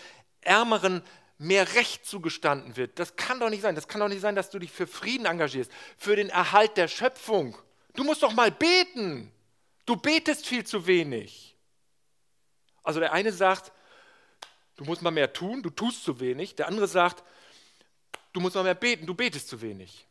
Ärmeren 0.41 1.01
mehr 1.38 1.76
Recht 1.76 2.06
zugestanden 2.06 2.78
wird. 2.78 3.00
Das 3.00 3.16
kann 3.16 3.40
doch 3.40 3.50
nicht 3.50 3.62
sein. 3.62 3.76
Das 3.76 3.88
kann 3.88 4.02
doch 4.02 4.08
nicht 4.08 4.22
sein, 4.22 4.36
dass 4.36 4.50
du 4.50 4.60
dich 4.60 4.72
für 4.72 4.88
Frieden 4.88 5.26
engagierst, 5.26 5.72
für 5.98 6.16
den 6.16 6.30
Erhalt 6.30 6.78
der 6.78 6.88
Schöpfung. 6.88 7.58
Du 7.96 8.04
musst 8.04 8.24
doch 8.24 8.34
mal 8.34 8.52
beten. 8.52 9.32
Du 9.86 9.96
betest 9.96 10.48
viel 10.48 10.66
zu 10.66 10.88
wenig. 10.88 11.56
Also 12.84 13.00
der 13.00 13.14
eine 13.14 13.32
sagt, 13.32 13.72
du 14.76 14.86
musst 14.86 15.02
mal 15.02 15.12
mehr 15.12 15.32
tun, 15.34 15.62
du 15.64 15.70
tust 15.70 16.04
zu 16.04 16.20
wenig. 16.20 16.56
Der 16.56 16.68
andere 16.68 16.88
sagt, 16.88 17.24
du 18.32 18.40
musst 18.40 18.56
mal 18.56 18.64
mehr 18.64 18.76
beten, 18.76 19.06
du 19.06 19.14
betest 19.14 19.48
zu 19.48 19.62
wenig. 19.62 20.08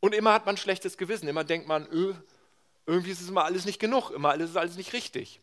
Und 0.00 0.14
immer 0.14 0.32
hat 0.32 0.46
man 0.46 0.54
ein 0.54 0.58
schlechtes 0.58 0.96
Gewissen. 0.96 1.28
Immer 1.28 1.44
denkt 1.44 1.66
man, 1.66 1.86
öh, 1.90 2.14
irgendwie 2.86 3.10
ist 3.10 3.20
es 3.20 3.28
immer 3.28 3.44
alles 3.44 3.64
nicht 3.64 3.78
genug, 3.78 4.10
immer 4.10 4.30
alles 4.30 4.50
ist 4.50 4.56
alles 4.56 4.76
nicht 4.76 4.92
richtig. 4.92 5.40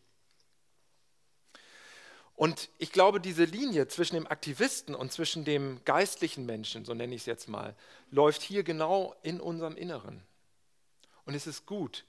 Und 2.36 2.68
ich 2.76 2.92
glaube, 2.92 3.18
diese 3.18 3.44
Linie 3.44 3.88
zwischen 3.88 4.14
dem 4.14 4.26
Aktivisten 4.26 4.94
und 4.94 5.10
zwischen 5.10 5.46
dem 5.46 5.82
geistlichen 5.86 6.44
Menschen, 6.44 6.84
so 6.84 6.92
nenne 6.92 7.14
ich 7.14 7.22
es 7.22 7.26
jetzt 7.26 7.48
mal, 7.48 7.74
läuft 8.10 8.42
hier 8.42 8.62
genau 8.62 9.16
in 9.22 9.40
unserem 9.40 9.76
Inneren. 9.76 10.22
Und 11.24 11.34
es 11.34 11.46
ist 11.46 11.64
gut, 11.64 12.04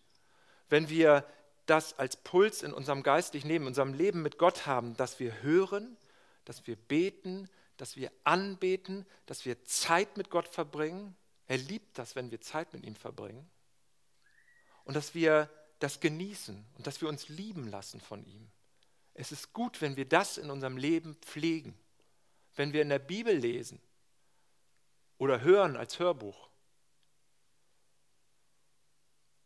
wenn 0.70 0.90
wir 0.90 1.26
das 1.66 1.98
als 1.98 2.18
Puls 2.18 2.62
in 2.62 2.74
unserem 2.74 3.04
geistlichen 3.04 3.48
Leben, 3.48 3.64
in 3.64 3.70
unserem 3.70 3.94
Leben 3.94 4.22
mit 4.22 4.38
Gott 4.38 4.66
haben, 4.66 4.98
dass 4.98 5.20
wir 5.22 5.42
hören, 5.42 5.96
dass 6.44 6.68
wir 6.68 6.76
beten, 6.76 7.50
dass 7.78 7.96
wir 7.96 8.12
anbeten, 8.26 9.06
dass 9.28 9.46
wir 9.46 9.64
Zeit 9.64 10.18
mit 10.18 10.30
Gott 10.30 10.50
verbringen. 10.50 11.16
Er 11.48 11.58
liebt 11.58 11.98
das, 11.98 12.16
wenn 12.16 12.32
wir 12.32 12.42
Zeit 12.42 12.74
mit 12.74 12.86
ihm 12.86 12.96
verbringen. 12.96 13.50
Und 14.84 14.96
dass 14.96 15.16
wir 15.16 15.50
das 15.80 16.00
genießen 16.02 16.66
und 16.78 16.88
dass 16.88 17.02
wir 17.02 17.08
uns 17.08 17.30
lieben 17.30 17.68
lassen 17.68 18.02
von 18.02 18.26
ihm. 18.26 18.50
Es 19.18 19.32
ist 19.32 19.52
gut, 19.52 19.82
wenn 19.82 19.98
wir 19.98 20.08
das 20.08 20.38
in 20.38 20.52
unserem 20.52 20.78
Leben 20.78 21.16
pflegen, 21.16 21.76
wenn 22.56 22.72
wir 22.72 22.84
in 22.84 22.90
der 22.90 23.00
Bibel 23.00 23.36
lesen 23.36 23.82
oder 25.18 25.42
hören 25.42 25.76
als 25.76 25.98
Hörbuch. 25.98 26.50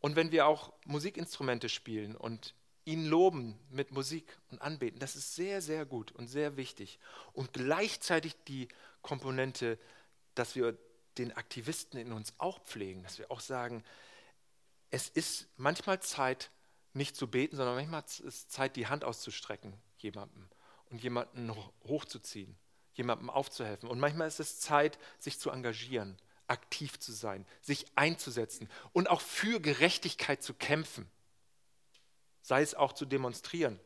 Und 0.00 0.14
wenn 0.14 0.30
wir 0.30 0.46
auch 0.46 0.74
Musikinstrumente 0.84 1.70
spielen 1.70 2.14
und 2.16 2.54
ihn 2.84 3.06
loben 3.06 3.58
mit 3.70 3.92
Musik 3.92 4.38
und 4.50 4.60
anbeten, 4.60 4.98
das 4.98 5.16
ist 5.16 5.34
sehr, 5.34 5.62
sehr 5.62 5.86
gut 5.86 6.12
und 6.12 6.28
sehr 6.28 6.58
wichtig. 6.58 6.98
Und 7.32 7.54
gleichzeitig 7.54 8.34
die 8.46 8.68
Komponente, 9.00 9.78
dass 10.34 10.54
wir 10.54 10.76
den 11.16 11.32
Aktivisten 11.32 11.98
in 11.98 12.12
uns 12.12 12.34
auch 12.36 12.62
pflegen, 12.64 13.04
dass 13.04 13.18
wir 13.18 13.30
auch 13.30 13.40
sagen, 13.40 13.82
es 14.90 15.08
ist 15.08 15.48
manchmal 15.56 16.00
Zeit, 16.00 16.50
nicht 16.94 17.16
zu 17.16 17.28
beten, 17.28 17.56
sondern 17.56 17.74
manchmal 17.74 18.02
ist 18.04 18.20
es 18.20 18.48
Zeit, 18.48 18.76
die 18.76 18.86
Hand 18.86 19.04
auszustrecken 19.04 19.74
jemandem 19.98 20.48
und 20.90 21.02
jemanden 21.02 21.54
hochzuziehen, 21.84 22.56
jemandem 22.94 23.30
aufzuhelfen. 23.30 23.88
Und 23.88 23.98
manchmal 23.98 24.28
ist 24.28 24.40
es 24.40 24.60
Zeit, 24.60 24.98
sich 25.18 25.38
zu 25.38 25.50
engagieren, 25.50 26.18
aktiv 26.48 26.98
zu 26.98 27.12
sein, 27.12 27.46
sich 27.60 27.86
einzusetzen 27.94 28.68
und 28.92 29.08
auch 29.08 29.20
für 29.20 29.60
Gerechtigkeit 29.60 30.42
zu 30.42 30.54
kämpfen. 30.54 31.10
Sei 32.42 32.60
es 32.60 32.74
auch 32.74 32.92
zu 32.92 33.06
demonstrieren 33.06 33.78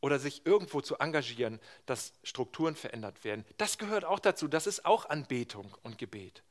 oder 0.00 0.18
sich 0.18 0.44
irgendwo 0.46 0.80
zu 0.80 0.98
engagieren, 0.98 1.60
dass 1.86 2.12
Strukturen 2.22 2.76
verändert 2.76 3.24
werden. 3.24 3.44
Das 3.56 3.78
gehört 3.78 4.04
auch 4.04 4.18
dazu. 4.18 4.46
Das 4.48 4.66
ist 4.66 4.84
auch 4.84 5.06
Anbetung 5.08 5.74
und 5.82 5.96
Gebet. 5.96 6.42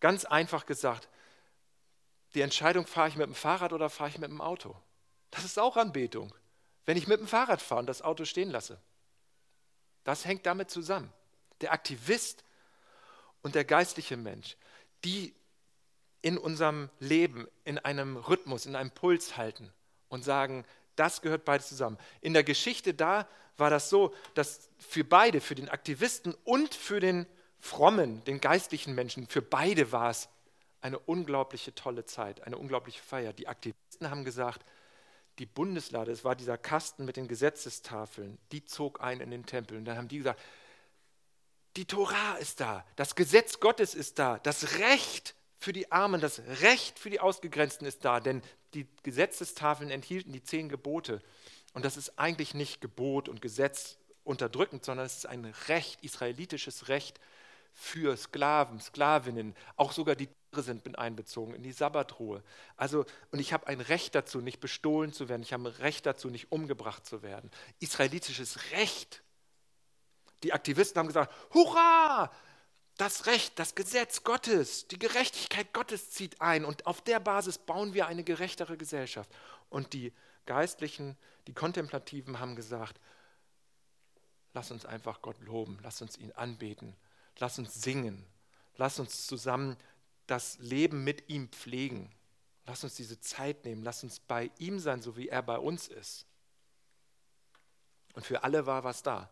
Ganz 0.00 0.24
einfach 0.24 0.66
gesagt, 0.66 1.08
die 2.34 2.40
Entscheidung, 2.40 2.86
fahre 2.86 3.08
ich 3.08 3.16
mit 3.16 3.26
dem 3.26 3.34
Fahrrad 3.34 3.72
oder 3.72 3.88
fahre 3.88 4.10
ich 4.10 4.18
mit 4.18 4.30
dem 4.30 4.40
Auto. 4.40 4.76
Das 5.30 5.44
ist 5.44 5.58
auch 5.58 5.76
Anbetung. 5.76 6.34
Wenn 6.84 6.96
ich 6.96 7.06
mit 7.06 7.20
dem 7.20 7.26
Fahrrad 7.26 7.62
fahre 7.62 7.80
und 7.80 7.86
das 7.86 8.02
Auto 8.02 8.24
stehen 8.24 8.50
lasse. 8.50 8.80
Das 10.04 10.24
hängt 10.24 10.44
damit 10.46 10.70
zusammen. 10.70 11.12
Der 11.60 11.72
Aktivist 11.72 12.44
und 13.42 13.54
der 13.54 13.64
geistliche 13.64 14.16
Mensch, 14.16 14.56
die 15.04 15.34
in 16.22 16.38
unserem 16.38 16.90
Leben 17.00 17.46
in 17.64 17.78
einem 17.78 18.16
Rhythmus, 18.16 18.66
in 18.66 18.76
einem 18.76 18.90
Puls 18.90 19.36
halten 19.36 19.72
und 20.08 20.24
sagen, 20.24 20.64
das 20.96 21.22
gehört 21.22 21.44
beides 21.44 21.68
zusammen. 21.68 21.98
In 22.20 22.32
der 22.32 22.44
Geschichte 22.44 22.94
da 22.94 23.28
war 23.56 23.70
das 23.70 23.90
so, 23.90 24.14
dass 24.34 24.68
für 24.78 25.04
beide, 25.04 25.40
für 25.40 25.54
den 25.54 25.68
Aktivisten 25.68 26.34
und 26.44 26.74
für 26.74 27.00
den 27.00 27.26
frommen, 27.58 28.24
den 28.24 28.40
geistlichen 28.40 28.94
Menschen, 28.94 29.26
für 29.26 29.42
beide 29.42 29.92
war 29.92 30.10
es 30.10 30.28
eine 30.84 30.98
unglaubliche 30.98 31.74
tolle 31.74 32.04
Zeit, 32.04 32.42
eine 32.42 32.58
unglaubliche 32.58 33.02
Feier. 33.02 33.32
Die 33.32 33.48
Aktivisten 33.48 34.10
haben 34.10 34.22
gesagt, 34.22 34.66
die 35.38 35.46
Bundeslade, 35.46 36.12
es 36.12 36.24
war 36.24 36.36
dieser 36.36 36.58
Kasten 36.58 37.06
mit 37.06 37.16
den 37.16 37.26
Gesetzestafeln, 37.26 38.36
die 38.52 38.66
zog 38.66 39.00
ein 39.00 39.20
in 39.20 39.30
den 39.30 39.46
Tempel. 39.46 39.78
Und 39.78 39.86
dann 39.86 39.96
haben 39.96 40.08
die 40.08 40.18
gesagt, 40.18 40.42
die 41.76 41.86
Tora 41.86 42.34
ist 42.34 42.60
da, 42.60 42.84
das 42.96 43.14
Gesetz 43.14 43.60
Gottes 43.60 43.94
ist 43.94 44.18
da, 44.18 44.38
das 44.40 44.78
Recht 44.78 45.34
für 45.58 45.72
die 45.72 45.90
Armen, 45.90 46.20
das 46.20 46.40
Recht 46.60 46.98
für 46.98 47.08
die 47.08 47.18
Ausgegrenzten 47.18 47.86
ist 47.86 48.04
da, 48.04 48.20
denn 48.20 48.42
die 48.74 48.86
Gesetzestafeln 49.04 49.90
enthielten 49.90 50.34
die 50.34 50.42
zehn 50.42 50.68
Gebote. 50.68 51.22
Und 51.72 51.86
das 51.86 51.96
ist 51.96 52.18
eigentlich 52.18 52.52
nicht 52.52 52.82
Gebot 52.82 53.30
und 53.30 53.40
Gesetz 53.40 53.96
unterdrückend, 54.22 54.84
sondern 54.84 55.06
es 55.06 55.16
ist 55.16 55.26
ein 55.26 55.46
Recht, 55.66 56.04
israelitisches 56.04 56.88
Recht 56.88 57.20
für 57.72 58.16
Sklaven, 58.18 58.80
Sklavinnen, 58.80 59.56
auch 59.76 59.92
sogar 59.92 60.14
die 60.14 60.28
sind 60.62 60.84
mit 60.84 60.98
einbezogen 60.98 61.54
in 61.54 61.62
die 61.62 61.72
Sabbatruhe. 61.72 62.42
Also, 62.76 63.04
und 63.30 63.38
ich 63.38 63.52
habe 63.52 63.66
ein 63.66 63.80
Recht 63.80 64.14
dazu, 64.14 64.40
nicht 64.40 64.60
bestohlen 64.60 65.12
zu 65.12 65.28
werden, 65.28 65.42
ich 65.42 65.52
habe 65.52 65.64
ein 65.64 65.74
Recht 65.74 66.06
dazu, 66.06 66.28
nicht 66.28 66.52
umgebracht 66.52 67.06
zu 67.06 67.22
werden. 67.22 67.50
Israelitisches 67.80 68.72
Recht. 68.72 69.22
Die 70.42 70.52
Aktivisten 70.52 70.98
haben 70.98 71.06
gesagt, 71.06 71.32
hurra, 71.52 72.30
das 72.96 73.26
Recht, 73.26 73.58
das 73.58 73.74
Gesetz 73.74 74.22
Gottes, 74.22 74.86
die 74.88 74.98
Gerechtigkeit 74.98 75.72
Gottes 75.72 76.10
zieht 76.10 76.40
ein 76.40 76.64
und 76.64 76.86
auf 76.86 77.00
der 77.00 77.18
Basis 77.18 77.58
bauen 77.58 77.94
wir 77.94 78.06
eine 78.06 78.22
gerechtere 78.24 78.76
Gesellschaft. 78.76 79.30
Und 79.68 79.92
die 79.92 80.12
Geistlichen, 80.46 81.16
die 81.46 81.54
Kontemplativen 81.54 82.38
haben 82.38 82.54
gesagt, 82.54 83.00
lass 84.52 84.70
uns 84.70 84.86
einfach 84.86 85.22
Gott 85.22 85.40
loben, 85.40 85.78
lass 85.82 86.02
uns 86.02 86.16
ihn 86.18 86.30
anbeten, 86.32 86.94
Lass 87.38 87.58
uns 87.58 87.74
singen. 87.74 88.24
Lass 88.76 88.98
uns 88.98 89.26
zusammen 89.26 89.76
das 90.26 90.58
Leben 90.58 91.04
mit 91.04 91.28
ihm 91.28 91.48
pflegen. 91.48 92.10
Lass 92.66 92.84
uns 92.84 92.94
diese 92.94 93.20
Zeit 93.20 93.64
nehmen. 93.64 93.82
Lass 93.82 94.02
uns 94.02 94.20
bei 94.20 94.50
ihm 94.58 94.78
sein, 94.78 95.02
so 95.02 95.16
wie 95.16 95.28
er 95.28 95.42
bei 95.42 95.58
uns 95.58 95.88
ist. 95.88 96.26
Und 98.14 98.24
für 98.24 98.44
alle 98.44 98.66
war 98.66 98.84
was 98.84 99.02
da. 99.02 99.30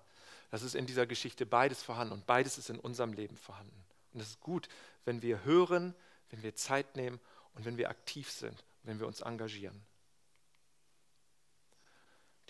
Das 0.50 0.62
ist 0.62 0.74
in 0.74 0.86
dieser 0.86 1.06
Geschichte 1.06 1.46
beides 1.46 1.82
vorhanden 1.82 2.12
und 2.12 2.26
beides 2.26 2.58
ist 2.58 2.68
in 2.68 2.78
unserem 2.78 3.14
Leben 3.14 3.36
vorhanden. 3.36 3.84
Und 4.12 4.20
es 4.20 4.30
ist 4.30 4.40
gut, 4.40 4.68
wenn 5.04 5.22
wir 5.22 5.44
hören, 5.44 5.94
wenn 6.30 6.42
wir 6.42 6.54
Zeit 6.54 6.94
nehmen 6.96 7.20
und 7.54 7.64
wenn 7.64 7.78
wir 7.78 7.88
aktiv 7.88 8.30
sind, 8.30 8.62
wenn 8.82 9.00
wir 9.00 9.06
uns 9.06 9.20
engagieren. 9.20 9.80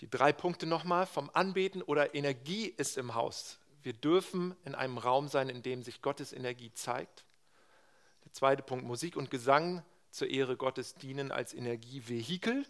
Die 0.01 0.09
drei 0.09 0.33
Punkte 0.33 0.65
nochmal 0.65 1.05
vom 1.05 1.29
Anbeten 1.33 1.81
oder 1.81 2.13
Energie 2.13 2.65
ist 2.65 2.97
im 2.97 3.15
Haus. 3.15 3.59
Wir 3.83 3.93
dürfen 3.93 4.55
in 4.65 4.75
einem 4.75 4.97
Raum 4.97 5.29
sein, 5.29 5.47
in 5.47 5.61
dem 5.61 5.83
sich 5.83 6.01
Gottes 6.01 6.33
Energie 6.33 6.73
zeigt. 6.73 7.23
Der 8.33 8.39
zweite 8.39 8.63
Punkt, 8.63 8.83
Musik 8.83 9.15
und 9.15 9.29
Gesang 9.29 9.83
zur 10.09 10.27
Ehre 10.27 10.57
Gottes 10.57 10.95
dienen 10.95 11.31
als 11.31 11.53
Energievehikel, 11.53 12.65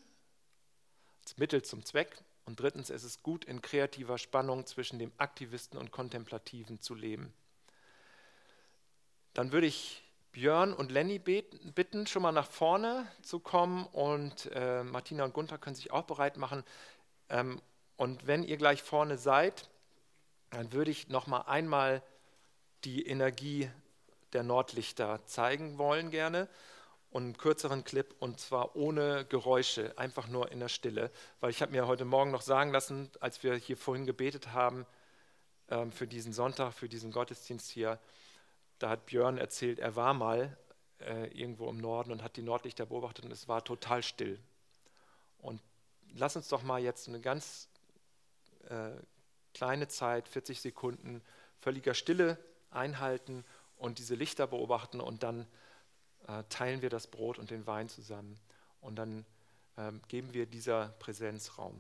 als 1.22 1.38
Mittel 1.38 1.61
zum 1.61 1.86
Zweck. 1.86 2.22
Und 2.43 2.59
drittens, 2.59 2.89
es 2.89 3.05
ist 3.05 3.24
gut, 3.24 3.45
in 3.45 3.61
kreativer 3.61 4.18
Spannung 4.18 4.66
zwischen 4.66 4.99
dem 4.99 5.14
Aktivisten 5.20 5.80
und 5.80 5.91
Kontemplativen 5.91 6.82
zu 6.82 6.95
leben. 6.95 7.34
Dann 9.34 9.53
würde 9.53 9.68
ich 9.68 10.03
Björn 10.34 10.74
und 10.74 10.91
Lenny 10.91 11.18
bitten, 11.18 12.07
schon 12.07 12.24
mal 12.24 12.34
nach 12.34 12.51
vorne 12.51 13.07
zu 13.22 13.39
kommen 13.39 13.86
und 13.86 14.51
äh, 14.51 14.84
Martina 14.84 15.24
und 15.24 15.34
Gunther 15.34 15.59
können 15.59 15.78
sich 15.78 15.91
auch 15.91 16.03
bereit 16.03 16.36
machen. 16.36 16.66
Ähm, 17.30 17.61
Und 17.95 18.28
wenn 18.28 18.43
ihr 18.43 18.57
gleich 18.57 18.84
vorne 18.84 19.18
seid, 19.18 19.70
dann 20.49 20.74
würde 20.74 20.91
ich 20.91 21.07
noch 21.07 21.26
mal 21.26 21.43
einmal 21.43 22.03
die 22.84 23.07
Energie 23.07 23.72
der 24.34 24.43
Nordlichter 24.43 25.25
zeigen 25.25 25.77
wollen 25.77 26.11
gerne 26.11 26.47
und 27.13 27.23
einen 27.23 27.38
kürzeren 27.38 27.84
Clip 27.84 28.15
und 28.19 28.39
zwar 28.39 28.75
ohne 28.75 29.25
Geräusche, 29.25 29.97
einfach 29.97 30.27
nur 30.27 30.51
in 30.51 30.59
der 30.59 30.69
Stille, 30.69 31.11
weil 31.39 31.51
ich 31.51 31.61
habe 31.61 31.71
mir 31.71 31.88
heute 31.88 32.05
Morgen 32.05 32.31
noch 32.31 32.41
sagen 32.41 32.71
lassen, 32.71 33.09
als 33.19 33.43
wir 33.43 33.55
hier 33.55 33.77
vorhin 33.77 34.05
gebetet 34.05 34.53
haben 34.53 34.86
ähm, 35.69 35.91
für 35.91 36.07
diesen 36.07 36.34
Sonntag, 36.34 36.73
für 36.73 36.89
diesen 36.89 37.11
Gottesdienst 37.11 37.69
hier, 37.69 37.99
da 38.79 38.89
hat 38.89 39.05
Björn 39.05 39.38
erzählt, 39.38 39.79
er 39.79 39.95
war 39.95 40.13
mal 40.13 40.57
äh, 40.99 41.27
irgendwo 41.27 41.69
im 41.69 41.77
Norden 41.77 42.11
und 42.11 42.23
hat 42.23 42.36
die 42.36 42.41
Nordlichter 42.41 42.88
beobachtet 42.88 43.25
und 43.25 43.31
es 43.31 43.47
war 43.47 43.63
total 43.63 44.01
still. 44.01 44.39
Und 45.38 45.61
lass 46.15 46.36
uns 46.36 46.47
doch 46.47 46.63
mal 46.63 46.81
jetzt 46.81 47.07
eine 47.07 47.21
ganz 47.21 47.69
äh, 48.69 48.89
kleine 49.53 49.88
Zeit, 49.88 50.27
40 50.27 50.61
Sekunden, 50.61 51.21
völliger 51.59 51.93
Stille 51.93 52.38
einhalten 52.71 53.45
und 53.84 53.99
diese 53.99 54.15
Lichter 54.15 54.47
beobachten 54.47 55.01
und 55.01 55.23
dann 55.23 55.45
äh, 56.27 56.43
teilen 56.49 56.81
wir 56.81 56.89
das 56.89 57.07
Brot 57.07 57.38
und 57.38 57.51
den 57.51 57.67
Wein 57.67 57.89
zusammen 57.89 58.39
und 58.81 58.95
dann 58.95 59.25
äh, 59.75 59.91
geben 60.07 60.34
wir 60.34 60.45
dieser 60.45 60.89
Präsenz 60.99 61.57
Raum. 61.57 61.79